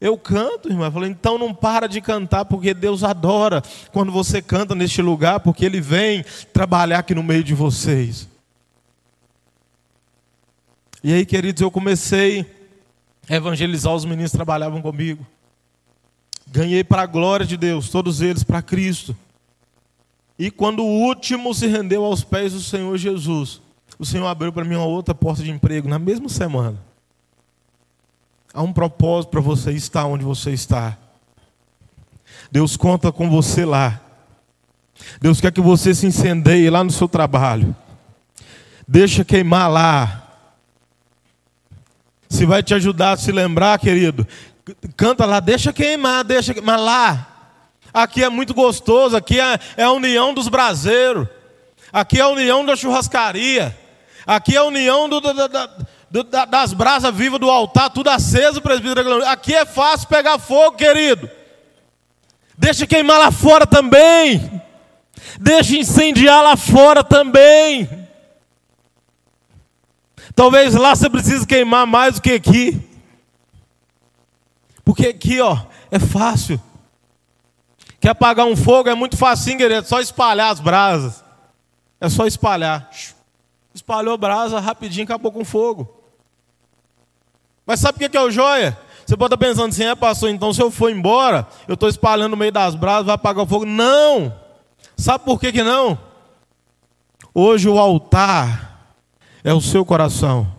Eu 0.00 0.16
canto, 0.18 0.68
irmão. 0.68 0.86
Eu 0.86 0.92
falei: 0.92 1.10
Então 1.10 1.38
não 1.38 1.54
para 1.54 1.86
de 1.86 2.00
cantar, 2.00 2.44
porque 2.44 2.74
Deus 2.74 3.02
adora 3.02 3.62
quando 3.92 4.12
você 4.12 4.42
canta 4.42 4.74
neste 4.74 5.00
lugar, 5.00 5.40
porque 5.40 5.64
Ele 5.64 5.80
vem 5.80 6.24
trabalhar 6.52 7.00
aqui 7.00 7.14
no 7.14 7.22
meio 7.22 7.42
de 7.42 7.54
vocês. 7.54 8.28
E 11.02 11.12
aí, 11.12 11.24
queridos, 11.24 11.62
eu 11.62 11.70
comecei 11.70 12.44
a 13.28 13.34
evangelizar 13.36 13.94
os 13.94 14.04
meninos 14.04 14.32
que 14.32 14.36
trabalhavam 14.36 14.82
comigo. 14.82 15.26
Ganhei 16.48 16.84
para 16.84 17.02
a 17.02 17.06
glória 17.06 17.44
de 17.44 17.56
Deus, 17.56 17.88
todos 17.88 18.20
eles 18.20 18.44
para 18.44 18.62
Cristo. 18.62 19.16
E 20.38 20.50
quando 20.50 20.82
o 20.82 21.02
último 21.06 21.54
se 21.54 21.66
rendeu 21.66 22.04
aos 22.04 22.22
pés 22.22 22.52
do 22.52 22.60
Senhor 22.60 22.96
Jesus, 22.98 23.62
o 23.98 24.04
Senhor 24.04 24.26
abriu 24.26 24.52
para 24.52 24.64
mim 24.64 24.76
uma 24.76 24.84
outra 24.84 25.14
porta 25.14 25.42
de 25.42 25.50
emprego 25.50 25.88
na 25.88 25.98
mesma 25.98 26.28
semana. 26.28 26.78
Há 28.56 28.62
um 28.62 28.72
propósito 28.72 29.32
para 29.32 29.40
você 29.42 29.70
estar 29.72 30.06
onde 30.06 30.24
você 30.24 30.50
está. 30.50 30.96
Deus 32.50 32.74
conta 32.74 33.12
com 33.12 33.28
você 33.28 33.66
lá. 33.66 34.00
Deus 35.20 35.42
quer 35.42 35.52
que 35.52 35.60
você 35.60 35.94
se 35.94 36.06
incendeie 36.06 36.70
lá 36.70 36.82
no 36.82 36.90
seu 36.90 37.06
trabalho. 37.06 37.76
Deixa 38.88 39.26
queimar 39.26 39.70
lá. 39.70 40.22
Se 42.30 42.46
vai 42.46 42.62
te 42.62 42.72
ajudar 42.72 43.12
a 43.12 43.16
se 43.18 43.30
lembrar, 43.30 43.78
querido, 43.78 44.26
canta 44.96 45.26
lá, 45.26 45.38
deixa 45.38 45.70
queimar, 45.70 46.24
deixa 46.24 46.54
queimar 46.54 46.80
lá. 46.80 47.52
Aqui 47.92 48.24
é 48.24 48.30
muito 48.30 48.54
gostoso, 48.54 49.18
aqui 49.18 49.38
é, 49.38 49.60
é 49.76 49.82
a 49.82 49.92
união 49.92 50.32
dos 50.32 50.48
braseiros, 50.48 51.28
aqui 51.92 52.20
é 52.20 52.22
a 52.22 52.28
união 52.28 52.64
da 52.64 52.74
churrascaria, 52.74 53.76
aqui 54.26 54.56
é 54.56 54.58
a 54.58 54.64
união 54.64 55.10
do, 55.10 55.20
das 56.10 56.72
brasas 56.72 57.14
vivas 57.14 57.40
do 57.40 57.50
altar, 57.50 57.90
tudo 57.90 58.08
aceso, 58.08 58.62
presbítero. 58.62 59.24
Aqui 59.26 59.54
é 59.54 59.66
fácil 59.66 60.08
pegar 60.08 60.38
fogo, 60.38 60.76
querido. 60.76 61.28
Deixa 62.56 62.86
queimar 62.86 63.18
lá 63.18 63.30
fora 63.30 63.66
também. 63.66 64.62
Deixa 65.38 65.76
incendiar 65.76 66.42
lá 66.42 66.56
fora 66.56 67.02
também. 67.02 67.88
Talvez 70.34 70.74
lá 70.74 70.94
você 70.94 71.10
precise 71.10 71.46
queimar 71.46 71.86
mais 71.86 72.14
do 72.14 72.22
que 72.22 72.32
aqui. 72.32 72.80
Porque 74.84 75.08
aqui, 75.08 75.40
ó, 75.40 75.58
é 75.90 75.98
fácil. 75.98 76.60
Quer 78.00 78.10
apagar 78.10 78.46
um 78.46 78.54
fogo? 78.54 78.88
É 78.88 78.94
muito 78.94 79.16
facinho, 79.16 79.58
querido. 79.58 79.80
É 79.80 79.82
só 79.82 80.00
espalhar 80.00 80.52
as 80.52 80.60
brasas. 80.60 81.24
É 82.00 82.08
só 82.08 82.26
espalhar. 82.26 82.88
Espalhou 83.74 84.16
brasa, 84.16 84.60
rapidinho 84.60 85.04
acabou 85.04 85.32
com 85.32 85.44
fogo. 85.44 85.95
Mas 87.66 87.80
sabe 87.80 88.04
o 88.04 88.08
que 88.08 88.16
é 88.16 88.22
o 88.22 88.30
joia? 88.30 88.78
Você 89.04 89.16
pode 89.16 89.34
estar 89.34 89.46
pensando 89.46 89.70
assim, 89.70 89.84
é 89.84 89.94
pastor, 89.94 90.30
então 90.30 90.52
se 90.52 90.62
eu 90.62 90.70
for 90.70 90.90
embora, 90.90 91.46
eu 91.66 91.74
estou 91.74 91.88
espalhando 91.88 92.30
no 92.30 92.36
meio 92.36 92.52
das 92.52 92.74
brasas, 92.74 93.06
vai 93.06 93.14
apagar 93.14 93.44
o 93.44 93.46
fogo. 93.46 93.64
Não! 93.64 94.32
Sabe 94.96 95.24
por 95.24 95.40
que, 95.40 95.52
que 95.52 95.62
não? 95.62 95.98
Hoje 97.34 97.68
o 97.68 97.78
altar 97.78 98.94
é 99.44 99.52
o 99.52 99.60
seu 99.60 99.84
coração. 99.84 100.50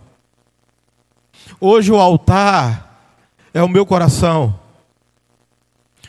Hoje 1.60 1.90
o 1.90 1.96
altar 1.96 3.16
é 3.52 3.62
o 3.62 3.68
meu 3.68 3.84
coração. 3.84 4.58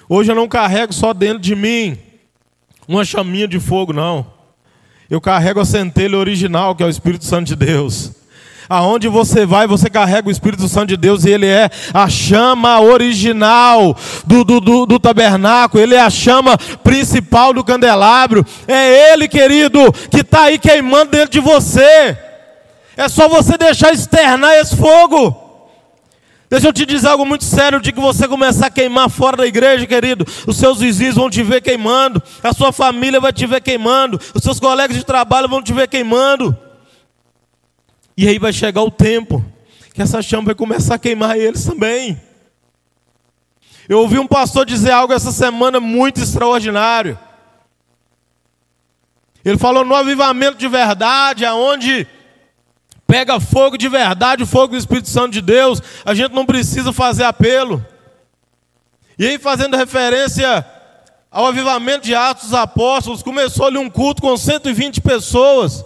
Hoje 0.07 0.31
eu 0.31 0.35
não 0.35 0.47
carrego 0.47 0.93
só 0.93 1.13
dentro 1.13 1.39
de 1.39 1.55
mim 1.55 1.97
uma 2.87 3.05
chaminha 3.05 3.47
de 3.47 3.59
fogo, 3.59 3.93
não. 3.93 4.25
Eu 5.09 5.19
carrego 5.19 5.59
a 5.59 5.65
centelha 5.65 6.17
original, 6.17 6.75
que 6.75 6.83
é 6.83 6.85
o 6.85 6.89
Espírito 6.89 7.25
Santo 7.25 7.47
de 7.47 7.55
Deus. 7.55 8.11
Aonde 8.70 9.07
você 9.07 9.47
vai, 9.47 9.65
você 9.65 9.89
carrega 9.89 10.28
o 10.28 10.32
Espírito 10.32 10.67
Santo 10.67 10.89
de 10.89 10.97
Deus 10.97 11.26
e 11.26 11.32
ele 11.32 11.47
é 11.47 11.72
a 11.91 12.07
chama 12.07 12.80
original 12.80 13.97
do, 14.28 14.43
do, 14.43 14.61
do, 14.61 14.86
do, 14.86 14.99
tabernáculo, 14.99 15.82
ele 15.82 15.95
é 15.95 15.99
a 15.99 16.09
chama 16.11 16.55
principal 16.84 17.51
do 17.51 17.63
candelabro. 17.63 18.45
É 18.67 19.11
ele, 19.11 19.28
querido, 19.28 19.91
que 20.11 20.20
está 20.20 20.43
aí 20.43 20.59
queimando 20.59 21.09
dentro 21.09 21.32
de 21.32 21.39
você. 21.39 22.15
É 22.95 23.09
só 23.09 23.28
você 23.28 23.57
deixar 23.57 23.91
externar 23.91 24.53
esse 24.57 24.76
fogo. 24.76 25.36
Deixa 26.47 26.67
eu 26.67 26.74
te 26.74 26.86
dizer 26.86 27.07
algo 27.07 27.26
muito 27.26 27.45
sério: 27.45 27.82
de 27.82 27.91
que 27.91 27.99
você 27.99 28.28
começar 28.28 28.67
a 28.67 28.72
queimar 28.72 29.09
fora 29.09 29.38
da 29.38 29.47
igreja, 29.47 29.88
querido, 29.88 30.28
os 30.45 30.57
seus 30.57 30.80
vizinhos 30.80 31.15
vão 31.15 31.28
te 31.28 31.41
ver 31.41 31.61
queimando, 31.61 32.22
a 32.43 32.53
sua 32.53 32.72
família 32.72 33.20
vai 33.20 33.34
te 33.34 33.47
ver 33.47 33.61
queimando, 33.61 34.20
os 34.36 34.43
seus 34.43 34.59
colegas 34.59 34.95
de 34.95 35.03
trabalho 35.03 35.49
vão 35.49 35.63
te 35.63 35.74
ver 35.74 35.88
queimando. 35.88 36.55
E 38.22 38.28
aí 38.28 38.38
vai 38.38 38.51
chegar 38.51 38.82
o 38.82 38.91
tempo 38.91 39.41
que 39.93 40.01
essa 40.01 40.22
chama 40.22 40.47
vai 40.47 40.55
começar 40.55 40.95
a 40.95 40.99
queimar 40.99 41.38
eles 41.38 41.63
também. 41.63 42.22
Eu 43.88 43.99
ouvi 43.99 44.20
um 44.20 44.28
pastor 44.28 44.65
dizer 44.65 44.91
algo 44.91 45.13
essa 45.13 45.32
semana 45.32 45.80
muito 45.80 46.20
extraordinário. 46.20 47.17
Ele 49.45 49.57
falou 49.57 49.86
no 49.86 49.95
avivamento 49.95 50.57
de 50.57 50.67
verdade, 50.67 51.45
aonde 51.45 52.05
pega 53.07 53.39
fogo 53.39 53.78
de 53.78 53.88
verdade, 53.88 54.43
o 54.43 54.47
fogo 54.47 54.74
do 54.74 54.78
Espírito 54.78 55.07
Santo 55.07 55.32
de 55.32 55.41
Deus, 55.41 55.82
a 56.03 56.13
gente 56.13 56.34
não 56.34 56.45
precisa 56.45 56.91
fazer 56.91 57.24
apelo. 57.24 57.86
E 59.17 59.26
aí, 59.28 59.39
fazendo 59.39 59.78
referência 59.78 60.65
ao 61.32 61.45
avivamento 61.45 62.03
de 62.03 62.13
Atos 62.13 62.49
dos 62.49 62.53
Apóstolos, 62.53 63.24
começou 63.24 63.67
ali 63.67 63.78
um 63.78 63.89
culto 63.89 64.22
com 64.22 64.36
120 64.36 64.99
pessoas, 64.99 65.86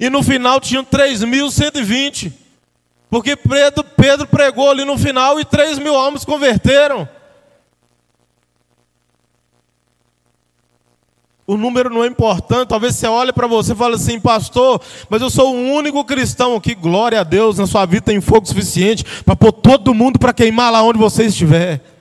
e 0.00 0.10
no 0.10 0.22
final 0.22 0.60
tinham 0.60 0.84
3.120, 0.84 2.32
porque 3.08 3.36
Pedro, 3.36 3.84
Pedro 3.84 4.26
pregou 4.26 4.70
ali 4.70 4.84
no 4.84 4.98
final 4.98 5.38
e 5.38 5.44
3 5.44 5.78
mil 5.78 5.94
almas 5.94 6.24
converteram. 6.24 7.08
O 11.46 11.58
número 11.58 11.90
não 11.90 12.02
é 12.02 12.06
importante. 12.06 12.68
Talvez 12.68 12.96
você 12.96 13.06
olhe 13.06 13.32
para 13.32 13.46
você 13.46 13.72
e 13.72 13.76
fale 13.76 13.96
assim, 13.96 14.18
pastor, 14.18 14.80
mas 15.10 15.20
eu 15.20 15.28
sou 15.28 15.54
o 15.54 15.74
único 15.74 16.02
cristão 16.04 16.56
aqui. 16.56 16.74
Glória 16.74 17.20
a 17.20 17.24
Deus, 17.24 17.58
na 17.58 17.66
sua 17.66 17.84
vida 17.84 18.00
tem 18.00 18.20
fogo 18.20 18.46
suficiente 18.46 19.04
para 19.24 19.36
pôr 19.36 19.52
todo 19.52 19.94
mundo 19.94 20.18
para 20.18 20.32
queimar 20.32 20.72
lá 20.72 20.82
onde 20.82 20.98
você 20.98 21.24
estiver. 21.26 21.93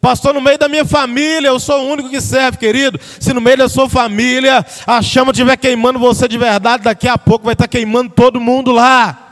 Pastor, 0.00 0.32
no 0.32 0.40
meio 0.40 0.56
da 0.56 0.66
minha 0.66 0.84
família, 0.84 1.48
eu 1.48 1.60
sou 1.60 1.82
o 1.82 1.92
único 1.92 2.08
que 2.08 2.22
serve, 2.22 2.56
querido. 2.56 2.98
Se 3.20 3.34
no 3.34 3.40
meio 3.40 3.58
da 3.58 3.68
sua 3.68 3.88
família 3.88 4.64
a 4.86 5.02
chama 5.02 5.30
estiver 5.30 5.56
queimando 5.58 5.98
você 5.98 6.26
de 6.26 6.38
verdade, 6.38 6.84
daqui 6.84 7.06
a 7.06 7.18
pouco 7.18 7.44
vai 7.44 7.52
estar 7.52 7.68
queimando 7.68 8.10
todo 8.10 8.40
mundo 8.40 8.72
lá. 8.72 9.26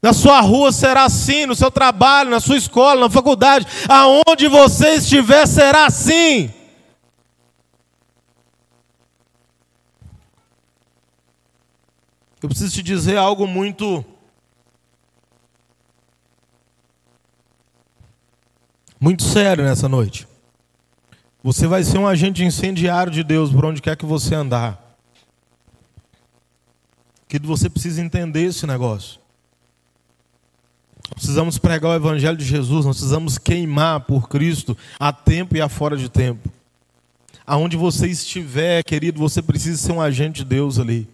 Na 0.00 0.14
sua 0.14 0.40
rua 0.40 0.72
será 0.72 1.04
assim, 1.04 1.44
no 1.44 1.54
seu 1.54 1.70
trabalho, 1.70 2.30
na 2.30 2.40
sua 2.40 2.56
escola, 2.56 3.00
na 3.02 3.10
faculdade, 3.10 3.66
aonde 3.88 4.48
você 4.48 4.94
estiver 4.94 5.46
será 5.46 5.86
assim. 5.86 6.50
Eu 12.42 12.48
preciso 12.48 12.72
te 12.72 12.82
dizer 12.82 13.18
algo 13.18 13.46
muito 13.46 14.04
muito 19.06 19.22
sério 19.22 19.62
nessa 19.62 19.88
noite. 19.88 20.26
Você 21.40 21.68
vai 21.68 21.84
ser 21.84 21.96
um 21.96 22.08
agente 22.08 22.42
incendiário 22.42 23.12
de 23.12 23.22
Deus 23.22 23.52
por 23.52 23.64
onde 23.64 23.80
quer 23.80 23.96
que 23.96 24.04
você 24.04 24.34
andar. 24.34 24.98
Que 27.28 27.38
você 27.38 27.70
precisa 27.70 28.02
entender 28.02 28.42
esse 28.42 28.66
negócio. 28.66 29.20
Precisamos 31.14 31.56
pregar 31.56 31.92
o 31.92 31.94
Evangelho 31.94 32.36
de 32.36 32.44
Jesus, 32.44 32.84
nós 32.84 32.96
precisamos 32.96 33.38
queimar 33.38 34.00
por 34.00 34.28
Cristo 34.28 34.76
a 34.98 35.12
tempo 35.12 35.56
e 35.56 35.60
a 35.60 35.68
fora 35.68 35.96
de 35.96 36.08
tempo. 36.08 36.50
Aonde 37.46 37.76
você 37.76 38.08
estiver, 38.08 38.82
querido, 38.82 39.20
você 39.20 39.40
precisa 39.40 39.80
ser 39.80 39.92
um 39.92 40.00
agente 40.00 40.38
de 40.38 40.46
Deus 40.46 40.80
ali. 40.80 41.08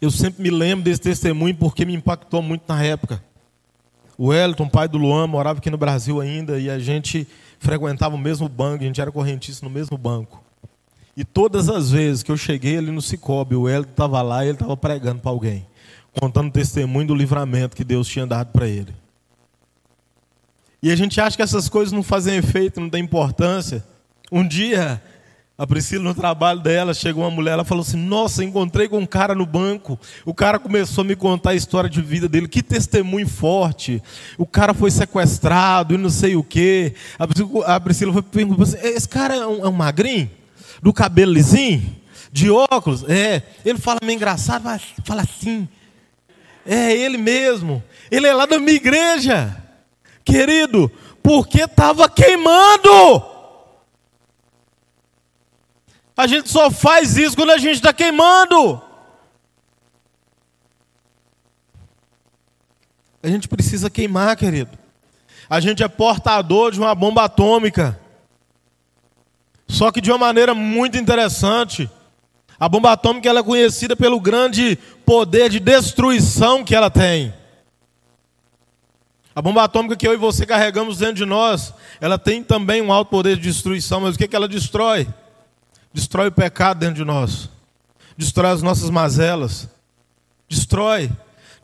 Eu 0.00 0.10
sempre 0.10 0.42
me 0.42 0.50
lembro 0.50 0.84
desse 0.84 1.02
testemunho 1.02 1.54
porque 1.54 1.84
me 1.84 1.94
impactou 1.94 2.42
muito 2.42 2.64
na 2.66 2.82
época. 2.82 3.22
O 4.18 4.28
Wellington, 4.28 4.68
pai 4.68 4.88
do 4.88 4.96
Luan, 4.96 5.26
morava 5.26 5.58
aqui 5.58 5.70
no 5.70 5.76
Brasil 5.76 6.20
ainda 6.20 6.58
e 6.58 6.70
a 6.70 6.78
gente 6.78 7.26
frequentava 7.58 8.14
o 8.14 8.18
mesmo 8.18 8.48
banco, 8.48 8.82
a 8.82 8.86
gente 8.86 9.00
era 9.00 9.12
correntista 9.12 9.66
no 9.66 9.70
mesmo 9.70 9.98
banco. 9.98 10.42
E 11.16 11.24
todas 11.24 11.68
as 11.68 11.90
vezes 11.90 12.22
que 12.22 12.30
eu 12.30 12.36
cheguei 12.36 12.78
ali 12.78 12.90
no 12.90 13.00
Cicobi, 13.00 13.54
o 13.54 13.62
Wellington 13.62 13.90
estava 13.90 14.22
lá 14.22 14.44
e 14.44 14.48
ele 14.48 14.56
estava 14.56 14.76
pregando 14.76 15.20
para 15.20 15.30
alguém, 15.30 15.66
contando 16.18 16.50
testemunho 16.50 17.08
do 17.08 17.14
livramento 17.14 17.76
que 17.76 17.84
Deus 17.84 18.08
tinha 18.08 18.26
dado 18.26 18.52
para 18.52 18.66
ele. 18.66 18.94
E 20.82 20.90
a 20.90 20.96
gente 20.96 21.20
acha 21.20 21.36
que 21.36 21.42
essas 21.42 21.68
coisas 21.68 21.92
não 21.92 22.02
fazem 22.02 22.36
efeito, 22.36 22.80
não 22.80 22.90
têm 22.90 23.02
importância. 23.02 23.84
Um 24.30 24.46
dia, 24.46 25.02
a 25.58 25.66
Priscila, 25.66 26.04
no 26.04 26.14
trabalho 26.14 26.60
dela, 26.60 26.92
chegou 26.92 27.24
uma 27.24 27.30
mulher, 27.30 27.52
ela 27.52 27.64
falou 27.64 27.80
assim: 27.80 27.96
Nossa, 27.96 28.44
encontrei 28.44 28.88
com 28.88 28.98
um 28.98 29.06
cara 29.06 29.34
no 29.34 29.46
banco. 29.46 29.98
O 30.22 30.34
cara 30.34 30.58
começou 30.58 31.02
a 31.02 31.06
me 31.06 31.16
contar 31.16 31.50
a 31.50 31.54
história 31.54 31.88
de 31.88 32.02
vida 32.02 32.28
dele. 32.28 32.46
Que 32.46 32.62
testemunho 32.62 33.26
forte. 33.26 34.02
O 34.36 34.44
cara 34.44 34.74
foi 34.74 34.90
sequestrado 34.90 35.94
e 35.94 35.96
não 35.96 36.10
sei 36.10 36.36
o 36.36 36.44
quê. 36.44 36.94
A 37.64 37.80
Priscila 37.80 38.12
foi 38.12 38.20
perguntar 38.22 38.64
assim: 38.64 38.76
Esse 38.82 39.08
cara 39.08 39.34
é 39.34 39.46
um, 39.46 39.64
é 39.64 39.68
um 39.68 39.72
magrinho? 39.72 40.30
Do 40.82 40.92
cabelo 40.92 41.32
lisinho? 41.32 41.96
De 42.30 42.50
óculos? 42.50 43.02
É. 43.08 43.42
Ele 43.64 43.78
fala 43.78 43.98
meio 44.02 44.16
engraçado, 44.16 44.64
mas 44.64 44.82
fala 45.04 45.22
assim. 45.22 45.66
É 46.66 46.94
ele 46.94 47.16
mesmo. 47.16 47.82
Ele 48.10 48.26
é 48.26 48.34
lá 48.34 48.44
da 48.44 48.58
minha 48.58 48.76
igreja. 48.76 49.56
Querido, 50.22 50.92
porque 51.22 51.62
estava 51.62 52.10
queimando. 52.10 53.35
A 56.16 56.26
gente 56.26 56.48
só 56.48 56.70
faz 56.70 57.16
isso 57.18 57.36
quando 57.36 57.50
a 57.50 57.58
gente 57.58 57.76
está 57.76 57.92
queimando. 57.92 58.82
A 63.22 63.28
gente 63.28 63.48
precisa 63.48 63.90
queimar, 63.90 64.36
querido. 64.36 64.70
A 65.50 65.60
gente 65.60 65.82
é 65.82 65.88
portador 65.88 66.72
de 66.72 66.78
uma 66.78 66.94
bomba 66.94 67.24
atômica. 67.24 68.00
Só 69.68 69.90
que 69.90 70.00
de 70.00 70.10
uma 70.10 70.18
maneira 70.18 70.54
muito 70.54 70.96
interessante. 70.96 71.90
A 72.58 72.68
bomba 72.68 72.92
atômica 72.92 73.28
ela 73.28 73.40
é 73.40 73.42
conhecida 73.42 73.94
pelo 73.94 74.18
grande 74.18 74.78
poder 75.04 75.50
de 75.50 75.60
destruição 75.60 76.64
que 76.64 76.74
ela 76.74 76.88
tem. 76.88 77.34
A 79.34 79.42
bomba 79.42 79.64
atômica 79.64 79.96
que 79.96 80.08
eu 80.08 80.14
e 80.14 80.16
você 80.16 80.46
carregamos 80.46 80.96
dentro 80.96 81.16
de 81.16 81.26
nós, 81.26 81.74
ela 82.00 82.18
tem 82.18 82.42
também 82.42 82.80
um 82.80 82.90
alto 82.90 83.10
poder 83.10 83.36
de 83.36 83.42
destruição, 83.42 84.00
mas 84.00 84.14
o 84.14 84.18
que, 84.18 84.26
que 84.26 84.34
ela 84.34 84.48
destrói? 84.48 85.06
Destrói 85.96 86.28
o 86.28 86.32
pecado 86.32 86.80
dentro 86.80 86.96
de 86.96 87.04
nós, 87.06 87.48
destrói 88.18 88.50
as 88.50 88.60
nossas 88.60 88.90
mazelas, 88.90 89.66
destrói, 90.46 91.10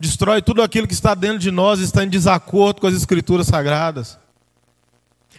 destrói 0.00 0.40
tudo 0.40 0.62
aquilo 0.62 0.86
que 0.86 0.94
está 0.94 1.14
dentro 1.14 1.38
de 1.38 1.50
nós 1.50 1.80
e 1.80 1.84
está 1.84 2.02
em 2.02 2.08
desacordo 2.08 2.80
com 2.80 2.86
as 2.86 2.94
escrituras 2.94 3.46
sagradas. 3.46 4.18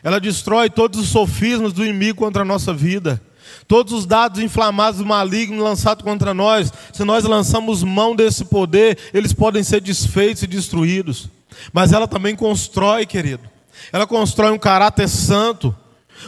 Ela 0.03 0.19
destrói 0.19 0.69
todos 0.69 0.99
os 0.99 1.07
sofismas 1.07 1.73
do 1.73 1.83
inimigo 1.83 2.19
contra 2.19 2.43
a 2.43 2.45
nossa 2.45 2.71
vida. 2.71 3.19
Todos 3.67 3.93
os 3.93 4.05
dados 4.05 4.39
inflamados 4.39 4.99
do 4.99 5.05
maligno 5.05 5.63
lançados 5.63 6.03
contra 6.03 6.31
nós, 6.31 6.71
se 6.93 7.03
nós 7.03 7.23
lançamos 7.23 7.81
mão 7.81 8.15
desse 8.15 8.45
poder, 8.45 8.99
eles 9.11 9.33
podem 9.33 9.63
ser 9.63 9.81
desfeitos 9.81 10.43
e 10.43 10.47
destruídos. 10.47 11.29
Mas 11.71 11.91
ela 11.93 12.07
também 12.07 12.35
constrói, 12.35 13.07
querido. 13.07 13.49
Ela 13.91 14.05
constrói 14.05 14.51
um 14.51 14.59
caráter 14.59 15.09
santo, 15.09 15.75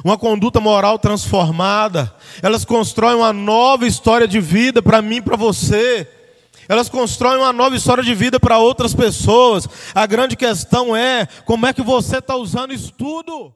uma 0.03 0.17
conduta 0.17 0.59
moral 0.59 0.99
transformada. 0.99 2.13
Elas 2.41 2.65
constroem 2.65 3.15
uma 3.15 3.31
nova 3.31 3.87
história 3.87 4.27
de 4.27 4.39
vida 4.39 4.81
para 4.81 5.01
mim 5.01 5.21
para 5.21 5.37
você. 5.37 6.07
Elas 6.67 6.89
constroem 6.89 7.37
uma 7.37 7.53
nova 7.53 7.75
história 7.75 8.03
de 8.03 8.13
vida 8.13 8.39
para 8.39 8.57
outras 8.57 8.93
pessoas. 8.93 9.67
A 9.93 10.05
grande 10.05 10.35
questão 10.35 10.95
é 10.95 11.27
como 11.45 11.65
é 11.65 11.73
que 11.73 11.81
você 11.81 12.17
está 12.17 12.35
usando 12.35 12.73
isso 12.73 12.91
tudo. 12.91 13.55